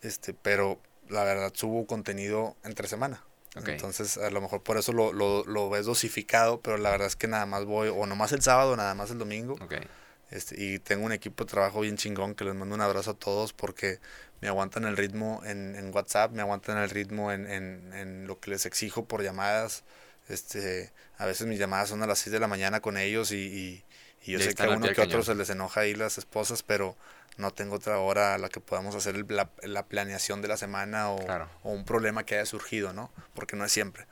Este, 0.00 0.34
pero 0.34 0.78
la 1.08 1.24
verdad 1.24 1.52
subo 1.54 1.86
contenido 1.86 2.56
entre 2.64 2.88
semana. 2.88 3.22
Entonces, 3.54 4.16
a 4.16 4.30
lo 4.30 4.40
mejor 4.40 4.62
por 4.62 4.78
eso 4.78 4.92
lo, 4.92 5.12
lo, 5.12 5.44
lo, 5.44 5.68
ves 5.68 5.84
dosificado, 5.84 6.60
pero 6.60 6.78
la 6.78 6.90
verdad 6.90 7.06
es 7.06 7.16
que 7.16 7.28
nada 7.28 7.44
más 7.44 7.66
voy, 7.66 7.88
o 7.88 8.06
nomás 8.06 8.32
el 8.32 8.40
sábado, 8.40 8.76
nada 8.76 8.94
más 8.94 9.10
el 9.10 9.18
domingo. 9.18 9.56
Okay. 9.60 9.86
Este, 10.30 10.62
y 10.62 10.78
tengo 10.78 11.04
un 11.04 11.12
equipo 11.12 11.44
de 11.44 11.50
trabajo 11.50 11.80
bien 11.80 11.98
chingón 11.98 12.34
que 12.34 12.44
les 12.44 12.54
mando 12.54 12.74
un 12.74 12.80
abrazo 12.80 13.10
a 13.10 13.14
todos 13.14 13.52
porque 13.52 14.00
me 14.40 14.48
aguantan 14.48 14.84
el 14.84 14.96
ritmo 14.96 15.42
en, 15.44 15.76
en 15.76 15.94
WhatsApp, 15.94 16.32
me 16.32 16.40
aguantan 16.40 16.78
el 16.78 16.88
ritmo 16.88 17.30
en, 17.30 17.46
en, 17.46 17.92
en, 17.92 18.26
lo 18.26 18.40
que 18.40 18.50
les 18.50 18.64
exijo 18.64 19.04
por 19.04 19.22
llamadas. 19.22 19.84
Este, 20.28 20.90
a 21.18 21.26
veces 21.26 21.46
mis 21.46 21.58
llamadas 21.58 21.90
son 21.90 22.02
a 22.02 22.06
las 22.06 22.18
6 22.20 22.32
de 22.32 22.40
la 22.40 22.48
mañana 22.48 22.80
con 22.80 22.96
ellos 22.96 23.30
y, 23.30 23.36
y, 23.36 23.84
yo 24.24 24.38
sé 24.38 24.54
que 24.54 24.62
a 24.62 24.70
uno 24.70 24.88
que 24.88 25.00
otro 25.00 25.22
se 25.22 25.34
les 25.34 25.50
enoja 25.50 25.80
ahí 25.80 25.94
las 25.94 26.18
esposas, 26.18 26.62
pero 26.62 26.96
no 27.36 27.50
tengo 27.50 27.76
otra 27.76 27.98
hora 27.98 28.34
a 28.34 28.38
la 28.38 28.48
que 28.48 28.60
podamos 28.60 28.94
hacer 28.94 29.30
la, 29.30 29.50
la, 29.62 29.86
planeación 29.86 30.42
de 30.42 30.48
la 30.48 30.56
semana 30.56 31.10
o, 31.10 31.18
o 31.62 31.70
un 31.72 31.84
problema 31.84 32.24
que 32.24 32.36
haya 32.36 32.46
surgido, 32.46 32.92
¿no? 32.92 33.10
Porque 33.34 33.56
no 33.56 33.64
es 33.64 33.72
siempre. 33.72 34.06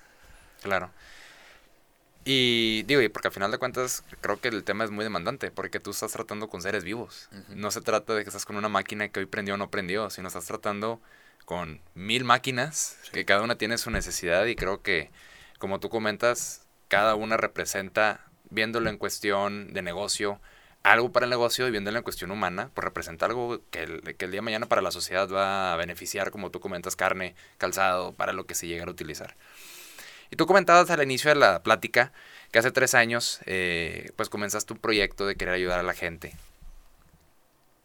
Claro. 0.62 0.90
Y 2.24 2.82
digo, 2.82 3.00
y 3.00 3.08
porque 3.08 3.28
al 3.28 3.34
final 3.34 3.50
de 3.50 3.58
cuentas 3.58 4.04
creo 4.20 4.40
que 4.40 4.48
el 4.48 4.62
tema 4.62 4.84
es 4.84 4.90
muy 4.90 5.04
demandante, 5.04 5.50
porque 5.50 5.80
tú 5.80 5.90
estás 5.90 6.12
tratando 6.12 6.48
con 6.48 6.60
seres 6.60 6.84
vivos. 6.84 7.28
No 7.48 7.70
se 7.70 7.80
trata 7.80 8.14
de 8.14 8.22
que 8.24 8.28
estás 8.28 8.44
con 8.44 8.56
una 8.56 8.68
máquina 8.68 9.08
que 9.08 9.20
hoy 9.20 9.26
prendió 9.26 9.54
o 9.54 9.56
no 9.56 9.70
prendió, 9.70 10.10
sino 10.10 10.28
estás 10.28 10.44
tratando 10.44 11.00
con 11.46 11.80
mil 11.94 12.24
máquinas, 12.24 12.98
que 13.12 13.24
cada 13.24 13.42
una 13.42 13.56
tiene 13.56 13.78
su 13.78 13.90
necesidad 13.90 14.44
y 14.46 14.54
creo 14.54 14.82
que, 14.82 15.10
como 15.58 15.80
tú 15.80 15.88
comentas, 15.88 16.66
cada 16.88 17.14
una 17.14 17.36
representa, 17.36 18.20
viéndolo 18.50 18.90
en 18.90 18.98
cuestión 18.98 19.72
de 19.72 19.82
negocio, 19.82 20.40
algo 20.82 21.12
para 21.12 21.26
el 21.26 21.30
negocio 21.30 21.68
y 21.68 21.70
viéndolo 21.70 21.98
en 21.98 22.04
cuestión 22.04 22.30
humana, 22.30 22.70
pues 22.74 22.84
representa 22.84 23.26
algo 23.26 23.60
que 23.70 23.82
el, 23.82 24.16
que 24.16 24.24
el 24.24 24.30
día 24.30 24.38
de 24.38 24.42
mañana 24.42 24.66
para 24.66 24.82
la 24.82 24.90
sociedad 24.90 25.28
va 25.30 25.74
a 25.74 25.76
beneficiar, 25.76 26.30
como 26.30 26.50
tú 26.50 26.60
comentas, 26.60 26.96
carne, 26.96 27.34
calzado, 27.58 28.12
para 28.12 28.32
lo 28.32 28.46
que 28.46 28.54
se 28.54 28.66
llega 28.66 28.84
a 28.84 28.90
utilizar. 28.90 29.36
Y 30.30 30.36
tú 30.36 30.46
comentabas 30.46 30.90
al 30.90 31.02
inicio 31.02 31.30
de 31.30 31.36
la 31.36 31.62
plática 31.62 32.12
que 32.52 32.58
hace 32.58 32.70
tres 32.70 32.94
años 32.94 33.40
eh, 33.46 34.10
pues 34.16 34.28
comenzaste 34.28 34.72
un 34.72 34.78
proyecto 34.78 35.26
de 35.26 35.36
querer 35.36 35.54
ayudar 35.54 35.80
a 35.80 35.82
la 35.82 35.94
gente. 35.94 36.34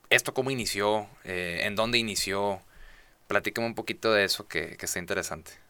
¿Esto 0.09 0.34
cómo 0.34 0.51
inició? 0.51 1.07
Eh, 1.24 1.61
¿En 1.63 1.76
dónde 1.76 1.97
inició? 1.97 2.61
Platícame 3.28 3.68
un 3.68 3.76
poquito 3.76 4.13
de 4.13 4.24
eso 4.24 4.47
que, 4.47 4.78
que 4.78 4.86
está 4.86 4.99
interesante. 4.99 5.64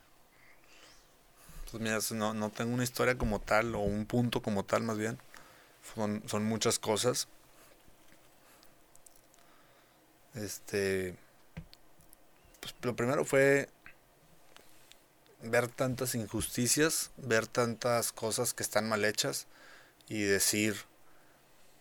Pues 1.76 1.84
mira, 1.84 2.34
no, 2.34 2.49
tengo 2.51 2.73
una 2.73 2.86
historia 2.86 3.17
como 3.17 3.41
tal 3.41 3.76
o 3.76 3.80
un 3.80 4.05
punto 4.05 4.41
como 4.41 4.63
tal 4.63 4.84
más 4.84 4.97
bien. 4.97 5.19
Son, 5.93 6.23
son 6.26 6.45
muchas 6.45 6.80
cosas. 6.80 7.28
Este, 10.36 11.17
pues 12.61 12.73
lo 12.82 12.95
primero 12.95 13.26
fue 13.26 13.67
ver 15.43 15.67
tantas 15.67 16.15
injusticias, 16.15 17.11
ver 17.17 17.45
tantas 17.45 18.13
cosas 18.13 18.53
que 18.53 18.63
están 18.63 18.88
mal 18.88 19.03
hechas 19.03 19.45
y 20.07 20.21
decir, 20.21 20.78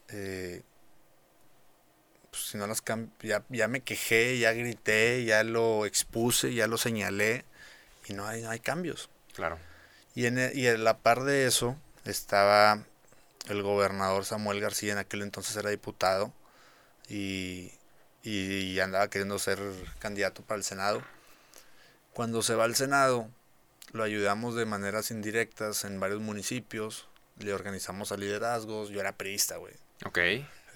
eh, 0.09 0.62
pues 2.32 2.47
si 2.47 2.59
no 2.59 2.66
las 2.66 2.82
ya, 3.22 3.45
ya 3.49 3.68
me 3.68 3.82
quejé, 3.82 4.40
ya 4.40 4.51
grité, 4.55 5.24
ya 5.24 5.45
lo 5.45 5.86
expuse, 5.86 6.53
ya 6.53 6.66
lo 6.66 6.78
señalé 6.78 7.45
y 8.09 8.14
no 8.14 8.26
hay, 8.26 8.42
no 8.42 8.51
hay 8.51 8.59
cambios. 8.59 9.09
Claro. 9.34 9.57
Y 10.14 10.26
en, 10.26 10.38
e, 10.38 10.52
y 10.54 10.66
en 10.66 10.84
la 10.84 10.98
par 10.98 11.24
de 11.24 11.46
eso 11.46 11.76
estaba 12.04 12.84
el 13.48 13.62
gobernador 13.62 14.24
Samuel 14.24 14.60
García, 14.60 14.92
en 14.92 14.98
aquel 14.98 15.22
entonces 15.22 15.56
era 15.56 15.70
diputado 15.70 16.32
y, 17.08 17.72
y 18.22 18.78
andaba 18.80 19.08
queriendo 19.10 19.38
ser 19.38 19.58
candidato 19.98 20.42
para 20.42 20.58
el 20.58 20.64
Senado. 20.64 21.02
Cuando 22.12 22.42
se 22.42 22.54
va 22.54 22.64
al 22.64 22.76
Senado, 22.76 23.28
lo 23.92 24.02
ayudamos 24.02 24.54
de 24.54 24.66
maneras 24.66 25.10
indirectas 25.10 25.84
en 25.84 26.00
varios 26.00 26.20
municipios. 26.20 27.08
Le 27.38 27.52
organizamos 27.52 28.12
a 28.12 28.16
liderazgos. 28.16 28.88
Yo 28.90 29.00
era 29.00 29.16
periodista, 29.16 29.56
güey. 29.56 29.74
Ok. 30.04 30.18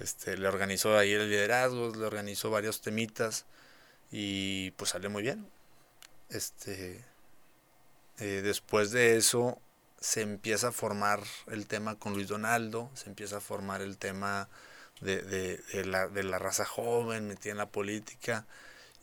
Este, 0.01 0.37
le 0.37 0.47
organizó 0.47 0.97
ahí 0.97 1.13
el 1.13 1.29
liderazgo, 1.29 1.95
le 1.95 2.05
organizó 2.05 2.51
varios 2.51 2.81
temitas 2.81 3.45
y 4.11 4.71
pues 4.73 4.91
salió 4.91 5.11
muy 5.11 5.23
bien. 5.23 5.49
Este, 6.29 7.05
eh, 8.19 8.41
después 8.43 8.91
de 8.91 9.17
eso 9.17 9.61
se 10.01 10.23
empieza 10.23 10.69
a 10.69 10.73
formar 10.73 11.21
el 11.49 11.67
tema 11.67 11.97
con 11.99 12.15
Luis 12.15 12.29
Donaldo, 12.29 12.91
se 12.95 13.09
empieza 13.09 13.39
a 13.39 13.41
formar 13.41 13.83
el 13.83 13.99
tema 13.99 14.49
de, 15.01 15.23
de, 15.23 15.61
de, 15.73 15.85
la, 15.85 16.09
de 16.09 16.23
la 16.23 16.39
raza 16.39 16.65
joven 16.65 17.27
metida 17.27 17.53
en 17.53 17.59
la 17.59 17.69
política. 17.69 18.47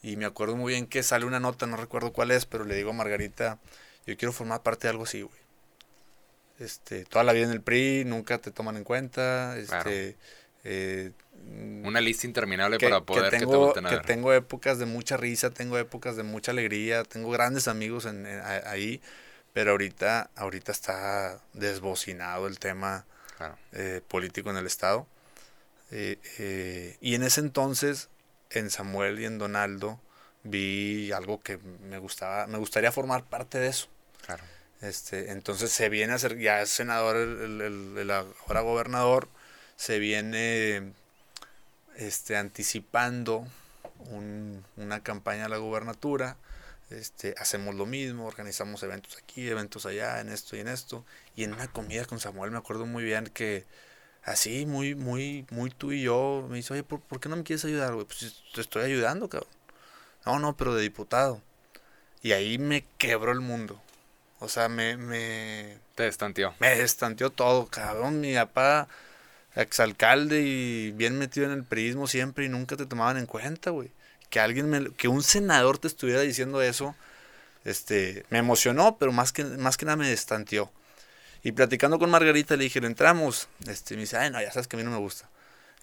Y 0.01 0.17
me 0.17 0.25
acuerdo 0.25 0.55
muy 0.55 0.73
bien 0.73 0.87
que 0.87 1.03
sale 1.03 1.25
una 1.25 1.39
nota, 1.39 1.65
no 1.65 1.77
recuerdo 1.77 2.13
cuál 2.13 2.31
es, 2.31 2.45
pero 2.45 2.63
le 2.63 2.75
digo 2.75 2.91
a 2.91 2.93
Margarita, 2.93 3.59
yo 4.05 4.15
quiero 4.17 4.31
formar 4.31 4.61
parte 4.61 4.87
de 4.87 4.91
algo 4.91 5.03
así, 5.03 5.21
güey. 5.21 5.39
Este, 6.59 7.03
toda 7.05 7.23
la 7.23 7.33
vida 7.33 7.45
en 7.45 7.51
el 7.51 7.61
PRI, 7.61 8.05
nunca 8.05 8.37
te 8.37 8.51
toman 8.51 8.77
en 8.77 8.83
cuenta, 8.83 9.57
este... 9.57 10.15
Eh, 10.67 11.11
una 11.83 12.01
lista 12.01 12.27
interminable 12.27 12.79
para 12.79 13.01
poder 13.01 13.31
que, 13.31 13.39
tengo, 13.39 13.73
que, 13.73 13.81
que 13.81 13.97
tengo 13.99 14.33
épocas 14.33 14.79
de 14.79 14.85
mucha 14.85 15.17
risa, 15.17 15.51
tengo 15.51 15.77
épocas 15.77 16.15
de 16.15 16.23
mucha 16.23 16.51
alegría, 16.51 17.03
tengo 17.03 17.29
grandes 17.31 17.67
amigos 17.67 18.05
en, 18.05 18.25
ahí, 18.25 19.01
pero 19.53 19.71
ahorita, 19.71 20.31
ahorita 20.35 20.71
está 20.71 21.39
desbocinado 21.53 22.47
el 22.47 22.59
tema 22.59 23.05
eh, 23.71 24.01
político 24.07 24.49
en 24.49 24.57
el 24.57 24.65
Estado. 24.65 25.07
Eh, 25.91 26.97
y 26.99 27.15
en 27.15 27.23
ese 27.23 27.41
entonces, 27.41 28.09
en 28.49 28.69
Samuel 28.69 29.19
y 29.19 29.25
en 29.25 29.37
Donaldo, 29.37 29.99
vi 30.43 31.11
algo 31.11 31.41
que 31.41 31.57
me 31.57 31.99
gustaba, 31.99 32.47
me 32.47 32.57
gustaría 32.57 32.91
formar 32.91 33.23
parte 33.23 33.59
de 33.59 33.67
eso. 33.67 33.87
Claro. 34.25 34.43
Este, 34.81 35.31
entonces 35.31 35.71
se 35.71 35.89
viene 35.89 36.13
a 36.13 36.17
ser, 36.17 36.37
ya 36.37 36.61
es 36.61 36.69
senador, 36.69 37.15
el, 37.15 37.61
el, 37.97 38.11
ahora 38.11 38.61
gobernador, 38.61 39.29
se 39.77 39.99
viene 39.99 40.93
este, 41.95 42.37
anticipando 42.37 43.45
una 44.77 45.01
campaña 45.03 45.45
a 45.45 45.49
la 45.49 45.57
gubernatura. 45.57 46.37
Este, 46.89 47.33
hacemos 47.39 47.73
lo 47.75 47.85
mismo, 47.85 48.27
organizamos 48.27 48.83
eventos 48.83 49.17
aquí, 49.17 49.47
eventos 49.47 49.85
allá, 49.85 50.21
en 50.21 50.29
esto 50.29 50.55
y 50.55 50.59
en 50.59 50.67
esto. 50.67 51.05
Y 51.35 51.43
en 51.43 51.53
una 51.53 51.67
comida 51.67 52.05
con 52.05 52.19
Samuel 52.19 52.51
me 52.51 52.57
acuerdo 52.57 52.85
muy 52.85 53.03
bien 53.03 53.25
que 53.33 53.65
así, 54.23 54.65
muy, 54.65 54.95
muy, 54.95 55.45
muy 55.51 55.69
tú 55.69 55.91
y 55.91 56.01
yo, 56.03 56.47
me 56.49 56.57
dice, 56.57 56.73
oye, 56.73 56.83
¿por, 56.83 57.01
¿por 57.01 57.19
qué 57.19 57.29
no 57.29 57.37
me 57.37 57.43
quieres 57.43 57.65
ayudar, 57.65 57.93
Pues 57.93 58.43
te 58.53 58.61
estoy 58.61 58.83
ayudando, 58.83 59.29
cabrón. 59.29 59.49
No, 60.25 60.39
no, 60.39 60.57
pero 60.57 60.73
de 60.75 60.81
diputado. 60.81 61.41
Y 62.21 62.31
ahí 62.31 62.57
me 62.57 62.85
quebró 62.97 63.31
el 63.31 63.41
mundo. 63.41 63.79
O 64.39 64.49
sea, 64.49 64.67
me... 64.67 64.97
me 64.97 65.77
Te 65.95 66.03
destanteó. 66.03 66.55
Me 66.59 66.75
destanteó 66.75 67.29
todo, 67.29 67.67
cabrón. 67.67 68.19
Mi 68.19 68.33
papá, 68.33 68.87
exalcalde 69.55 70.41
y 70.41 70.91
bien 70.91 71.17
metido 71.17 71.45
en 71.45 71.51
el 71.53 71.63
prismo 71.63 72.07
siempre 72.07 72.45
y 72.45 72.49
nunca 72.49 72.75
te 72.75 72.85
tomaban 72.85 73.17
en 73.17 73.25
cuenta, 73.25 73.69
güey. 73.71 73.89
Que 74.29 74.39
alguien 74.39 74.69
me, 74.69 74.91
que 74.91 75.07
un 75.07 75.23
senador 75.23 75.77
te 75.77 75.87
estuviera 75.87 76.21
diciendo 76.21 76.61
eso, 76.61 76.95
este, 77.63 78.25
me 78.29 78.37
emocionó, 78.39 78.97
pero 78.97 79.11
más 79.11 79.31
que, 79.31 79.43
más 79.43 79.77
que 79.77 79.85
nada 79.85 79.95
me 79.95 80.09
destanteó. 80.09 80.71
Y 81.43 81.51
platicando 81.51 81.99
con 81.99 82.09
Margarita 82.09 82.55
le 82.55 82.63
dije, 82.63 82.81
le 82.81 82.87
entramos. 82.87 83.47
Este, 83.67 83.95
me 83.95 84.01
dice, 84.01 84.17
ay, 84.17 84.31
no, 84.31 84.41
ya 84.41 84.51
sabes 84.51 84.67
que 84.67 84.75
a 84.75 84.79
mí 84.79 84.83
no 84.83 84.91
me 84.91 84.97
gusta. 84.97 85.29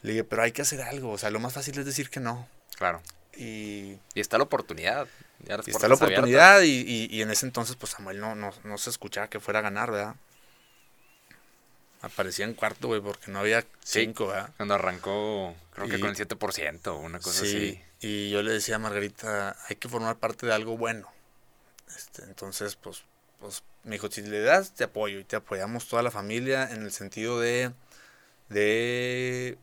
Le 0.03 0.11
dije, 0.13 0.25
pero 0.25 0.43
hay 0.43 0.53
que 0.53 0.63
hacer 0.63 0.83
algo. 0.83 1.13
O 1.13 1.19
sea, 1.19 1.31
lo 1.31 1.39
más 1.39 1.53
fácil 1.53 1.79
es 1.79 1.87
decir 1.87 2.11
que 2.11 2.19
no. 2.21 2.49
Claro. 2.77 3.01
Y, 3.37 3.97
Y 4.15 4.21
está 4.21 4.39
la 4.39 4.45
oportunidad. 4.45 5.07
Ya 5.47 5.57
y 5.65 5.71
está 5.71 5.89
la 5.89 5.95
oportunidad. 5.95 6.63
Y, 6.63 6.81
y- 6.87 7.09
y 7.11 7.23
en 7.23 7.31
ese 7.31 7.47
entonces, 7.47 7.77
pues 7.77 7.93
Samuel 7.93 8.19
no, 8.21 8.35
no, 8.35 8.53
no 8.65 8.79
se 8.79 8.91
escuchaba 8.91 9.29
que 9.29 9.39
fuera 9.41 9.61
a 9.61 9.63
ganar, 9.63 9.91
¿verdad? 9.93 10.17
Aparecía 12.03 12.45
en 12.45 12.55
cuarto, 12.55 12.89
güey, 12.89 13.01
porque 13.01 13.31
no 13.31 13.39
había 13.39 13.63
Sí. 13.85 14.01
cinco, 14.05 14.27
¿verdad? 14.27 14.51
Cuando 14.57 14.75
arrancó, 14.75 15.55
creo 15.73 15.89
que 15.89 15.97
Y- 15.97 16.01
con 16.01 16.11
el 16.11 16.17
7% 16.17 16.97
o 16.97 16.99
una 16.99 17.21
cosa 17.21 17.45
sí, 17.45 17.81
y 18.01 18.31
yo 18.31 18.43
le 18.43 18.51
decía 18.53 18.77
a 18.77 18.79
Margarita, 18.81 19.57
hay 19.69 19.77
que 19.77 19.89
formar 19.89 20.17
parte 20.17 20.45
de 20.47 20.53
algo 20.53 20.77
bueno. 20.77 21.09
Este, 21.97 22.25
entonces, 22.25 22.75
pues, 22.77 23.03
pues, 23.39 23.63
me 23.85 23.93
dijo, 23.97 24.11
si 24.11 24.23
le 24.23 24.41
das, 24.41 24.75
te 24.75 24.83
apoyo. 24.85 25.19
Y 25.21 25.25
te 25.25 25.37
apoyamos 25.37 25.87
toda 25.89 26.03
la 26.03 26.11
familia 26.11 26.69
en 26.73 26.83
el 26.83 26.91
sentido 26.93 27.39
de, 27.41 27.71
de, 28.49 29.57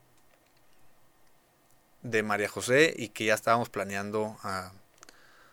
de 2.04 2.24
María 2.24 2.48
José 2.48 2.94
y 2.98 3.10
que 3.10 3.26
ya 3.26 3.34
estábamos 3.34 3.70
planeando 3.70 4.38
a, 4.44 4.72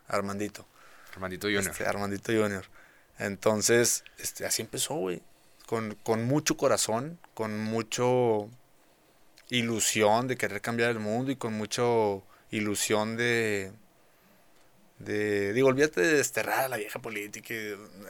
a 0.08 0.16
Armandito. 0.16 0.62
así. 1.04 1.12
Armandito 1.14 1.46
Junior. 1.48 1.68
Este, 1.70 1.86
Armandito 1.86 2.32
Junior. 2.32 2.64
Entonces, 3.18 4.04
este, 4.18 4.46
así 4.46 4.62
empezó, 4.62 4.94
güey. 4.94 5.22
Con, 5.66 5.96
con 6.02 6.24
mucho 6.24 6.56
corazón, 6.56 7.18
con 7.34 7.58
mucho 7.60 8.48
ilusión 9.50 10.26
de 10.28 10.36
querer 10.36 10.60
cambiar 10.60 10.90
el 10.90 10.98
mundo 11.00 11.30
y 11.32 11.36
con 11.36 11.52
mucho 11.54 12.22
ilusión 12.50 13.16
de, 13.16 13.72
de 14.98 15.52
digo, 15.52 15.68
olvídate 15.68 16.00
de 16.00 16.14
desterrar 16.16 16.60
a 16.64 16.68
la 16.68 16.76
vieja 16.78 17.00
política. 17.00 17.54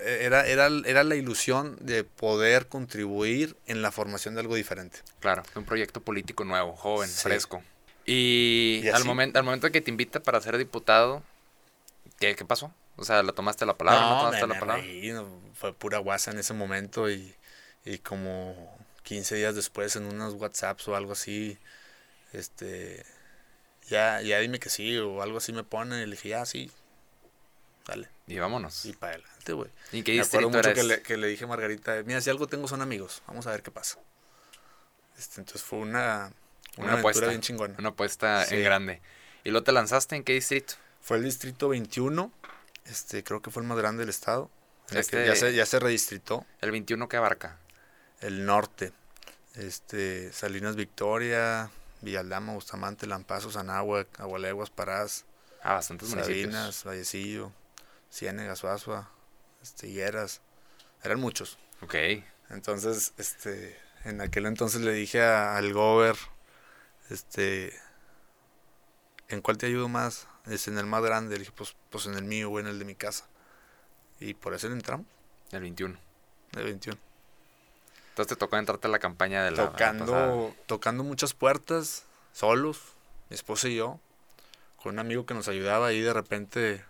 Era, 0.04 0.46
era, 0.46 0.68
era 0.84 1.02
la 1.04 1.16
ilusión 1.16 1.76
de 1.80 2.04
poder 2.04 2.68
contribuir 2.68 3.56
en 3.66 3.82
la 3.82 3.90
formación 3.90 4.34
de 4.34 4.40
algo 4.42 4.54
diferente. 4.54 5.00
Claro, 5.20 5.42
un 5.56 5.64
proyecto 5.64 6.00
político 6.00 6.44
nuevo, 6.44 6.74
joven, 6.76 7.08
Sí. 7.08 7.22
fresco. 7.22 7.62
Y, 8.04 8.82
Y 8.84 8.88
al, 8.88 9.04
momento, 9.04 9.38
al 9.38 9.44
momento 9.44 9.70
que 9.72 9.80
te 9.80 9.90
invita 9.90 10.20
para 10.20 10.40
ser 10.40 10.58
diputado, 10.58 11.22
¿qué, 12.20 12.36
qué 12.36 12.44
pasó? 12.44 12.72
O 12.96 13.04
sea, 13.04 13.22
¿la 13.24 13.32
tomaste 13.32 13.66
la 13.66 13.76
palabra? 13.76 14.02
¿No, 14.02 14.14
No, 14.14 14.18
tomaste 14.20 14.42
me, 14.42 14.48
la 14.48 14.54
me 14.54 14.60
palabra? 14.60 14.82
reí, 14.84 15.10
no, 15.12 15.26
fue 15.54 15.72
pura 15.74 15.98
guasa 15.98 16.30
en 16.30 16.38
ese 16.38 16.54
momento 16.54 17.10
y, 17.10 17.34
y 17.86 17.98
como 17.98 18.76
15 19.04 19.36
días 19.36 19.54
después 19.54 19.96
en 19.96 20.04
unos 20.04 20.34
WhatsApps 20.34 20.86
o 20.88 20.96
algo 20.96 21.12
así, 21.12 21.56
este, 22.32 23.06
ya, 23.88 24.20
ya 24.20 24.38
dime 24.40 24.58
que 24.58 24.68
sí 24.68 24.98
o 24.98 25.22
algo 25.22 25.38
así 25.38 25.52
me 25.54 25.64
ponen 25.64 26.00
y 26.02 26.04
le 26.06 26.10
dije, 26.12 26.30
ya, 26.30 26.44
sí, 26.44 26.70
dale, 27.86 28.08
Y 28.26 28.38
vámonos. 28.38 28.84
y 28.84 28.92
para 28.92 29.14
adelante, 29.14 29.52
güey. 29.52 29.70
¿Y 29.92 30.02
qué 30.02 30.12
Me 30.16 30.20
acuerdo 30.20 30.48
distrito 30.48 30.50
mucho 30.50 30.74
que 30.74 30.82
le, 30.82 31.02
que 31.02 31.16
le 31.16 31.28
dije 31.28 31.44
a 31.44 31.46
Margarita, 31.46 32.02
mira, 32.04 32.20
si 32.20 32.28
algo 32.28 32.46
tengo 32.46 32.68
son 32.68 32.82
amigos, 32.82 33.22
vamos 33.26 33.46
a 33.46 33.50
ver 33.52 33.62
qué 33.62 33.70
pasa. 33.70 33.98
Este, 35.18 35.40
entonces 35.40 35.62
fue 35.62 35.78
una, 35.78 36.32
una, 36.76 36.88
Una 36.88 36.98
apuesta. 36.98 37.26
bien 37.28 37.40
chingona. 37.40 37.74
Una 37.78 37.90
apuesta 37.90 38.44
Sí. 38.44 38.56
en 38.56 38.64
grande. 38.64 39.00
¿Y 39.44 39.50
luego 39.50 39.64
te 39.64 39.72
lanzaste 39.72 40.16
en 40.16 40.24
qué 40.24 40.32
distrito? 40.34 40.74
Fue 41.00 41.16
el 41.18 41.22
distrito 41.24 41.68
21, 41.68 42.32
este, 42.86 43.22
creo 43.22 43.40
que 43.40 43.50
fue 43.50 43.62
el 43.62 43.68
más 43.68 43.78
grande 43.78 44.00
del 44.00 44.10
estado. 44.10 44.50
Este- 44.90 45.24
ya, 45.26 45.36
se, 45.36 45.54
ya 45.54 45.64
se 45.66 45.78
redistritó. 45.78 46.44
El 46.60 46.72
21 46.72 47.08
que 47.08 47.16
abarca. 47.16 47.58
El 48.26 48.44
norte. 48.46 48.92
Este, 49.54 50.32
Salinas 50.32 50.76
Victoria, 50.76 51.70
Villaldama, 52.02 52.52
Bustamante, 52.52 53.06
Lampazos, 53.06 53.56
Anáhuac, 53.56 54.20
Agualeguas, 54.20 54.70
Parás, 54.70 55.24
Ah, 55.62 55.74
bastantes 55.74 56.10
municipios. 56.10 56.42
Sabinas, 56.52 56.84
Vallecillo, 56.84 57.52
Ciénegas, 58.10 58.58
Suazua, 58.58 59.10
este. 59.62 59.88
Eran 61.02 61.20
muchos. 61.20 61.58
Ok. 61.82 61.94
Entonces, 62.50 63.12
este, 63.16 63.76
en 64.04 64.20
aquel 64.20 64.46
entonces 64.46 64.80
le 64.82 64.92
dije 64.92 65.22
a- 65.22 65.56
al 65.56 65.72
gober, 65.72 66.16
este, 67.10 67.72
¿en 69.28 69.40
cuál 69.40 69.58
te 69.58 69.66
ayudo 69.66 69.88
más? 69.88 70.28
Es 70.46 70.68
en 70.68 70.78
el 70.78 70.86
más 70.86 71.02
grande. 71.02 71.34
Le 71.34 71.40
dije, 71.40 71.52
pues, 71.56 71.74
pues 71.90 72.06
en 72.06 72.14
el 72.14 72.24
mío 72.24 72.50
o 72.50 72.60
en 72.60 72.66
el 72.66 72.78
de 72.78 72.84
mi 72.84 72.94
casa. 72.94 73.26
Y 74.20 74.34
por 74.34 74.54
eso 74.54 74.68
le 74.68 74.74
entramos, 74.74 75.06
El 75.52 75.60
21. 75.62 75.98
de 76.52 76.62
21. 76.62 77.00
Entonces 78.16 78.34
te 78.34 78.36
tocó 78.36 78.56
entrarte 78.56 78.86
a 78.86 78.90
la 78.90 78.98
campaña 78.98 79.44
de 79.44 79.50
la 79.50 79.66
tocando, 79.66 80.54
tocando 80.64 81.04
muchas 81.04 81.34
puertas, 81.34 82.06
solos, 82.32 82.80
mi 83.28 83.34
esposa 83.34 83.68
y 83.68 83.76
yo, 83.76 84.00
con 84.82 84.94
un 84.94 85.00
amigo 85.00 85.26
que 85.26 85.34
nos 85.34 85.48
ayudaba 85.48 85.88
ahí 85.88 86.00
de 86.00 86.14
repente, 86.14 86.82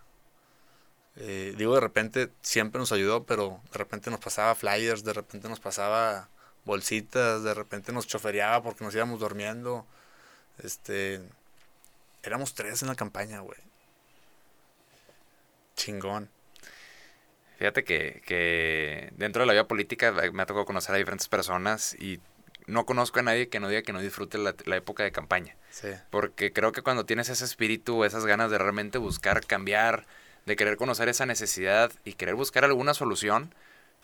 eh, 1.17 1.53
digo 1.57 1.73
de 1.73 1.81
repente, 1.81 2.31
siempre 2.41 2.79
nos 2.79 2.93
ayudó, 2.93 3.25
pero 3.25 3.59
de 3.73 3.77
repente 3.77 4.09
nos 4.09 4.21
pasaba 4.21 4.55
flyers, 4.55 5.03
de 5.03 5.11
repente 5.11 5.49
nos 5.49 5.59
pasaba 5.59 6.29
bolsitas, 6.63 7.43
de 7.43 7.53
repente 7.53 7.91
nos 7.91 8.07
chofereaba 8.07 8.63
porque 8.63 8.85
nos 8.85 8.95
íbamos 8.95 9.19
durmiendo, 9.19 9.85
este, 10.59 11.21
éramos 12.23 12.53
tres 12.53 12.83
en 12.83 12.87
la 12.87 12.95
campaña, 12.95 13.41
güey. 13.41 13.59
Chingón. 15.75 16.29
Fíjate 17.57 17.83
que, 17.83 18.21
que 18.25 19.11
dentro 19.15 19.41
de 19.41 19.47
la 19.47 19.53
vida 19.53 19.67
política 19.67 20.13
eh, 20.23 20.31
me 20.31 20.43
ha 20.43 20.45
tocado 20.45 20.65
conocer 20.65 20.93
a 20.93 20.97
diferentes 20.97 21.27
personas 21.27 21.95
y 21.95 22.19
no 22.67 22.85
conozco 22.85 23.19
a 23.19 23.23
nadie 23.23 23.49
que 23.49 23.59
no 23.59 23.69
diga 23.69 23.81
que 23.81 23.93
no 23.93 23.99
disfrute 23.99 24.37
la, 24.37 24.53
la 24.65 24.75
época 24.75 25.03
de 25.03 25.11
campaña. 25.11 25.55
Sí. 25.71 25.87
Porque 26.11 26.53
creo 26.53 26.71
que 26.71 26.81
cuando 26.81 27.05
tienes 27.05 27.29
ese 27.29 27.45
espíritu, 27.45 28.03
esas 28.03 28.25
ganas 28.25 28.51
de 28.51 28.57
realmente 28.57 28.97
buscar 28.97 29.45
cambiar, 29.45 30.05
de 30.45 30.55
querer 30.55 30.77
conocer 30.77 31.09
esa 31.09 31.25
necesidad 31.25 31.91
y 32.05 32.13
querer 32.13 32.35
buscar 32.35 32.63
alguna 32.63 32.93
solución, 32.93 33.53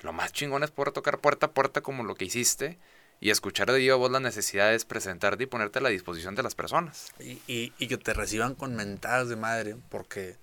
lo 0.02 0.14
más 0.14 0.34
chingón 0.34 0.64
es 0.64 0.72
poder 0.72 0.92
tocar 0.92 1.20
puerta 1.20 1.48
a 1.48 1.52
puerta 1.52 1.82
como 1.82 2.04
lo 2.04 2.16
que 2.16 2.26
hiciste 2.26 2.80
y 3.20 3.30
escuchar 3.30 3.72
de 3.72 3.80
viva 3.80 3.96
voz 3.96 4.12
las 4.12 4.22
necesidades, 4.22 4.84
presentarte 4.84 5.44
y 5.44 5.48
ponerte 5.48 5.80
a 5.80 5.82
la 5.82 5.90
disposición 5.90 6.36
de 6.36 6.44
las 6.44 6.56
personas. 6.56 7.14
Y, 7.20 7.40
y, 7.48 7.72
y 7.78 7.88
que 7.88 7.98
te 7.98 8.14
reciban 8.14 8.56
con 8.56 8.76
mentadas 8.76 9.30
de 9.30 9.36
madre, 9.36 9.76
porque 9.90 10.38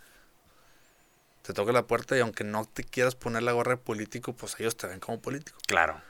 te 1.43 1.53
toca 1.55 1.73
la 1.73 1.87
puerta 1.87 2.17
y 2.17 2.21
aunque 2.21 2.45
no 2.45 2.65
te 2.67 2.85
quieras 2.85 3.15
poner 3.15 3.43
la 3.43 3.53
gorra 3.53 3.73
de 3.73 3.77
político, 3.79 4.33
pues 4.35 4.57
ellos 4.59 4.77
te 4.77 4.87
ven 4.87 5.01
como 5.01 5.21
político. 5.21 5.59
Claro. 5.67 6.01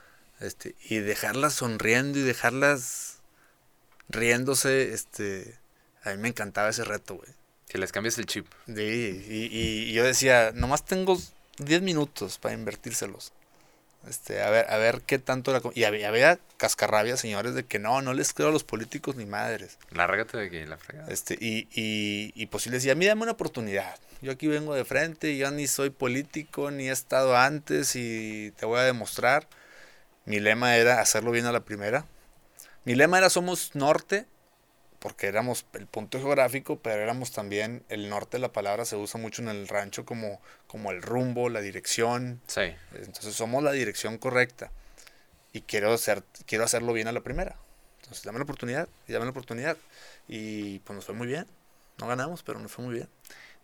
Este, 0.41 0.75
y 0.89 0.99
dejarlas 0.99 1.55
sonriendo 1.55 2.19
y 2.19 2.23
dejarlas 2.23 3.19
riéndose, 4.09 4.93
este, 4.93 5.59
a 6.03 6.11
mí 6.11 6.17
me 6.19 6.29
encantaba 6.29 6.69
ese 6.71 6.85
reto, 6.85 7.15
güey. 7.15 7.29
Si 7.69 7.79
les 7.79 7.93
cambias 7.93 8.19
el 8.19 8.27
chip. 8.27 8.47
Sí, 8.67 8.73
y, 9.29 9.35
y- 9.57 9.91
y 9.91 9.93
yo 9.93 10.03
decía, 10.05 10.51
nomás 10.55 10.85
tengo 10.85 11.17
10 11.59 11.83
minutos 11.83 12.39
para 12.39 12.55
invertírselos. 12.55 13.33
Este, 14.09 14.43
a 14.43 14.51
ver, 14.51 14.71
a 14.71 14.79
ver 14.79 15.03
qué 15.03 15.19
tanto 15.19 15.53
la... 15.53 15.61
Y 15.75 15.85
había, 15.85 16.09
había 16.09 16.39
cascarrabias, 16.57 17.21
señores, 17.21 17.55
de 17.55 17.65
que 17.65 17.79
no, 17.79 18.01
no 18.03 18.15
les 18.15 18.33
creo 18.33 18.49
a 18.49 18.53
los 18.53 18.65
políticos 18.65 19.17
ni 19.17 19.27
madres. 19.27 19.79
Lárgate 19.91 20.39
de 20.39 20.51
que 20.51 20.67
la 20.67 20.79
fregada. 20.79 21.13
Este, 21.13 21.35
y, 21.39 21.69
y, 21.73 22.33
y 22.35 22.47
pues 22.47 22.65
sí 22.65 22.71
le 22.71 22.77
decía, 22.77 22.95
mí 22.95 23.07
dame 23.07 23.23
una 23.23 23.33
oportunidad. 23.33 23.97
Yo 24.23 24.33
aquí 24.33 24.47
vengo 24.47 24.75
de 24.75 24.85
frente, 24.85 25.37
yo 25.37 25.51
ni 25.51 25.67
soy 25.67 25.91
político, 25.91 26.71
ni 26.71 26.89
he 26.89 26.93
estado 26.93 27.37
antes 27.37 27.95
y 27.97 28.53
te 28.53 28.67
voy 28.67 28.81
a 28.81 28.85
demostrar. 28.85 29.47
Mi 30.25 30.41
lema 30.41 30.77
era 30.77 31.01
hacerlo 31.01 31.31
bien 31.31 31.47
a 31.47 31.53
la 31.53 31.61
primera. 31.61 32.05
Mi 32.85 32.95
lema 32.95 33.19
era 33.19 33.31
somos 33.31 33.75
norte, 33.75 34.27
porque 35.01 35.27
éramos 35.27 35.65
el 35.73 35.87
punto 35.87 36.19
geográfico, 36.19 36.79
pero 36.79 37.03
éramos 37.03 37.33
también 37.33 37.83
el 37.89 38.09
norte, 38.11 38.39
la 38.39 38.53
palabra 38.53 38.85
se 38.85 38.97
usa 38.97 39.19
mucho 39.19 39.43
en 39.43 39.49
el 39.49 39.67
rancho 39.67 40.05
como, 40.05 40.41
como 40.67 40.91
el 40.93 41.03
rumbo, 41.03 41.49
la 41.49 41.61
dirección. 41.61 42.41
Sí. 42.47 42.75
Entonces 42.95 43.35
somos 43.35 43.65
la 43.65 43.73
dirección 43.73 44.19
correcta. 44.19 44.71
Y 45.53 45.63
quiero, 45.63 45.93
hacer, 45.93 46.23
quiero 46.47 46.65
hacerlo 46.65 46.93
bien 46.93 47.09
a 47.09 47.13
la 47.13 47.23
primera. 47.23 47.57
Entonces 48.03 48.25
dame 48.25 48.39
la 48.39 48.45
oportunidad, 48.45 48.89
y 49.09 49.13
dame 49.13 49.25
la 49.25 49.31
oportunidad. 49.31 49.79
Y 50.29 50.81
pues 50.81 50.95
nos 50.95 51.07
fue 51.07 51.15
muy 51.15 51.27
bien. 51.27 51.47
No 51.99 52.07
ganamos, 52.07 52.43
pero 52.43 52.59
nos 52.61 52.71
fue 52.71 52.85
muy 52.85 52.95
bien. 52.95 53.09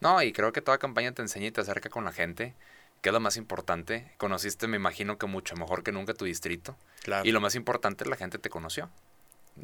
No, 0.01 0.23
y 0.23 0.33
creo 0.33 0.53
que 0.53 0.63
toda 0.63 0.79
campaña 0.79 1.13
te 1.13 1.23
enseña 1.23 1.47
y 1.47 1.51
te 1.51 1.61
acerca 1.61 1.91
con 1.91 2.05
la 2.05 2.13
gente, 2.13 2.55
que 3.03 3.11
es 3.11 3.13
lo 3.13 3.21
más 3.21 3.37
importante. 3.37 4.11
Conociste, 4.17 4.67
me 4.69 4.77
imagino 4.77 5.19
que 5.19 5.27
mucho 5.27 5.55
mejor 5.55 5.83
que 5.83 5.93
nunca 5.93 6.15
tu 6.15 6.25
distrito. 6.25 6.77
Claro. 7.03 7.29
Y 7.29 7.33
lo 7.33 7.41
más 7.41 7.55
importante, 7.55 8.07
la 8.07 8.17
gente 8.17 8.39
te 8.39 8.49
conoció. 8.49 8.91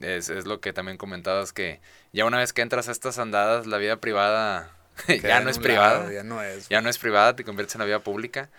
Es, 0.00 0.30
es 0.30 0.46
lo 0.46 0.60
que 0.60 0.72
también 0.72 0.96
comentabas, 0.96 1.52
que 1.52 1.80
ya 2.12 2.24
una 2.24 2.38
vez 2.38 2.52
que 2.52 2.62
entras 2.62 2.88
a 2.88 2.92
estas 2.92 3.18
andadas, 3.18 3.66
la 3.66 3.78
vida 3.78 3.96
privada 3.96 4.74
ya 5.22 5.40
no 5.40 5.50
es 5.50 5.58
privada. 5.58 6.12
ya 6.12 6.22
no 6.22 6.42
es. 6.42 6.68
Ya 6.68 6.80
no 6.80 6.88
es 6.88 6.98
privada, 6.98 7.36
te 7.36 7.44
conviertes 7.44 7.74
en 7.74 7.80
la 7.80 7.86
vida 7.86 8.00
pública. 8.00 8.50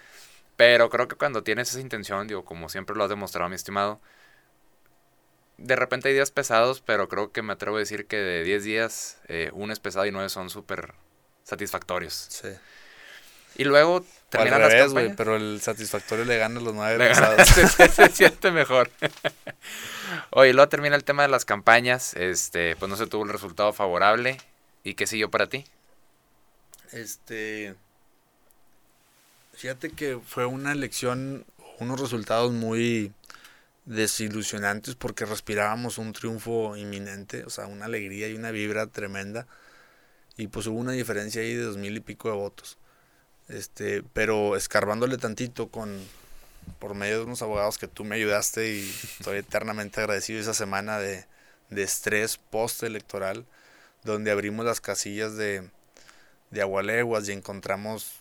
Pero 0.55 0.89
creo 0.89 1.07
que 1.07 1.15
cuando 1.15 1.43
tienes 1.43 1.69
esa 1.69 1.79
intención, 1.79 2.27
digo, 2.27 2.45
como 2.45 2.69
siempre 2.69 2.95
lo 2.95 3.03
has 3.03 3.09
demostrado, 3.09 3.49
mi 3.49 3.55
estimado, 3.55 3.99
de 5.57 5.75
repente 5.75 6.09
hay 6.09 6.13
días 6.13 6.31
pesados, 6.31 6.81
pero 6.81 7.09
creo 7.09 7.31
que 7.31 7.41
me 7.41 7.53
atrevo 7.53 7.77
a 7.77 7.79
decir 7.79 8.05
que 8.05 8.17
de 8.17 8.43
10 8.43 8.63
días, 8.63 9.17
eh, 9.27 9.49
uno 9.53 9.73
es 9.73 9.79
pesado 9.79 10.05
y 10.05 10.11
nueve 10.11 10.29
son 10.29 10.49
súper 10.49 10.93
satisfactorios. 11.43 12.13
Sí. 12.29 12.49
Y 13.55 13.63
luego 13.65 14.05
Al 14.38 14.43
terminan 14.43 14.61
las 14.61 14.71
revés, 14.71 14.91
güey, 14.93 15.15
pero 15.15 15.36
el 15.36 15.61
satisfactorio 15.61 16.25
le 16.25 16.38
gana 16.38 16.59
a 16.59 16.63
los 16.63 16.73
nueve 16.73 17.07
gana- 17.09 17.45
se, 17.45 17.67
se 17.89 18.09
siente 18.09 18.51
mejor. 18.51 18.89
Oye, 20.31 20.53
luego 20.53 20.69
termina 20.69 20.95
el 20.95 21.03
tema 21.03 21.23
de 21.23 21.29
las 21.29 21.45
campañas. 21.45 22.13
Este, 22.15 22.75
pues 22.75 22.89
no 22.89 22.97
se 22.97 23.07
tuvo 23.07 23.23
el 23.23 23.29
resultado 23.31 23.73
favorable. 23.73 24.38
¿Y 24.84 24.95
qué 24.95 25.07
siguió 25.07 25.29
para 25.31 25.47
ti? 25.47 25.65
Este. 26.91 27.75
Fíjate 29.53 29.89
que 29.91 30.19
fue 30.25 30.45
una 30.45 30.71
elección, 30.71 31.45
unos 31.79 31.99
resultados 31.99 32.51
muy 32.51 33.11
desilusionantes 33.86 34.95
porque 34.95 35.25
respirábamos 35.25 35.97
un 35.97 36.13
triunfo 36.13 36.75
inminente, 36.77 37.43
o 37.45 37.49
sea, 37.49 37.67
una 37.67 37.86
alegría 37.86 38.29
y 38.29 38.34
una 38.36 38.51
vibra 38.51 38.88
tremenda. 38.88 39.47
Y 40.38 40.47
pues 40.47 40.65
hubo 40.67 40.79
una 40.79 40.93
diferencia 40.93 41.41
ahí 41.41 41.53
de 41.53 41.63
dos 41.63 41.77
mil 41.77 41.95
y 41.95 41.99
pico 41.99 42.29
de 42.29 42.36
votos. 42.36 42.77
Este, 43.53 44.03
pero 44.13 44.55
escarbándole 44.55 45.17
tantito 45.17 45.69
con 45.69 46.03
por 46.79 46.95
medio 46.95 47.19
de 47.19 47.25
unos 47.25 47.41
abogados 47.41 47.77
que 47.77 47.87
tú 47.87 48.03
me 48.03 48.15
ayudaste 48.15 48.73
y 48.73 48.89
estoy 49.19 49.37
eternamente 49.37 49.99
agradecido 49.99 50.39
esa 50.39 50.53
semana 50.53 50.97
de, 50.97 51.25
de 51.69 51.83
estrés 51.83 52.37
post-electoral, 52.37 53.45
donde 54.03 54.31
abrimos 54.31 54.65
las 54.65 54.81
casillas 54.81 55.35
de, 55.35 55.69
de 56.51 56.61
Agualeguas 56.61 57.27
y 57.29 57.33
encontramos... 57.33 58.11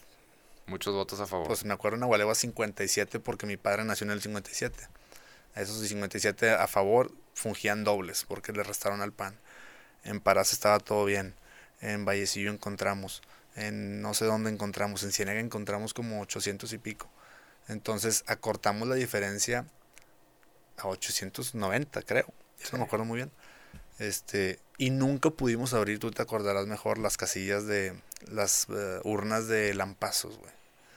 Muchos 0.66 0.94
votos 0.94 1.18
a 1.18 1.26
favor. 1.26 1.48
Pues 1.48 1.64
me 1.64 1.74
acuerdo 1.74 1.96
en 1.96 2.04
Agualeguas 2.04 2.38
57 2.38 3.18
porque 3.18 3.46
mi 3.46 3.56
padre 3.56 3.84
nació 3.84 4.04
en 4.04 4.12
el 4.12 4.22
57. 4.22 4.88
A 5.56 5.60
esos 5.60 5.76
57 5.86 6.50
a 6.50 6.68
favor 6.68 7.10
fungían 7.34 7.82
dobles 7.82 8.24
porque 8.28 8.52
le 8.52 8.62
restaron 8.62 9.02
al 9.02 9.12
PAN. 9.12 9.34
En 10.04 10.20
Parás 10.20 10.52
estaba 10.52 10.78
todo 10.78 11.04
bien. 11.04 11.34
En 11.80 12.04
Vallecillo 12.04 12.52
encontramos. 12.52 13.22
En 13.56 14.00
no 14.00 14.14
sé 14.14 14.24
dónde 14.24 14.50
encontramos. 14.50 15.02
En 15.02 15.12
Cienega 15.12 15.40
encontramos 15.40 15.94
como 15.94 16.20
800 16.20 16.72
y 16.72 16.78
pico. 16.78 17.10
Entonces 17.68 18.24
acortamos 18.26 18.88
la 18.88 18.94
diferencia 18.94 19.66
a 20.78 20.88
890, 20.88 22.02
creo. 22.02 22.26
Eso 22.60 22.72
no 22.72 22.78
me 22.78 22.84
acuerdo 22.84 23.04
muy 23.04 23.16
bien. 23.16 23.30
Este, 23.98 24.58
y 24.78 24.90
nunca 24.90 25.30
pudimos 25.30 25.74
abrir, 25.74 25.98
tú 25.98 26.10
te 26.10 26.22
acordarás 26.22 26.66
mejor, 26.66 26.98
las 26.98 27.16
casillas 27.16 27.66
de 27.66 27.94
las 28.30 28.66
eh, 28.68 29.00
urnas 29.04 29.46
de 29.48 29.74
Lampazos, 29.74 30.38
güey. 30.38 30.50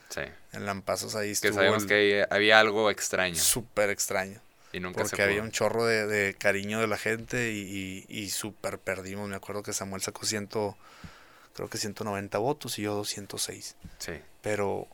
Sí. 0.10 0.22
En 0.54 0.66
Lampazos 0.66 1.16
ahí 1.16 1.32
estuvo. 1.32 1.52
Que 1.52 1.56
sabemos 1.56 1.86
que 1.86 2.26
había 2.30 2.60
algo 2.60 2.90
extraño. 2.90 3.36
Súper 3.36 3.90
extraño. 3.90 4.40
Y 4.72 4.80
nunca 4.80 5.04
porque 5.04 5.22
había 5.22 5.42
un 5.42 5.52
chorro 5.52 5.86
de, 5.86 6.36
cariño 6.38 6.82
de 6.82 6.88
la 6.88 6.98
gente 6.98 7.52
y, 7.54 8.06
y, 8.10 8.30
súper 8.30 8.78
perdimos. 8.78 9.30
Me 9.30 9.36
acuerdo 9.36 9.64
que 9.64 9.72
Samuel 9.72 10.02
sacó 10.02 10.26
ciento, 10.26 10.78
creo 11.56 11.70
que 11.70 11.78
190 11.78 12.38
votos 12.38 12.78
y 12.78 12.84
yo 12.84 12.94
206. 12.94 13.76
Sí. 13.98 14.12
Pero 14.42 14.88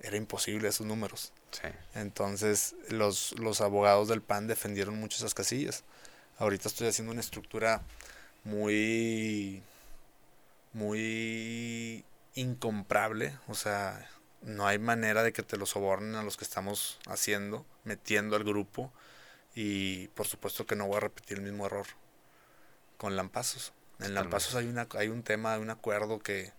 era 0.00 0.16
imposible 0.16 0.68
esos 0.68 0.86
números. 0.86 1.32
Sí. 1.50 1.68
Entonces 1.94 2.74
los, 2.88 3.38
los 3.38 3.60
abogados 3.60 4.08
del 4.08 4.22
PAN 4.22 4.46
defendieron 4.46 4.98
mucho 4.98 5.18
esas 5.18 5.34
casillas. 5.34 5.84
Ahorita 6.38 6.68
estoy 6.68 6.88
haciendo 6.88 7.12
una 7.12 7.20
estructura 7.20 7.82
muy, 8.44 9.62
muy 10.72 12.04
incomprable. 12.34 13.36
O 13.48 13.54
sea, 13.54 14.08
no 14.40 14.66
hay 14.66 14.78
manera 14.78 15.22
de 15.22 15.32
que 15.32 15.42
te 15.42 15.58
lo 15.58 15.66
sobornen 15.66 16.14
a 16.14 16.22
los 16.22 16.36
que 16.36 16.44
estamos 16.44 16.98
haciendo, 17.06 17.66
metiendo 17.84 18.36
al 18.36 18.44
grupo. 18.44 18.90
Y 19.54 20.08
por 20.08 20.26
supuesto 20.26 20.66
que 20.66 20.76
no 20.76 20.86
voy 20.86 20.96
a 20.96 21.00
repetir 21.00 21.38
el 21.38 21.44
mismo 21.44 21.66
error 21.66 21.86
con 22.96 23.16
Lampazos. 23.16 23.72
En 24.00 24.14
Lampazos 24.14 24.54
hay, 24.54 24.66
una, 24.66 24.86
hay 24.92 25.08
un 25.08 25.22
tema, 25.22 25.58
un 25.58 25.70
acuerdo 25.70 26.18
que, 26.18 26.52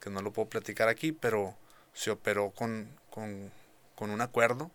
que 0.00 0.10
no 0.10 0.22
lo 0.22 0.32
puedo 0.32 0.48
platicar 0.48 0.88
aquí, 0.88 1.12
pero 1.12 1.56
se 1.92 2.10
operó 2.10 2.50
con, 2.50 2.88
con, 3.10 3.50
con 3.94 4.10
un 4.10 4.20
acuerdo 4.20 4.70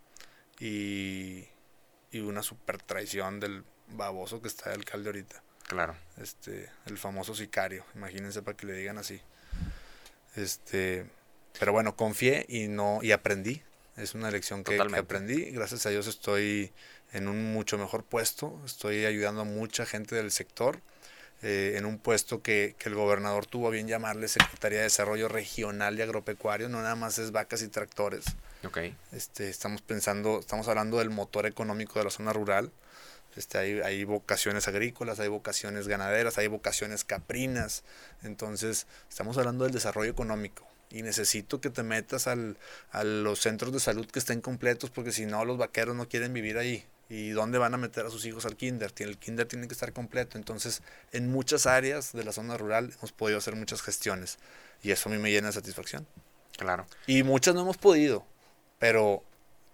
y, 0.60 1.48
y 2.12 2.20
una 2.20 2.44
super 2.44 2.82
traición 2.82 3.40
del 3.40 3.64
baboso 3.88 4.42
que 4.42 4.48
está 4.48 4.70
de 4.70 4.76
alcalde 4.76 5.10
ahorita. 5.10 5.44
Claro. 5.68 5.96
Este, 6.18 6.70
el 6.86 6.98
famoso 6.98 7.34
sicario, 7.34 7.86
imagínense 7.96 8.42
para 8.42 8.56
que 8.56 8.68
le 8.68 8.74
digan 8.74 8.98
así. 8.98 9.22
Este, 10.36 11.06
pero 11.60 11.72
bueno, 11.72 11.96
confié 11.96 12.46
y 12.48 12.68
no 12.68 13.00
y 13.02 13.12
aprendí. 13.12 13.64
Es 13.96 14.16
una 14.16 14.32
lección 14.32 14.64
que, 14.64 14.78
que, 14.78 14.98
aprendí. 14.98 15.52
Gracias 15.52 15.86
a 15.86 15.90
Dios 15.90 16.08
estoy 16.08 16.74
en 17.12 17.28
un 17.28 17.54
mucho 17.54 17.78
mejor 17.78 18.04
puesto. 18.04 18.60
Estoy 18.66 19.06
ayudando 19.06 19.42
a 19.42 19.46
mucha 19.46 19.86
gente 19.86 20.16
del 20.16 20.32
sector. 20.32 20.82
Eh, 21.46 21.74
en 21.78 21.86
un 21.86 21.98
puesto 21.98 22.42
que, 22.42 22.74
que, 22.80 22.88
el 22.88 22.96
gobernador 22.96 23.46
tuvo 23.46 23.68
a 23.68 23.70
bien 23.70 23.86
llamarle 23.86 24.30
Secretaría 24.30 24.78
de 24.78 24.86
Desarrollo 24.86 25.28
Regional 25.28 26.00
y 26.00 26.02
Agropecuario. 26.02 26.70
No 26.70 26.82
nada 26.82 26.96
más 26.96 27.20
es 27.20 27.32
vacas 27.32 27.62
y 27.62 27.68
tractores. 27.68 28.24
Okay. 28.66 28.96
Este, 29.12 29.50
estamos 29.50 29.82
pensando, 29.82 30.40
estamos 30.40 30.70
hablando 30.70 31.00
del 31.00 31.10
motor 31.10 31.46
económico 31.46 32.00
de 32.00 32.06
la 32.06 32.12
zona 32.12 32.32
rural. 32.32 32.72
Este, 33.36 33.58
hay, 33.58 33.82
hay, 33.82 34.06
vocaciones 34.06 34.70
agrícolas, 34.70 35.20
hay 35.20 35.28
vocaciones 35.28 35.90
ganaderas, 35.90 36.38
hay 36.38 36.48
vocaciones 36.48 37.04
caprinas. 37.04 37.84
Entonces, 38.24 38.88
estamos 39.10 39.38
hablando 39.38 39.66
del 39.66 39.74
desarrollo 39.74 40.12
económico. 40.12 40.66
Y 40.94 41.02
necesito 41.02 41.60
que 41.60 41.70
te 41.70 41.84
metas 41.84 42.28
al, 42.28 42.58
a 42.92 43.04
los 43.04 43.40
centros 43.40 43.74
de 43.74 43.82
salud 43.82 44.06
que 44.06 44.20
estén 44.20 44.40
completos, 44.40 44.90
porque 44.90 45.12
si 45.12 45.26
no, 45.26 45.44
los 45.44 45.58
vaqueros 45.58 45.96
no 45.96 46.08
quieren 46.08 46.34
vivir 46.34 46.58
ahí. 46.58 46.86
¿Y 47.10 47.32
dónde 47.32 47.58
van 47.58 47.74
a 47.74 47.78
meter 47.78 48.06
a 48.06 48.10
sus 48.10 48.26
hijos 48.26 48.46
al 48.46 48.56
kinder? 48.56 48.94
El 48.98 49.18
kinder 49.18 49.48
tiene 49.48 49.68
que 49.68 49.74
estar 49.74 49.92
completo. 49.92 50.38
Entonces, 50.38 50.82
en 51.12 51.30
muchas 51.30 51.66
áreas 51.66 52.14
de 52.14 52.24
la 52.24 52.32
zona 52.32 52.58
rural 52.58 52.94
hemos 52.98 53.12
podido 53.12 53.40
hacer 53.40 53.56
muchas 53.56 53.82
gestiones. 53.82 54.38
Y 54.82 54.92
eso 54.92 55.10
a 55.10 55.12
mí 55.12 55.18
me 55.18 55.32
llena 55.32 55.48
de 55.48 55.54
satisfacción. 55.54 56.08
Claro. 56.58 56.86
Y 57.08 57.24
muchas 57.24 57.56
no 57.56 57.62
hemos 57.62 57.78
podido, 57.78 58.26
pero, 58.80 59.24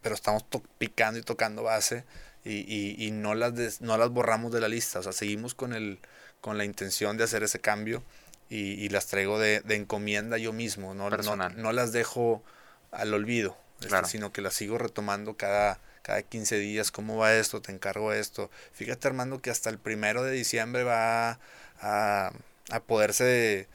pero 0.01 0.15
estamos 0.15 0.43
picando 0.77 1.19
y 1.19 1.23
tocando 1.23 1.63
base 1.63 2.03
y, 2.45 2.95
y, 3.05 3.11
no, 3.11 3.35
las 3.35 3.81
no 3.81 3.97
las 3.97 4.09
borramos 4.09 4.51
de 4.51 4.61
la 4.61 4.67
lista, 4.67 4.99
o 4.99 5.03
sea, 5.03 5.11
seguimos 5.11 5.55
con, 5.55 5.73
el, 5.73 5.99
con 6.41 6.57
la 6.57 6.65
intención 6.65 7.17
de 7.17 7.25
hacer 7.25 7.43
ese 7.43 7.59
cambio 7.59 8.01
y, 8.49 8.73
y 8.73 8.89
las 8.89 9.07
traigo 9.07 9.39
de, 9.39 9.61
de, 9.61 9.75
encomienda 9.75 10.37
yo 10.37 10.53
mismo, 10.53 10.93
no, 10.93 11.09
no, 11.09 11.49
no, 11.49 11.71
las 11.71 11.91
dejo 11.91 12.43
al 12.91 13.13
olvido, 13.13 13.55
este, 13.81 14.05
sino 14.05 14.31
que 14.31 14.41
las 14.41 14.55
sigo 14.55 14.77
retomando 14.77 15.37
cada, 15.37 15.79
cada 16.01 16.21
15 16.23 16.57
días, 16.57 16.91
¿cómo 16.91 17.17
va 17.17 17.33
esto? 17.35 17.61
Te 17.61 17.71
encargo 17.71 18.11
esto. 18.11 18.49
Fíjate 18.73 19.07
Armando 19.07 19.41
que 19.41 19.51
hasta 19.51 19.69
el 19.69 19.77
primero 19.77 20.23
de 20.23 20.31
diciembre 20.31 20.83
va 20.83 21.39
a, 21.79 22.31
a 22.71 22.79
poderse 22.81 23.67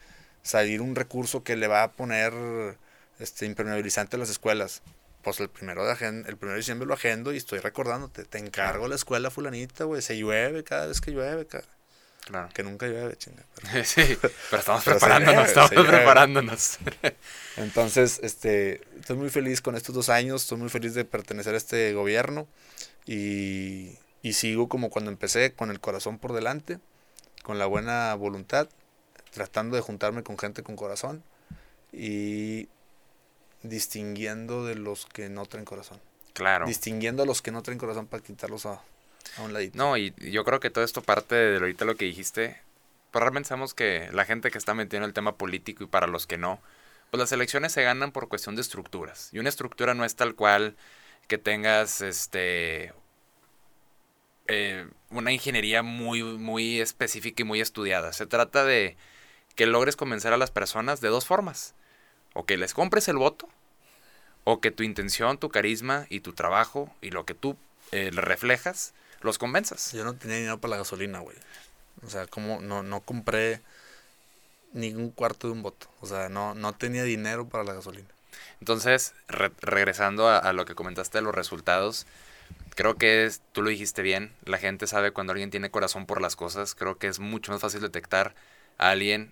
salir 0.43 0.81
un 0.81 0.95
recurso 0.95 1.43
que 1.43 1.55
le 1.55 1.67
va 1.67 1.83
a 1.83 1.91
poner 1.91 2.33
este 3.19 3.45
impermeabilizante 3.45 4.17
a 4.17 4.19
las 4.19 4.29
escuelas 4.29 4.81
pues 5.25 5.39
el 5.39 5.49
primero 5.49 5.83
de 5.83 5.91
el 5.91 6.37
primero 6.37 6.51
de 6.51 6.57
diciembre 6.57 6.87
lo 6.87 6.93
agendo 6.93 7.33
y 7.33 7.37
estoy 7.37 7.57
recordándote, 7.57 8.25
te 8.25 8.37
encargo 8.37 8.87
la 8.87 8.93
escuela 8.93 9.31
fulanita, 9.31 9.85
güey, 9.85 10.03
se 10.03 10.15
llueve 10.15 10.63
cada 10.63 10.85
vez 10.85 11.01
que 11.01 11.09
llueve, 11.09 11.47
cara. 11.47 11.65
Claro. 12.25 12.49
Que 12.53 12.63
nunca 12.63 12.87
llueve, 12.87 13.15
chinga. 13.17 13.45
sí, 13.85 14.17
pero 14.49 14.59
estamos 14.59 14.83
preparándonos, 14.83 15.47
estamos 15.47 15.69
preparándonos. 15.69 16.79
Entonces, 17.57 18.19
este, 18.23 18.81
estoy 18.99 19.15
muy 19.15 19.29
feliz 19.29 19.61
con 19.61 19.75
estos 19.75 19.93
dos 19.93 20.09
años, 20.09 20.41
estoy 20.41 20.57
muy 20.57 20.69
feliz 20.69 20.95
de 20.95 21.05
pertenecer 21.05 21.53
a 21.53 21.57
este 21.57 21.93
gobierno 21.93 22.47
y, 23.05 23.99
y 24.23 24.33
sigo 24.33 24.67
como 24.67 24.89
cuando 24.89 25.11
empecé, 25.11 25.53
con 25.53 25.69
el 25.69 25.79
corazón 25.79 26.17
por 26.17 26.33
delante, 26.33 26.79
con 27.43 27.59
la 27.59 27.67
buena 27.67 28.15
voluntad, 28.15 28.69
tratando 29.31 29.75
de 29.75 29.83
juntarme 29.83 30.23
con 30.23 30.39
gente 30.39 30.63
con 30.63 30.75
corazón 30.75 31.23
y 31.93 32.69
distinguiendo 33.61 34.65
de 34.65 34.73
los 34.73 35.05
que 35.05 35.29
no 35.29 35.45
traen 35.45 35.65
corazón. 35.65 36.01
Claro. 36.33 36.65
Distinguiendo 36.65 37.21
a 37.21 37.27
los 37.27 37.43
que 37.43 37.51
no 37.51 37.61
traen 37.61 37.77
corazón 37.77 38.07
para 38.07 38.23
quitarlos 38.23 38.65
a, 38.65 38.81
un 39.37 39.53
ladito. 39.53 39.77
No, 39.77 39.97
y 39.97 40.13
yo 40.17 40.43
creo 40.43 40.59
que 40.59 40.69
todo 40.69 40.83
esto 40.83 41.01
parte 41.01 41.35
de 41.35 41.57
ahorita 41.57 41.85
lo 41.85 41.95
que 41.95 42.05
dijiste. 42.05 42.61
Pues 43.11 43.21
realmente 43.21 43.49
sabemos 43.49 43.73
que 43.73 44.09
la 44.11 44.25
gente 44.25 44.51
que 44.51 44.57
está 44.57 44.73
metiendo 44.73 45.07
el 45.07 45.13
tema 45.13 45.35
político 45.35 45.83
y 45.83 45.87
para 45.87 46.07
los 46.07 46.27
que 46.27 46.37
no, 46.37 46.59
pues 47.11 47.19
las 47.19 47.31
elecciones 47.31 47.71
se 47.71 47.83
ganan 47.83 48.11
por 48.11 48.27
cuestión 48.27 48.55
de 48.55 48.61
estructuras. 48.61 49.29
Y 49.33 49.39
una 49.39 49.49
estructura 49.49 49.93
no 49.93 50.05
es 50.05 50.15
tal 50.15 50.35
cual 50.35 50.75
que 51.27 51.37
tengas 51.37 52.01
este 52.01 52.93
eh, 54.47 54.87
una 55.09 55.31
ingeniería 55.31 55.81
muy, 55.81 56.23
muy 56.23 56.79
específica 56.79 57.41
y 57.41 57.45
muy 57.45 57.61
estudiada. 57.61 58.13
Se 58.13 58.25
trata 58.25 58.63
de 58.63 58.97
que 59.55 59.65
logres 59.65 59.95
convencer 59.95 60.33
a 60.33 60.37
las 60.37 60.51
personas 60.51 61.01
de 61.01 61.07
dos 61.07 61.25
formas. 61.25 61.73
O 62.33 62.45
que 62.45 62.57
les 62.57 62.73
compres 62.73 63.07
el 63.07 63.17
voto 63.17 63.47
o 64.43 64.59
que 64.61 64.71
tu 64.71 64.83
intención, 64.83 65.37
tu 65.37 65.49
carisma 65.49 66.05
y 66.09 66.19
tu 66.19 66.33
trabajo 66.33 66.93
y 67.01 67.11
lo 67.11 67.25
que 67.25 67.33
tú 67.33 67.57
eh, 67.91 68.11
reflejas 68.13 68.93
los 69.25 69.37
convenzas. 69.37 69.91
Yo 69.91 70.03
no 70.03 70.15
tenía 70.15 70.37
dinero 70.37 70.59
para 70.59 70.71
la 70.71 70.77
gasolina, 70.77 71.19
güey. 71.19 71.37
O 72.05 72.09
sea, 72.09 72.27
como 72.27 72.61
no, 72.61 72.83
no 72.83 73.01
compré 73.01 73.61
ningún 74.73 75.09
cuarto 75.11 75.47
de 75.47 75.53
un 75.53 75.63
voto. 75.63 75.87
O 76.01 76.07
sea, 76.07 76.29
no, 76.29 76.53
no 76.53 76.73
tenía 76.73 77.03
dinero 77.03 77.47
para 77.47 77.63
la 77.63 77.73
gasolina. 77.73 78.07
Entonces, 78.59 79.13
regresando 79.27 80.29
a, 80.29 80.53
lo 80.53 80.65
que 80.65 80.75
comentaste 80.75 81.17
de 81.17 81.23
los 81.23 81.35
resultados, 81.35 82.05
creo 82.75 82.95
que 82.95 83.25
es, 83.25 83.41
tú 83.51 83.61
lo 83.61 83.69
dijiste 83.69 84.01
bien, 84.01 84.33
la 84.43 84.57
gente 84.57 84.87
sabe 84.87 85.11
cuando 85.11 85.31
alguien 85.31 85.51
tiene 85.51 85.71
corazón 85.71 86.05
por 86.05 86.21
las 86.21 86.35
cosas, 86.35 86.75
creo 86.75 86.97
que 86.97 87.07
es 87.07 87.19
mucho 87.19 87.51
más 87.51 87.61
fácil 87.61 87.81
detectar 87.81 88.35
a 88.77 88.89
alguien 88.89 89.31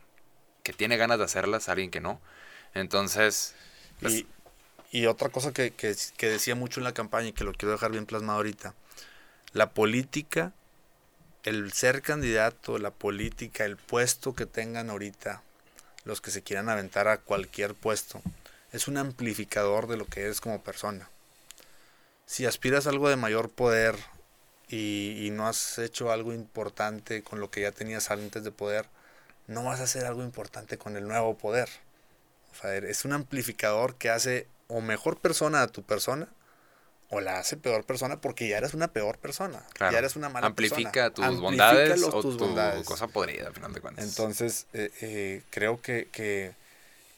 que 0.64 0.74
tiene 0.74 0.98
ganas 0.98 1.20
de 1.20 1.26
hacerlas, 1.26 1.68
a 1.68 1.74
alguien 1.74 1.92
que 1.92 2.00
no. 2.00 2.20
Entonces... 2.74 3.56
Pues, 4.00 4.26
y 4.92 5.08
otra 5.08 5.30
cosa 5.30 5.52
que, 5.52 5.72
que, 5.72 6.30
decía 6.30 6.54
mucho 6.54 6.80
en 6.80 6.84
la 6.84 6.94
campaña 6.94 7.30
y 7.30 7.34
que 7.34 7.44
lo 7.44 7.54
quiero 7.54 7.72
dejar 7.72 7.92
bien 7.92 8.06
plasmado 8.06 8.38
ahorita, 8.38 8.76
la 9.54 9.70
política, 9.70 10.52
el 11.44 11.72
ser 11.74 12.02
candidato, 12.02 12.80
la 12.80 12.92
política, 12.92 13.66
el 13.66 13.78
puesto 13.78 14.34
que 14.34 14.48
tengan 14.48 14.90
ahorita, 14.90 15.44
los 16.06 16.22
que 16.22 16.32
se 16.32 16.42
quieran 16.42 16.70
aventar 16.70 17.08
a 17.08 17.20
cualquier 17.20 17.76
puesto, 17.76 18.22
es 18.72 18.88
un 18.88 18.98
amplificador 18.98 19.88
de 19.88 19.98
lo 19.98 20.06
que 20.06 20.22
eres 20.22 20.42
como 20.42 20.64
persona. 20.64 21.08
Si 22.26 22.46
aspiras 22.46 22.88
a 22.88 22.90
algo 22.90 23.10
de 23.10 23.16
mayor 23.16 23.50
poder 23.50 23.96
y, 24.70 25.30
no 25.34 25.48
has 25.48 25.78
hecho 25.78 26.12
algo 26.12 26.34
importante 26.34 27.22
con 27.22 27.40
lo 27.40 27.52
que 27.52 27.62
ya 27.62 27.72
tenías 27.72 28.10
antes 28.10 28.44
de 28.44 28.52
poder, 28.52 28.88
no 29.46 29.64
vas 29.64 29.80
a 29.80 29.84
hacer 29.84 30.06
algo 30.06 30.24
importante 30.24 30.80
con 30.80 30.98
el 30.98 31.08
nuevo 31.08 31.38
poder. 31.38 31.70
es 32.64 33.06
un 33.06 33.14
amplificador 33.14 33.96
que 33.96 34.10
hace 34.10 34.48
o 34.68 34.82
mejor 34.82 35.20
persona 35.20 35.62
a 35.62 35.68
tu 35.68 35.84
persona 35.84 36.28
o 37.14 37.22
la 37.22 37.40
hace 37.40 37.58
peor 37.58 37.86
persona 37.86 38.20
porque 38.20 38.48
ya 38.48 38.58
eres 38.58 38.74
una 38.74 38.90
peor 38.90 39.18
persona. 39.18 39.64
Ya 39.80 39.98
eres 39.98 40.16
una 40.16 40.30
mala 40.30 40.48
Amplifica 40.48 41.12
persona. 41.12 41.14
Tus 41.14 41.26
Amplifica 41.26 41.42
bondades 41.42 42.04
o 42.04 42.22
tus 42.22 42.38
tu 42.38 42.84
cosa 42.86 43.08
podrida, 43.08 43.48
al 43.48 43.54
final 43.54 43.74
de 43.74 43.82
cuentas. 43.82 44.06
Entonces, 44.06 44.68
eh, 44.74 44.90
eh, 45.02 45.42
creo 45.50 45.82
que, 45.82 46.08
que, 46.12 46.54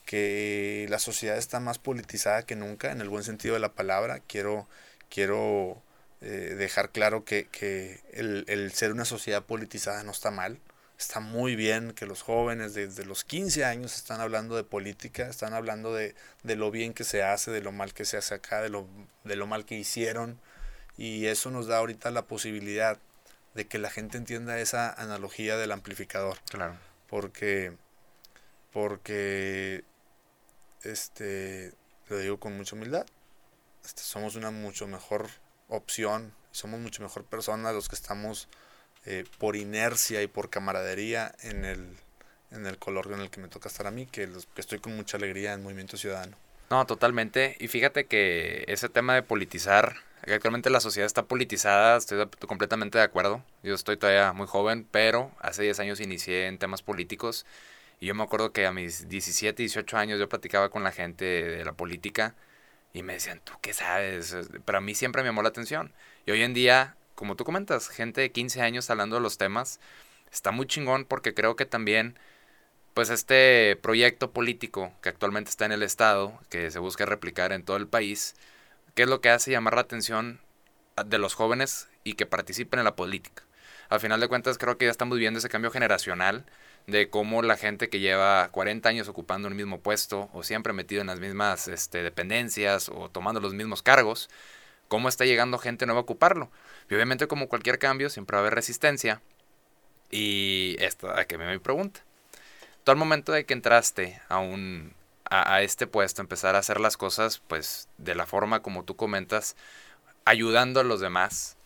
que, 0.05 0.85
la 0.89 0.99
sociedad 0.99 1.37
está 1.37 1.59
más 1.59 1.79
politizada 1.79 2.43
que 2.43 2.55
nunca, 2.55 2.91
en 2.91 3.01
el 3.01 3.09
buen 3.09 3.23
sentido 3.23 3.53
de 3.53 3.61
la 3.61 3.69
palabra. 3.69 4.19
Quiero, 4.27 4.67
quiero 5.09 5.81
eh, 6.21 6.55
dejar 6.57 6.89
claro 6.89 7.23
que, 7.23 7.47
que 7.47 8.01
el, 8.11 8.45
el, 8.47 8.71
ser 8.73 8.91
una 8.91 9.05
sociedad 9.05 9.43
politizada 9.43 10.03
no 10.03 10.11
está 10.11 10.31
mal. 10.31 10.59
Está 10.97 11.19
muy 11.19 11.55
bien 11.55 11.91
que 11.91 12.05
los 12.05 12.21
jóvenes 12.21 12.73
desde 12.73 13.05
los 13.05 13.25
15 13.25 13.65
años 13.65 13.95
están 13.95 14.21
hablando 14.21 14.55
de 14.55 14.63
política, 14.63 15.27
están 15.27 15.53
hablando 15.53 15.93
de, 15.93 16.15
de 16.43 16.55
lo 16.55 16.71
bien 16.71 16.93
que 16.93 17.03
se 17.03 17.21
hace, 17.21 17.51
de 17.51 17.61
lo 17.61 17.71
mal 17.71 17.93
que 17.93 18.05
se 18.05 18.17
hace 18.17 18.35
acá, 18.35 18.61
de 18.61 18.69
lo, 18.69 18.87
de 19.23 19.35
lo 19.35 19.45
mal 19.45 19.65
que 19.65 19.75
hicieron. 19.75 20.39
Y 20.97 21.25
eso 21.25 21.51
nos 21.51 21.67
da 21.67 21.77
ahorita 21.77 22.11
la 22.11 22.25
posibilidad 22.25 22.97
de 23.55 23.67
que 23.67 23.79
la 23.79 23.89
gente 23.89 24.17
entienda 24.17 24.59
esa 24.59 24.93
analogía 24.93 25.57
del 25.57 25.71
amplificador. 25.71 26.37
Claro. 26.49 26.77
Porque, 27.07 27.75
porque, 28.71 29.83
este, 30.83 31.73
lo 32.07 32.17
digo 32.19 32.39
con 32.39 32.55
mucha 32.55 32.75
humildad, 32.75 33.05
este, 33.83 34.01
somos 34.01 34.35
una 34.35 34.51
mucho 34.51 34.87
mejor 34.87 35.27
opción, 35.69 36.33
somos 36.51 36.79
mucho 36.79 37.01
mejor 37.01 37.25
personas 37.25 37.73
los 37.73 37.89
que 37.89 37.95
estamos 37.95 38.47
eh, 39.05 39.25
por 39.37 39.55
inercia 39.55 40.23
y 40.23 40.27
por 40.27 40.49
camaradería 40.49 41.33
en 41.41 41.65
el, 41.65 41.97
en 42.51 42.65
el 42.65 42.77
color 42.77 43.11
en 43.13 43.21
el 43.21 43.29
que 43.29 43.39
me 43.39 43.47
toca 43.47 43.69
estar 43.69 43.85
a 43.87 43.91
mí, 43.91 44.07
que, 44.07 44.27
los, 44.27 44.47
que 44.47 44.61
estoy 44.61 44.79
con 44.79 44.95
mucha 44.95 45.17
alegría 45.17 45.53
en 45.53 45.63
Movimiento 45.63 45.97
Ciudadano. 45.97 46.37
No, 46.69 46.85
totalmente. 46.85 47.55
Y 47.59 47.67
fíjate 47.67 48.05
que 48.05 48.65
ese 48.67 48.89
tema 48.89 49.13
de 49.13 49.21
politizar, 49.21 49.97
actualmente 50.23 50.69
la 50.69 50.79
sociedad 50.79 51.05
está 51.05 51.23
politizada, 51.23 51.97
estoy 51.97 52.25
completamente 52.47 52.97
de 52.97 53.03
acuerdo. 53.03 53.43
Yo 53.61 53.75
estoy 53.75 53.97
todavía 53.97 54.33
muy 54.33 54.47
joven, 54.47 54.87
pero 54.89 55.31
hace 55.39 55.63
10 55.63 55.79
años 55.81 55.99
inicié 55.99 56.47
en 56.47 56.57
temas 56.57 56.81
políticos. 56.81 57.45
Y 57.99 58.07
yo 58.07 58.15
me 58.15 58.23
acuerdo 58.23 58.51
que 58.51 58.65
a 58.65 58.71
mis 58.71 59.07
17, 59.07 59.61
18 59.61 59.97
años 59.97 60.19
yo 60.19 60.27
platicaba 60.27 60.69
con 60.69 60.83
la 60.83 60.91
gente 60.91 61.25
de 61.25 61.63
la 61.63 61.73
política 61.73 62.33
y 62.93 63.03
me 63.03 63.13
decían, 63.13 63.41
¿tú 63.43 63.53
qué 63.61 63.73
sabes? 63.73 64.35
Pero 64.65 64.77
a 64.79 64.81
mí 64.81 64.95
siempre 64.95 65.21
me 65.21 65.29
llamó 65.29 65.43
la 65.43 65.49
atención. 65.49 65.93
Y 66.25 66.31
hoy 66.31 66.41
en 66.41 66.53
día 66.53 66.95
como 67.15 67.35
tú 67.35 67.43
comentas, 67.45 67.89
gente 67.89 68.21
de 68.21 68.31
15 68.31 68.61
años 68.61 68.89
hablando 68.89 69.15
de 69.15 69.21
los 69.21 69.37
temas, 69.37 69.79
está 70.31 70.51
muy 70.51 70.67
chingón 70.67 71.05
porque 71.05 71.33
creo 71.33 71.55
que 71.55 71.65
también, 71.65 72.19
pues 72.93 73.09
este 73.09 73.77
proyecto 73.81 74.31
político 74.31 74.93
que 75.01 75.09
actualmente 75.09 75.49
está 75.49 75.65
en 75.65 75.71
el 75.71 75.83
Estado, 75.83 76.39
que 76.49 76.71
se 76.71 76.79
busca 76.79 77.05
replicar 77.05 77.51
en 77.51 77.63
todo 77.63 77.77
el 77.77 77.87
país, 77.87 78.35
¿qué 78.93 79.03
es 79.03 79.09
lo 79.09 79.21
que 79.21 79.29
hace 79.29 79.51
llamar 79.51 79.75
la 79.75 79.81
atención 79.81 80.39
de 81.05 81.17
los 81.17 81.33
jóvenes 81.33 81.87
y 82.03 82.13
que 82.13 82.25
participen 82.25 82.79
en 82.79 82.85
la 82.85 82.95
política? 82.95 83.43
Al 83.89 83.99
final 83.99 84.19
de 84.19 84.27
cuentas 84.27 84.57
creo 84.57 84.77
que 84.77 84.85
ya 84.85 84.91
estamos 84.91 85.17
viviendo 85.17 85.39
ese 85.39 85.49
cambio 85.49 85.71
generacional 85.71 86.45
de 86.87 87.09
cómo 87.09 87.41
la 87.41 87.57
gente 87.57 87.89
que 87.89 87.99
lleva 87.99 88.49
40 88.49 88.89
años 88.89 89.07
ocupando 89.07 89.47
el 89.47 89.55
mismo 89.55 89.79
puesto 89.79 90.29
o 90.33 90.43
siempre 90.43 90.73
metido 90.73 91.01
en 91.01 91.07
las 91.07 91.19
mismas 91.19 91.67
este, 91.67 92.03
dependencias 92.03 92.89
o 92.89 93.09
tomando 93.09 93.39
los 93.39 93.53
mismos 93.53 93.81
cargos, 93.81 94.29
cómo 94.87 95.09
está 95.09 95.25
llegando 95.25 95.57
gente 95.57 95.85
nueva 95.85 95.99
a 95.99 96.03
ocuparlo. 96.03 96.51
Y 96.89 96.95
obviamente 96.95 97.27
como 97.27 97.47
cualquier 97.47 97.79
cambio 97.79 98.09
siempre 98.09 98.35
va 98.35 98.39
a 98.39 98.41
haber 98.41 98.55
resistencia. 98.55 99.21
Y 100.11 100.75
esta, 100.79 101.19
a 101.19 101.25
que 101.25 101.37
me 101.37 101.59
pregunta. 101.59 102.01
Tú 102.83 102.91
al 102.91 102.97
momento 102.97 103.31
de 103.31 103.45
que 103.45 103.53
entraste 103.53 104.21
a 104.29 104.37
un 104.39 104.93
a, 105.29 105.61
este 105.61 105.87
puesto, 105.87 106.21
empezar 106.21 106.55
a 106.55 106.59
hacer 106.59 106.79
las 106.79 106.97
cosas 106.97 107.41
pues 107.47 107.89
de 107.97 108.15
la 108.15 108.25
forma 108.25 108.61
como 108.61 108.83
tú 108.83 108.95
comentas, 108.95 109.55
ayudando 110.23 110.79
a 110.79 110.83
los 110.83 110.99
demás, 110.99 111.57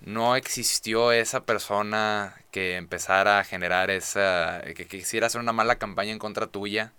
no 0.00 0.36
existió 0.36 1.12
esa 1.12 1.44
persona 1.44 2.36
que 2.50 2.76
empezara 2.76 3.38
a 3.38 3.44
generar 3.44 3.90
esa, 3.90 4.62
que 4.76 4.86
quisiera 4.86 5.28
hacer 5.28 5.40
una 5.40 5.52
mala 5.52 5.76
campaña 5.76 6.12
en 6.12 6.18
contra 6.18 6.46
tuya 6.46 6.92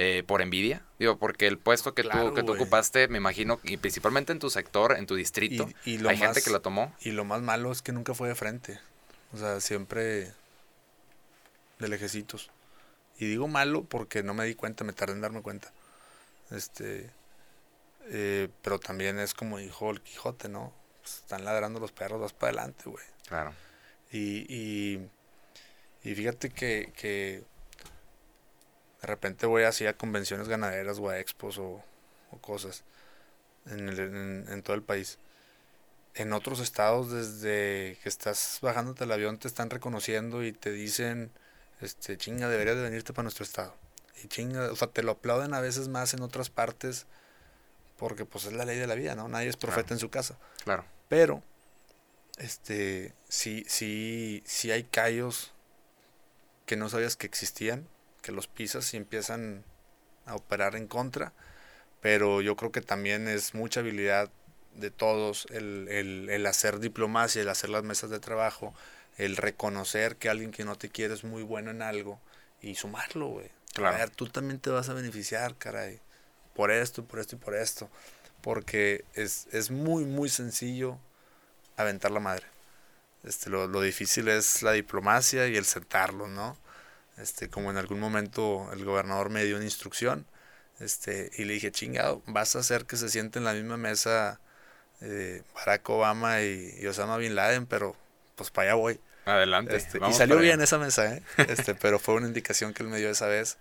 eh, 0.00 0.22
por 0.24 0.42
envidia. 0.42 0.80
Digo, 1.00 1.18
porque 1.18 1.48
el 1.48 1.58
puesto 1.58 1.92
que, 1.92 2.04
tú, 2.04 2.32
que 2.32 2.44
tú 2.44 2.52
ocupaste, 2.54 3.08
me 3.08 3.18
imagino, 3.18 3.58
y 3.64 3.78
principalmente 3.78 4.30
en 4.30 4.38
tu 4.38 4.48
sector, 4.48 4.96
en 4.96 5.06
tu 5.06 5.16
distrito, 5.16 5.68
hay 5.84 6.16
gente 6.16 6.40
que 6.40 6.50
la 6.50 6.60
tomó. 6.60 6.94
Y 7.00 7.10
lo 7.10 7.24
más 7.24 7.42
malo 7.42 7.72
es 7.72 7.82
que 7.82 7.90
nunca 7.90 8.14
fue 8.14 8.28
de 8.28 8.36
frente. 8.36 8.78
O 9.32 9.38
sea, 9.38 9.60
siempre 9.60 10.32
de 11.80 11.88
lejecitos. 11.88 12.48
Y 13.18 13.26
digo 13.26 13.48
malo 13.48 13.82
porque 13.82 14.22
no 14.22 14.34
me 14.34 14.44
di 14.44 14.54
cuenta, 14.54 14.84
me 14.84 14.92
tardé 14.92 15.14
en 15.14 15.20
darme 15.20 15.42
cuenta. 15.42 15.72
Este, 16.52 17.10
eh, 18.06 18.48
pero 18.62 18.78
también 18.78 19.18
es 19.18 19.34
como 19.34 19.58
dijo 19.58 19.90
el 19.90 20.00
Quijote, 20.00 20.48
¿no? 20.48 20.72
Pues, 21.02 21.16
están 21.16 21.44
ladrando 21.44 21.80
los 21.80 21.90
perros, 21.90 22.20
vas 22.20 22.32
para 22.32 22.52
adelante, 22.52 22.84
güey. 22.88 23.04
Claro. 23.26 23.52
Y, 24.12 24.46
y, 24.48 25.08
y 26.04 26.14
fíjate 26.14 26.50
que, 26.50 26.92
que 26.96 27.42
de 29.00 29.06
repente 29.06 29.46
voy 29.46 29.62
así 29.62 29.86
a 29.86 29.96
convenciones 29.96 30.48
ganaderas 30.48 30.98
o 30.98 31.08
a 31.08 31.18
expos 31.18 31.58
o, 31.58 31.82
cosas 32.40 32.84
en, 33.66 33.88
en, 34.48 34.62
todo 34.62 34.74
el 34.74 34.82
país. 34.82 35.18
En 36.14 36.32
otros 36.32 36.60
estados, 36.60 37.10
desde 37.10 37.96
que 38.02 38.08
estás 38.08 38.58
bajándote 38.60 39.04
el 39.04 39.12
avión, 39.12 39.38
te 39.38 39.48
están 39.48 39.70
reconociendo 39.70 40.44
y 40.44 40.52
te 40.52 40.72
dicen, 40.72 41.30
este, 41.80 42.16
chinga, 42.16 42.48
deberías 42.48 42.76
de 42.76 42.82
venirte 42.82 43.12
para 43.12 43.24
nuestro 43.24 43.44
estado. 43.44 43.74
Y 44.22 44.28
chinga, 44.28 44.72
o 44.72 44.76
sea, 44.76 44.88
te 44.88 45.02
lo 45.02 45.12
aplauden 45.12 45.54
a 45.54 45.60
veces 45.60 45.88
más 45.88 46.12
en 46.12 46.22
otras 46.22 46.50
partes 46.50 47.06
porque 47.98 48.24
pues 48.24 48.44
es 48.44 48.52
la 48.52 48.64
ley 48.64 48.78
de 48.78 48.86
la 48.86 48.94
vida, 48.94 49.14
¿no? 49.14 49.28
Nadie 49.28 49.48
es 49.48 49.56
profeta 49.56 49.92
en 49.92 50.00
su 50.00 50.08
casa. 50.08 50.38
Claro. 50.64 50.84
Pero, 51.08 51.42
este, 52.38 53.14
sí, 53.28 53.64
sí, 53.68 54.42
sí 54.46 54.70
hay 54.70 54.84
callos 54.84 55.52
que 56.64 56.76
no 56.76 56.88
sabías 56.88 57.16
que 57.16 57.26
existían 57.26 57.88
que 58.28 58.32
los 58.32 58.46
pisas 58.46 58.92
y 58.92 58.98
empiezan 58.98 59.64
a 60.26 60.34
operar 60.34 60.76
en 60.76 60.86
contra, 60.86 61.32
pero 62.02 62.42
yo 62.42 62.56
creo 62.56 62.70
que 62.70 62.82
también 62.82 63.26
es 63.26 63.54
mucha 63.54 63.80
habilidad 63.80 64.30
de 64.74 64.90
todos 64.90 65.46
el, 65.48 65.88
el, 65.88 66.28
el 66.28 66.44
hacer 66.44 66.78
diplomacia, 66.78 67.40
el 67.40 67.48
hacer 67.48 67.70
las 67.70 67.84
mesas 67.84 68.10
de 68.10 68.20
trabajo, 68.20 68.74
el 69.16 69.38
reconocer 69.38 70.16
que 70.16 70.28
alguien 70.28 70.50
que 70.50 70.66
no 70.66 70.76
te 70.76 70.90
quiere 70.90 71.14
es 71.14 71.24
muy 71.24 71.42
bueno 71.42 71.70
en 71.70 71.80
algo 71.80 72.20
y 72.60 72.74
sumarlo, 72.74 73.28
güey. 73.28 73.50
A 73.78 73.92
ver, 73.92 74.10
tú 74.10 74.26
también 74.28 74.60
te 74.60 74.68
vas 74.68 74.90
a 74.90 74.92
beneficiar, 74.92 75.56
caray, 75.56 75.98
por 76.54 76.70
esto, 76.70 77.06
por 77.06 77.20
esto 77.20 77.36
y 77.36 77.38
por 77.38 77.54
esto, 77.54 77.88
porque 78.42 79.06
es, 79.14 79.48
es 79.52 79.70
muy, 79.70 80.04
muy 80.04 80.28
sencillo 80.28 80.98
aventar 81.78 82.10
la 82.10 82.20
madre. 82.20 82.44
Este, 83.24 83.48
lo, 83.48 83.68
lo 83.68 83.80
difícil 83.80 84.28
es 84.28 84.62
la 84.62 84.72
diplomacia 84.72 85.48
y 85.48 85.56
el 85.56 85.64
sentarlo, 85.64 86.28
¿no? 86.28 86.58
Este, 87.20 87.48
como 87.48 87.70
en 87.70 87.76
algún 87.76 88.00
momento 88.00 88.70
el 88.72 88.84
gobernador 88.84 89.30
me 89.30 89.44
dio 89.44 89.56
una 89.56 89.64
instrucción, 89.64 90.26
este, 90.80 91.30
y 91.36 91.44
le 91.44 91.54
dije, 91.54 91.72
chingado, 91.72 92.22
vas 92.26 92.54
a 92.54 92.60
hacer 92.60 92.84
que 92.84 92.96
se 92.96 93.08
sienten 93.08 93.40
en 93.42 93.44
la 93.46 93.54
misma 93.54 93.76
mesa 93.76 94.40
eh, 95.00 95.42
Barack 95.54 95.88
Obama 95.90 96.42
y, 96.42 96.86
Osama 96.86 97.16
Bin 97.16 97.34
Laden, 97.34 97.66
pero 97.66 97.96
pues 98.36 98.50
para 98.50 98.70
allá 98.70 98.74
voy. 98.74 99.00
Adelante. 99.24 99.76
Este, 99.76 99.98
y 100.08 100.12
salió 100.12 100.38
bien 100.38 100.60
esa 100.60 100.78
mesa, 100.78 101.14
¿eh? 101.14 101.22
Este, 101.48 101.74
pero 101.74 101.98
fue 101.98 102.14
una 102.14 102.26
indicación 102.26 102.72
que 102.72 102.82
él 102.82 102.88
me 102.88 102.98
dio 102.98 103.10
esa 103.10 103.26
vez. 103.26 103.58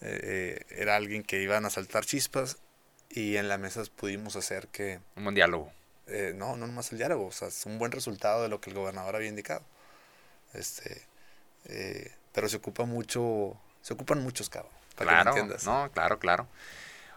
Eh, 0.00 0.20
eh, 0.22 0.82
era 0.82 0.96
alguien 0.96 1.22
que 1.22 1.40
iban 1.40 1.64
a 1.64 1.70
saltar 1.70 2.04
chispas 2.04 2.58
y 3.08 3.36
en 3.36 3.48
la 3.48 3.56
mesa 3.56 3.82
pudimos 3.96 4.36
hacer 4.36 4.68
que... 4.68 5.00
Un 5.16 5.24
buen 5.24 5.34
diálogo. 5.34 5.72
no, 6.34 6.56
no 6.56 6.66
nomás 6.66 6.92
el 6.92 6.98
diálogo, 6.98 7.26
o 7.26 7.32
sea, 7.32 7.48
es 7.48 7.64
un 7.64 7.78
buen 7.78 7.92
resultado 7.92 8.42
de 8.42 8.48
lo 8.48 8.60
que 8.60 8.70
el 8.70 8.76
gobernador 8.76 9.16
había 9.16 9.28
indicado. 9.28 9.64
Este, 10.52 11.02
pero 12.36 12.50
se 12.50 12.58
ocupa 12.58 12.84
mucho, 12.84 13.56
se 13.80 13.94
ocupan 13.94 14.22
muchos 14.22 14.50
cabos. 14.50 14.70
claro, 14.94 15.34
no, 15.64 15.90
claro, 15.90 16.18
claro. 16.18 16.46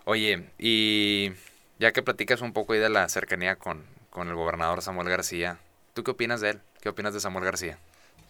Oye, 0.05 0.49
y 0.57 1.33
ya 1.77 1.91
que 1.91 2.01
platicas 2.01 2.39
un 2.39 2.53
poco 2.53 2.71
ahí 2.71 2.79
de 2.79 2.87
la 2.87 3.09
cercanía 3.09 3.57
con, 3.57 3.83
con 4.11 4.29
el 4.29 4.35
gobernador 4.35 4.81
Samuel 4.81 5.09
García, 5.09 5.59
¿tú 5.93 6.05
qué 6.05 6.11
opinas 6.11 6.39
de 6.39 6.51
él? 6.51 6.61
¿Qué 6.79 6.87
opinas 6.87 7.13
de 7.13 7.19
Samuel 7.19 7.43
García? 7.43 7.77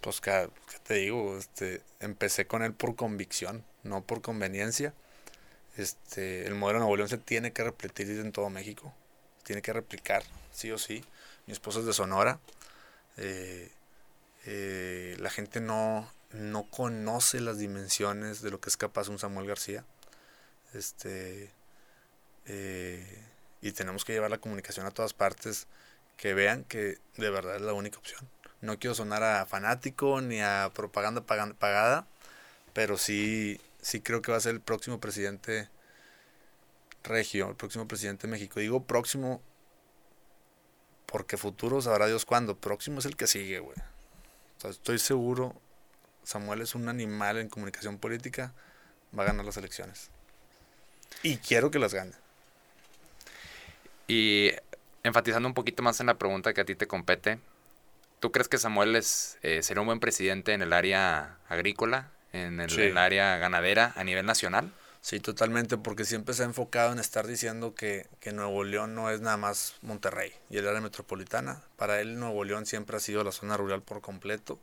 Pues, 0.02 0.20
¿qué, 0.20 0.50
te 0.82 0.96
digo? 0.96 1.38
Este, 1.38 1.84
empecé 2.00 2.48
con 2.48 2.64
él 2.64 2.74
por 2.74 2.96
convicción, 2.96 3.64
no 3.84 4.02
por 4.02 4.24
conveniencia. 4.24 4.96
Este, 5.78 6.48
el 6.48 6.56
modelo 6.56 6.80
de 6.80 6.86
Nuevo 6.86 6.98
León 6.98 7.10
se 7.10 7.20
tiene 7.20 7.54
que 7.54 7.64
repetir 7.64 8.10
en 8.10 8.32
todo 8.32 8.50
México. 8.50 8.96
Tiene 9.44 9.62
que 9.62 9.74
replicar, 9.74 10.24
sí 10.52 10.72
o 10.72 10.80
sí. 10.80 11.06
Mi 11.46 11.54
esposa 11.54 11.82
es 11.82 11.86
de 11.86 11.94
Sonora. 11.94 12.40
Eh, 13.18 13.70
eh, 14.48 15.16
la 15.20 15.30
gente 15.30 15.62
no, 15.62 16.10
no 16.32 16.70
conoce 16.70 17.40
las 17.40 17.58
dimensiones 17.58 18.42
de 18.42 18.52
lo 18.52 18.60
que 18.60 18.70
es 18.70 18.78
capaz 18.78 19.10
un 19.10 19.20
Samuel 19.20 19.48
García. 19.48 19.86
Este, 20.74 21.52
eh, 22.46 23.26
y 23.62 23.72
tenemos 23.72 24.06
que 24.06 24.14
llevar 24.14 24.30
la 24.30 24.38
comunicación 24.38 24.86
a 24.86 24.92
todas 24.92 25.14
partes 25.14 25.68
que 26.18 26.34
vean 26.34 26.64
que 26.66 26.98
de 27.18 27.30
verdad 27.30 27.56
es 27.56 27.62
la 27.62 27.74
única 27.74 27.98
opción. 27.98 28.28
No 28.62 28.78
quiero 28.78 28.94
sonar 28.94 29.24
a 29.24 29.46
fanático 29.46 30.22
ni 30.22 30.42
a 30.42 30.72
propaganda 30.74 31.22
pagada, 31.22 32.08
pero 32.74 32.98
sí, 32.98 33.60
sí 33.82 34.02
creo 34.02 34.22
que 34.22 34.32
va 34.32 34.38
a 34.38 34.42
ser 34.42 34.54
el 34.54 34.62
próximo 34.62 35.00
presidente 35.00 35.70
regio, 37.04 37.50
el 37.50 37.56
próximo 37.56 37.88
presidente 37.88 38.28
de 38.28 38.32
México. 38.32 38.60
Digo 38.60 38.84
próximo 38.84 39.42
porque 41.06 41.38
futuro 41.38 41.82
sabrá 41.82 42.08
Dios 42.08 42.26
cuándo. 42.26 42.58
Próximo 42.58 43.00
es 43.00 43.06
el 43.06 43.16
que 43.16 43.28
sigue, 43.28 43.60
güey. 43.60 43.78
estoy 44.64 45.00
seguro, 45.00 45.56
Samuel 46.30 46.62
es 46.62 46.76
un 46.76 46.88
animal 46.90 47.40
en 47.40 47.50
comunicación 47.50 47.98
política, 47.98 48.54
va 49.18 49.24
a 49.24 49.26
ganar 49.26 49.46
las 49.46 49.58
elecciones. 49.58 50.12
Y 51.24 51.38
quiero 51.38 51.72
que 51.72 51.80
las 51.80 51.92
gane. 51.92 52.12
Y 54.08 54.52
enfatizando 55.02 55.48
un 55.48 55.56
poquito 55.56 55.82
más 55.82 56.00
en 56.02 56.06
la 56.06 56.20
pregunta 56.20 56.54
que 56.54 56.62
a 56.62 56.66
ti 56.66 56.76
te 56.76 56.86
compete, 56.86 57.40
¿tú 58.20 58.32
crees 58.32 58.48
que 58.48 58.60
Samuel 58.60 58.96
es, 58.96 59.40
eh, 59.42 59.64
será 59.64 59.82
un 59.82 59.88
buen 59.88 60.00
presidente 60.00 60.54
en 60.54 60.62
el 60.62 60.72
área 60.72 61.40
agrícola, 61.48 62.12
en 62.32 62.62
el, 62.62 62.96
área 63.00 63.38
ganadera 63.38 63.94
a 63.96 64.04
nivel 64.04 64.28
nacional? 64.28 64.72
Sí, 65.02 65.20
totalmente, 65.20 65.78
porque 65.78 66.06
siempre 66.06 66.36
se 66.36 66.44
ha 66.44 66.46
enfocado 66.46 66.94
en 66.94 67.00
estar 67.00 67.26
diciendo 67.26 67.74
que, 67.74 68.06
que, 68.20 68.34
Nuevo 68.34 68.64
León 68.64 68.94
no 68.94 69.10
es 69.10 69.20
nada 69.20 69.38
más 69.38 69.78
Monterrey 69.82 70.32
y 70.52 70.58
el 70.58 70.68
área 70.68 70.80
metropolitana. 70.80 71.64
Para 71.76 72.02
él 72.02 72.20
Nuevo 72.20 72.44
León 72.44 72.68
siempre 72.68 72.98
ha 72.98 73.00
sido 73.00 73.24
la 73.24 73.32
zona 73.32 73.58
rural 73.58 73.82
por 73.82 74.02
completo. 74.02 74.60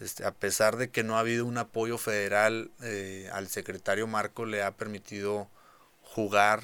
Este, 0.00 0.24
a 0.24 0.32
pesar 0.32 0.76
de 0.76 0.90
que 0.90 1.02
no 1.02 1.16
ha 1.16 1.20
habido 1.20 1.46
un 1.46 1.58
apoyo 1.58 1.96
federal, 1.98 2.70
eh, 2.82 3.30
al 3.32 3.48
secretario 3.48 4.06
Marco 4.06 4.44
le 4.44 4.62
ha 4.62 4.76
permitido 4.76 5.48
jugar 6.02 6.62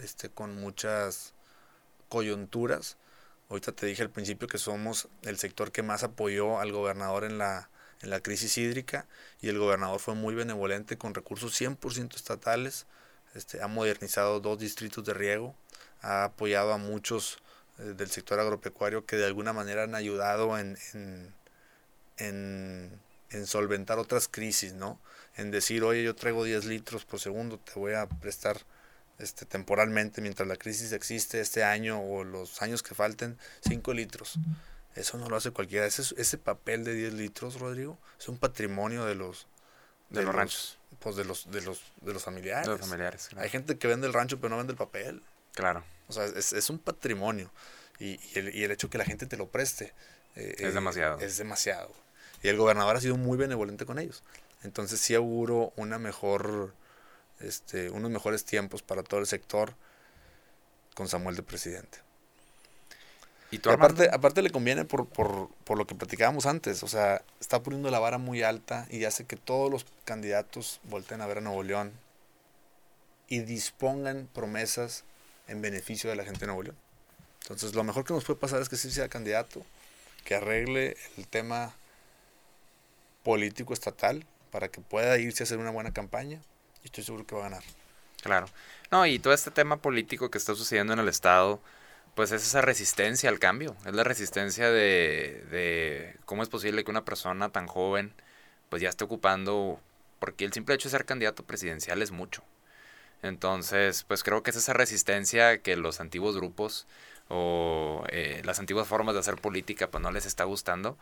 este, 0.00 0.28
con 0.28 0.54
muchas 0.54 1.34
coyunturas. 2.08 2.96
Ahorita 3.48 3.72
te 3.72 3.86
dije 3.86 4.02
al 4.02 4.10
principio 4.10 4.48
que 4.48 4.58
somos 4.58 5.08
el 5.22 5.38
sector 5.38 5.72
que 5.72 5.82
más 5.82 6.02
apoyó 6.04 6.60
al 6.60 6.72
gobernador 6.72 7.24
en 7.24 7.38
la, 7.38 7.70
en 8.02 8.10
la 8.10 8.20
crisis 8.20 8.58
hídrica 8.58 9.06
y 9.40 9.48
el 9.48 9.58
gobernador 9.58 10.00
fue 10.00 10.14
muy 10.14 10.34
benevolente 10.34 10.98
con 10.98 11.14
recursos 11.14 11.58
100% 11.60 12.14
estatales, 12.14 12.86
este, 13.34 13.62
ha 13.62 13.68
modernizado 13.68 14.40
dos 14.40 14.58
distritos 14.58 15.04
de 15.04 15.14
riego, 15.14 15.54
ha 16.00 16.24
apoyado 16.24 16.72
a 16.72 16.78
muchos 16.78 17.38
eh, 17.78 17.94
del 17.96 18.10
sector 18.10 18.40
agropecuario 18.40 19.06
que 19.06 19.16
de 19.16 19.26
alguna 19.26 19.52
manera 19.52 19.84
han 19.84 19.94
ayudado 19.94 20.58
en, 20.58 20.78
en, 20.94 21.34
en, 22.18 22.90
en, 23.30 23.46
solventar 23.46 23.98
otras 23.98 24.28
crisis, 24.28 24.74
¿no? 24.74 25.00
En 25.36 25.50
decir, 25.50 25.84
oye, 25.84 26.02
yo 26.02 26.14
traigo 26.14 26.44
10 26.44 26.64
litros 26.64 27.04
por 27.04 27.20
segundo, 27.20 27.58
te 27.58 27.78
voy 27.78 27.94
a 27.94 28.06
prestar 28.06 28.58
este, 29.18 29.46
temporalmente, 29.46 30.20
mientras 30.20 30.48
la 30.48 30.56
crisis 30.56 30.92
existe 30.92 31.40
este 31.40 31.64
año 31.64 32.00
o 32.00 32.24
los 32.24 32.62
años 32.62 32.82
que 32.82 32.94
falten, 32.94 33.38
5 33.68 33.92
litros. 33.94 34.38
Eso 34.94 35.18
no 35.18 35.28
lo 35.28 35.36
hace 35.36 35.50
cualquiera. 35.50 35.86
Ese, 35.86 36.02
ese 36.16 36.38
papel 36.38 36.84
de 36.84 36.94
10 36.94 37.14
litros, 37.14 37.60
Rodrigo, 37.60 37.98
es 38.18 38.28
un 38.28 38.38
patrimonio 38.38 39.04
de 39.04 39.14
los, 39.14 39.46
de, 40.10 40.22
los, 40.22 40.34
ranchos. 40.34 40.78
Pues 40.98 41.16
de 41.16 41.24
los, 41.24 41.50
de 41.50 41.60
los, 41.62 41.82
de 42.00 42.12
los 42.12 42.24
familiares. 42.24 42.66
De 42.66 42.72
los 42.72 42.80
familiares 42.80 43.28
Hay 43.36 43.48
gente 43.48 43.78
que 43.78 43.86
vende 43.86 44.06
el 44.06 44.12
rancho 44.12 44.38
pero 44.38 44.50
no 44.50 44.56
vende 44.56 44.72
el 44.72 44.78
papel. 44.78 45.22
Claro. 45.54 45.84
O 46.08 46.12
sea, 46.12 46.24
es, 46.24 46.52
es 46.52 46.70
un 46.70 46.78
patrimonio. 46.78 47.50
Y, 47.98 48.20
y, 48.34 48.38
el, 48.38 48.54
y, 48.54 48.64
el, 48.64 48.70
hecho 48.70 48.88
que 48.88 48.98
la 48.98 49.04
gente 49.04 49.26
te 49.26 49.36
lo 49.36 49.48
preste. 49.48 49.92
Eh, 50.36 50.56
es 50.58 50.74
demasiado. 50.74 51.18
Es 51.20 51.36
demasiado. 51.38 51.92
Y 52.42 52.48
el 52.48 52.56
gobernador 52.56 52.96
ha 52.96 53.00
sido 53.00 53.16
muy 53.16 53.36
benevolente 53.36 53.86
con 53.86 53.98
ellos. 53.98 54.22
Entonces 54.62 55.00
sí 55.00 55.14
auguro 55.14 55.72
una 55.76 55.98
mejor 55.98 56.72
este, 57.40 57.90
unos 57.90 58.10
mejores 58.10 58.44
tiempos 58.44 58.82
para 58.82 59.02
todo 59.02 59.20
el 59.20 59.26
sector 59.26 59.74
con 60.94 61.08
Samuel 61.08 61.36
de 61.36 61.42
presidente. 61.42 61.98
Y, 63.50 63.66
aparte, 63.66 64.10
aparte 64.12 64.42
le 64.42 64.50
conviene 64.50 64.84
por, 64.84 65.08
por, 65.08 65.48
por, 65.64 65.78
lo 65.78 65.86
que 65.86 65.94
platicábamos 65.94 66.44
antes, 66.44 66.82
o 66.82 66.88
sea, 66.88 67.22
está 67.40 67.62
poniendo 67.62 67.90
la 67.90 67.98
vara 67.98 68.18
muy 68.18 68.42
alta 68.42 68.86
y 68.90 69.04
hace 69.04 69.24
que 69.24 69.36
todos 69.36 69.70
los 69.70 69.86
candidatos 70.04 70.80
volteen 70.84 71.22
a 71.22 71.26
ver 71.26 71.38
a 71.38 71.40
Nuevo 71.40 71.62
León 71.62 71.92
y 73.26 73.40
dispongan 73.40 74.28
promesas 74.34 75.04
en 75.46 75.62
beneficio 75.62 76.10
de 76.10 76.16
la 76.16 76.24
gente 76.24 76.40
de 76.40 76.46
Nuevo 76.48 76.64
León. 76.64 76.76
Entonces, 77.42 77.74
lo 77.74 77.84
mejor 77.84 78.04
que 78.04 78.12
nos 78.12 78.24
puede 78.24 78.38
pasar 78.38 78.60
es 78.60 78.68
que 78.68 78.76
sí 78.76 78.90
sea 78.90 79.08
candidato, 79.08 79.64
que 80.24 80.34
arregle 80.34 80.98
el 81.16 81.26
tema 81.26 81.74
político 83.22 83.72
estatal 83.72 84.24
para 84.50 84.68
que 84.68 84.80
pueda 84.80 85.18
irse 85.18 85.42
a 85.42 85.44
hacer 85.44 85.58
una 85.58 85.70
buena 85.70 85.92
campaña 85.92 86.40
y 86.82 86.86
estoy 86.86 87.04
seguro 87.04 87.26
que 87.26 87.34
va 87.34 87.42
a 87.42 87.50
ganar. 87.50 87.62
Claro. 88.22 88.46
No, 88.90 89.06
y 89.06 89.18
todo 89.18 89.32
este 89.32 89.50
tema 89.50 89.76
político 89.76 90.30
que 90.30 90.38
está 90.38 90.54
sucediendo 90.54 90.92
en 90.92 90.98
el 90.98 91.08
Estado, 91.08 91.60
pues 92.14 92.32
es 92.32 92.42
esa 92.42 92.60
resistencia 92.60 93.30
al 93.30 93.38
cambio, 93.38 93.76
es 93.86 93.94
la 93.94 94.04
resistencia 94.04 94.70
de, 94.70 95.44
de 95.50 96.16
cómo 96.24 96.42
es 96.42 96.48
posible 96.48 96.84
que 96.84 96.90
una 96.90 97.04
persona 97.04 97.50
tan 97.50 97.66
joven 97.66 98.12
pues 98.68 98.82
ya 98.82 98.88
esté 98.88 99.04
ocupando, 99.04 99.80
porque 100.18 100.44
el 100.44 100.52
simple 100.52 100.74
hecho 100.74 100.88
de 100.88 100.92
ser 100.92 101.04
candidato 101.04 101.42
presidencial 101.44 102.02
es 102.02 102.10
mucho. 102.10 102.42
Entonces, 103.22 104.04
pues 104.04 104.22
creo 104.22 104.42
que 104.42 104.50
es 104.50 104.56
esa 104.56 104.72
resistencia 104.72 105.58
que 105.58 105.76
los 105.76 106.00
antiguos 106.00 106.36
grupos 106.36 106.86
o 107.28 108.04
eh, 108.08 108.42
las 108.44 108.58
antiguas 108.58 108.86
formas 108.86 109.14
de 109.14 109.20
hacer 109.20 109.36
política 109.36 109.90
pues 109.90 110.02
no 110.02 110.10
les 110.10 110.24
está 110.24 110.44
gustando 110.44 110.96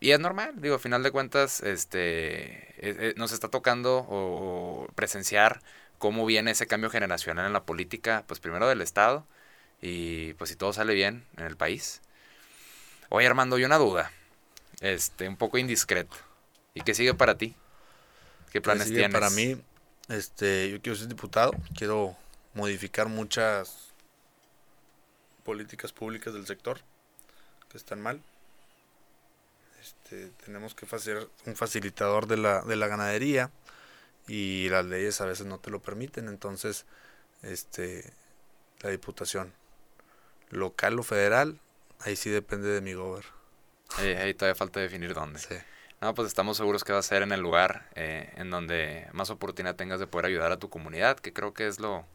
y 0.00 0.12
es 0.12 0.18
normal, 0.18 0.54
digo, 0.56 0.76
a 0.76 0.78
final 0.78 1.02
de 1.02 1.10
cuentas, 1.10 1.60
este, 1.60 2.70
e, 2.78 3.10
e, 3.10 3.14
nos 3.16 3.32
está 3.32 3.48
tocando 3.48 4.06
o, 4.08 4.88
presenciar 4.94 5.60
cómo 5.98 6.24
viene 6.24 6.52
ese 6.52 6.66
cambio 6.66 6.88
generacional 6.88 7.46
en 7.46 7.52
la 7.52 7.64
política, 7.64 8.24
pues 8.26 8.40
primero 8.40 8.66
del 8.66 8.80
Estado 8.80 9.26
y 9.82 10.32
pues 10.34 10.50
si 10.50 10.56
todo 10.56 10.72
sale 10.72 10.94
bien 10.94 11.26
en 11.36 11.44
el 11.44 11.56
país. 11.56 12.00
Oye 13.10 13.26
Armando, 13.26 13.56
hay 13.56 13.64
una 13.64 13.76
duda, 13.76 14.10
este, 14.80 15.28
un 15.28 15.36
poco 15.36 15.58
indiscreto. 15.58 16.16
¿Y 16.72 16.80
qué 16.80 16.94
sigue 16.94 17.12
para 17.12 17.36
ti? 17.36 17.54
¿Qué 18.52 18.62
planes 18.62 18.88
tienes? 18.88 19.12
Para 19.12 19.28
mí, 19.28 19.60
este, 20.08 20.70
yo 20.70 20.80
quiero 20.80 20.96
ser 20.96 21.08
diputado, 21.08 21.52
quiero 21.76 22.16
modificar 22.54 23.08
muchas 23.08 23.92
políticas 25.44 25.92
públicas 25.92 26.32
del 26.32 26.46
sector 26.46 26.80
que 27.68 27.76
están 27.76 28.00
mal 28.00 28.22
este, 29.90 30.30
tenemos 30.44 30.74
que 30.74 30.86
hacer 30.94 31.28
un 31.46 31.56
facilitador 31.56 32.26
de 32.26 32.36
la, 32.36 32.62
de 32.62 32.76
la 32.76 32.88
ganadería 32.88 33.50
y 34.26 34.68
las 34.68 34.86
leyes 34.86 35.20
a 35.20 35.26
veces 35.26 35.46
no 35.46 35.58
te 35.58 35.70
lo 35.70 35.80
permiten, 35.80 36.28
entonces 36.28 36.84
este 37.42 38.12
la 38.80 38.90
diputación 38.90 39.52
local 40.50 40.98
o 40.98 41.02
federal, 41.02 41.58
ahí 42.00 42.16
sí 42.16 42.30
depende 42.30 42.68
de 42.68 42.80
mi 42.80 42.94
gober. 42.94 43.24
Ahí, 43.98 44.34
todavía 44.34 44.54
falta 44.54 44.80
definir 44.80 45.14
dónde. 45.14 45.40
No, 46.00 46.14
pues 46.14 46.28
estamos 46.28 46.56
seguros 46.56 46.84
que 46.84 46.92
va 46.92 47.00
a 47.00 47.02
ser 47.02 47.22
en 47.22 47.32
el 47.32 47.40
lugar 47.40 47.90
eh, 47.94 48.32
en 48.36 48.50
donde 48.50 49.08
más 49.12 49.30
oportunidad 49.30 49.76
tengas 49.76 50.00
de 50.00 50.06
poder 50.06 50.26
ayudar 50.26 50.52
a 50.52 50.58
tu 50.58 50.70
comunidad, 50.70 51.18
que 51.18 51.32
creo 51.32 51.52
que 51.52 51.66
es 51.66 51.78
lo, 51.78 52.06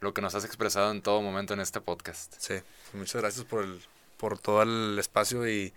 lo 0.00 0.12
que 0.14 0.22
nos 0.22 0.34
has 0.34 0.44
expresado 0.44 0.90
en 0.90 1.02
todo 1.02 1.22
momento 1.22 1.54
en 1.54 1.60
este 1.60 1.80
podcast. 1.80 2.34
Sí, 2.38 2.54
muchas 2.94 3.20
gracias 3.20 3.44
por, 3.44 3.62
el, 3.62 3.80
por 4.16 4.38
todo 4.38 4.62
el 4.62 4.98
espacio 4.98 5.48
y 5.48 5.72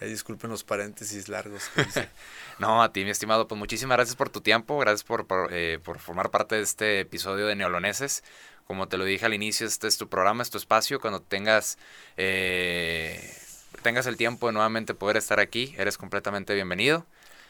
Ahí 0.00 0.10
disculpen 0.10 0.50
los 0.50 0.62
paréntesis 0.62 1.28
largos. 1.28 1.70
no, 2.58 2.82
a 2.82 2.92
ti, 2.92 3.04
mi 3.04 3.10
estimado, 3.10 3.48
pues 3.48 3.58
muchísimas 3.58 3.96
gracias 3.96 4.16
por 4.16 4.28
tu 4.28 4.42
tiempo, 4.42 4.78
gracias 4.78 5.04
por, 5.04 5.26
por, 5.26 5.48
eh, 5.52 5.78
por, 5.82 5.98
formar 5.98 6.30
parte 6.30 6.56
de 6.56 6.62
este 6.62 7.00
episodio 7.00 7.46
de 7.46 7.54
Neoloneses. 7.56 8.22
Como 8.66 8.88
te 8.88 8.98
lo 8.98 9.04
dije 9.04 9.24
al 9.24 9.32
inicio, 9.32 9.66
este 9.66 9.86
es 9.86 9.96
tu 9.96 10.08
programa, 10.08 10.42
es 10.42 10.50
tu 10.50 10.58
espacio. 10.58 11.00
Cuando 11.00 11.20
tengas, 11.20 11.78
eh, 12.16 13.34
tengas 13.82 14.06
el 14.06 14.16
tiempo 14.16 14.48
de 14.48 14.52
nuevamente 14.52 14.92
poder 14.92 15.16
estar 15.16 15.40
aquí, 15.40 15.74
eres 15.78 15.96
completamente 15.96 16.54
bienvenido. 16.54 17.06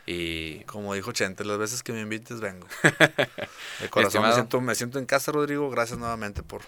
Y 0.07 0.61
como 0.65 0.95
dijo 0.95 1.11
Chente, 1.11 1.45
las 1.45 1.59
veces 1.59 1.83
que 1.83 1.93
me 1.93 2.01
invites 2.01 2.41
vengo. 2.41 2.69
De 3.81 3.89
corazón 3.91 4.23
me 4.23 4.33
siento, 4.33 4.61
me 4.61 4.75
siento 4.77 5.01
en 5.01 5.07
casa, 5.07 5.33
Rodrigo. 5.33 5.69
Gracias 5.69 5.99
nuevamente 5.99 6.45
por, 6.45 6.63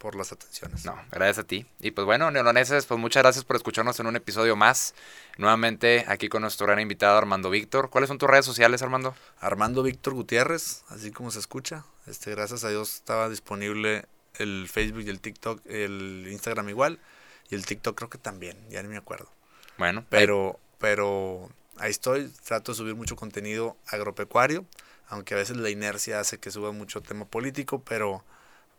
por 0.00 0.16
las 0.16 0.32
atenciones. 0.32 0.86
No, 0.86 0.98
gracias 1.12 1.38
a 1.40 1.44
ti. 1.44 1.66
Y 1.78 1.90
pues 1.90 2.06
bueno, 2.06 2.30
neoloneses, 2.30 2.86
pues 2.86 2.98
muchas 2.98 3.22
gracias 3.22 3.44
por 3.44 3.56
escucharnos 3.56 4.00
en 4.00 4.06
un 4.06 4.16
episodio 4.16 4.56
más. 4.56 4.94
Nuevamente 5.36 6.06
aquí 6.08 6.30
con 6.30 6.40
nuestro 6.40 6.66
gran 6.66 6.80
invitado 6.80 7.18
Armando 7.18 7.50
Víctor. 7.50 7.90
¿Cuáles 7.90 8.08
son 8.08 8.16
tus 8.16 8.28
redes 8.28 8.46
sociales, 8.46 8.80
Armando? 8.80 9.14
Armando 9.40 9.82
Víctor 9.82 10.14
Gutiérrez, 10.14 10.84
así 10.88 11.10
como 11.10 11.30
se 11.30 11.38
escucha. 11.38 11.84
Este, 12.06 12.30
gracias 12.30 12.64
a 12.64 12.70
Dios 12.70 12.94
estaba 12.94 13.28
disponible 13.28 14.06
el 14.38 14.68
Facebook 14.72 15.02
y 15.02 15.10
el 15.10 15.20
TikTok, 15.20 15.60
el 15.66 16.28
Instagram 16.30 16.70
igual 16.70 16.98
y 17.50 17.54
el 17.54 17.66
TikTok 17.66 17.94
creo 17.94 18.08
que 18.08 18.18
también, 18.18 18.56
ya 18.70 18.82
ni 18.82 18.88
me 18.88 18.96
acuerdo. 18.96 19.30
Bueno, 19.76 20.06
pero 20.08 20.58
pero 20.78 21.50
ahí 21.76 21.90
estoy, 21.90 22.32
trato 22.44 22.72
de 22.72 22.76
subir 22.76 22.94
mucho 22.94 23.16
contenido 23.16 23.76
agropecuario, 23.86 24.64
aunque 25.08 25.34
a 25.34 25.36
veces 25.36 25.58
la 25.58 25.68
inercia 25.68 26.20
hace 26.20 26.38
que 26.38 26.50
suba 26.50 26.72
mucho 26.72 27.02
tema 27.02 27.26
político, 27.26 27.82
pero 27.82 28.24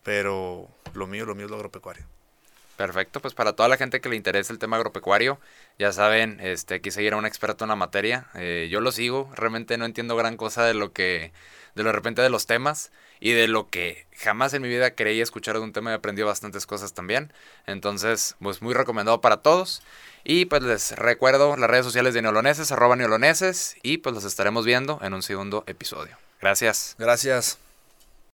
pero 0.03 0.67
lo 0.93 1.07
mío, 1.07 1.25
lo 1.25 1.35
mío 1.35 1.45
es 1.45 1.51
lo 1.51 1.57
agropecuario. 1.57 2.05
Perfecto, 2.77 3.19
pues 3.19 3.35
para 3.35 3.53
toda 3.53 3.69
la 3.69 3.77
gente 3.77 4.01
que 4.01 4.09
le 4.09 4.15
interesa 4.15 4.51
el 4.51 4.57
tema 4.57 4.77
agropecuario, 4.77 5.39
ya 5.77 5.91
saben, 5.91 6.39
este, 6.41 6.75
aquí 6.75 6.89
seguir 6.89 7.13
a 7.13 7.17
un 7.17 7.27
experto 7.27 7.65
en 7.65 7.69
la 7.69 7.75
materia. 7.75 8.25
Eh, 8.33 8.69
yo 8.71 8.81
lo 8.81 8.91
sigo, 8.91 9.29
realmente 9.35 9.77
no 9.77 9.85
entiendo 9.85 10.15
gran 10.15 10.35
cosa 10.35 10.65
de 10.65 10.73
lo 10.73 10.91
que, 10.91 11.31
de 11.75 11.83
lo 11.83 11.89
de 11.89 11.93
repente 11.93 12.23
de 12.23 12.29
los 12.31 12.47
temas 12.47 12.91
y 13.19 13.33
de 13.33 13.47
lo 13.47 13.69
que 13.69 14.07
jamás 14.17 14.53
en 14.55 14.63
mi 14.63 14.67
vida 14.67 14.95
creí 14.95 15.21
escuchar 15.21 15.55
de 15.55 15.61
un 15.61 15.73
tema 15.73 15.91
y 15.91 15.93
aprendí 15.93 16.23
bastantes 16.23 16.65
cosas 16.65 16.93
también. 16.93 17.31
Entonces, 17.67 18.35
pues 18.41 18.63
muy 18.63 18.73
recomendado 18.73 19.21
para 19.21 19.37
todos. 19.37 19.83
Y 20.23 20.45
pues 20.45 20.63
les 20.63 20.91
recuerdo 20.93 21.57
las 21.57 21.69
redes 21.69 21.85
sociales 21.85 22.13
de 22.13 22.21
Neoloneses, 22.23 22.71
arroba 22.71 22.95
Neoloneses, 22.95 23.75
y 23.83 23.99
pues 23.99 24.15
los 24.15 24.23
estaremos 24.23 24.65
viendo 24.65 24.99
en 25.03 25.13
un 25.13 25.21
segundo 25.21 25.63
episodio. 25.67 26.17
Gracias. 26.39 26.95
Gracias. 26.97 27.70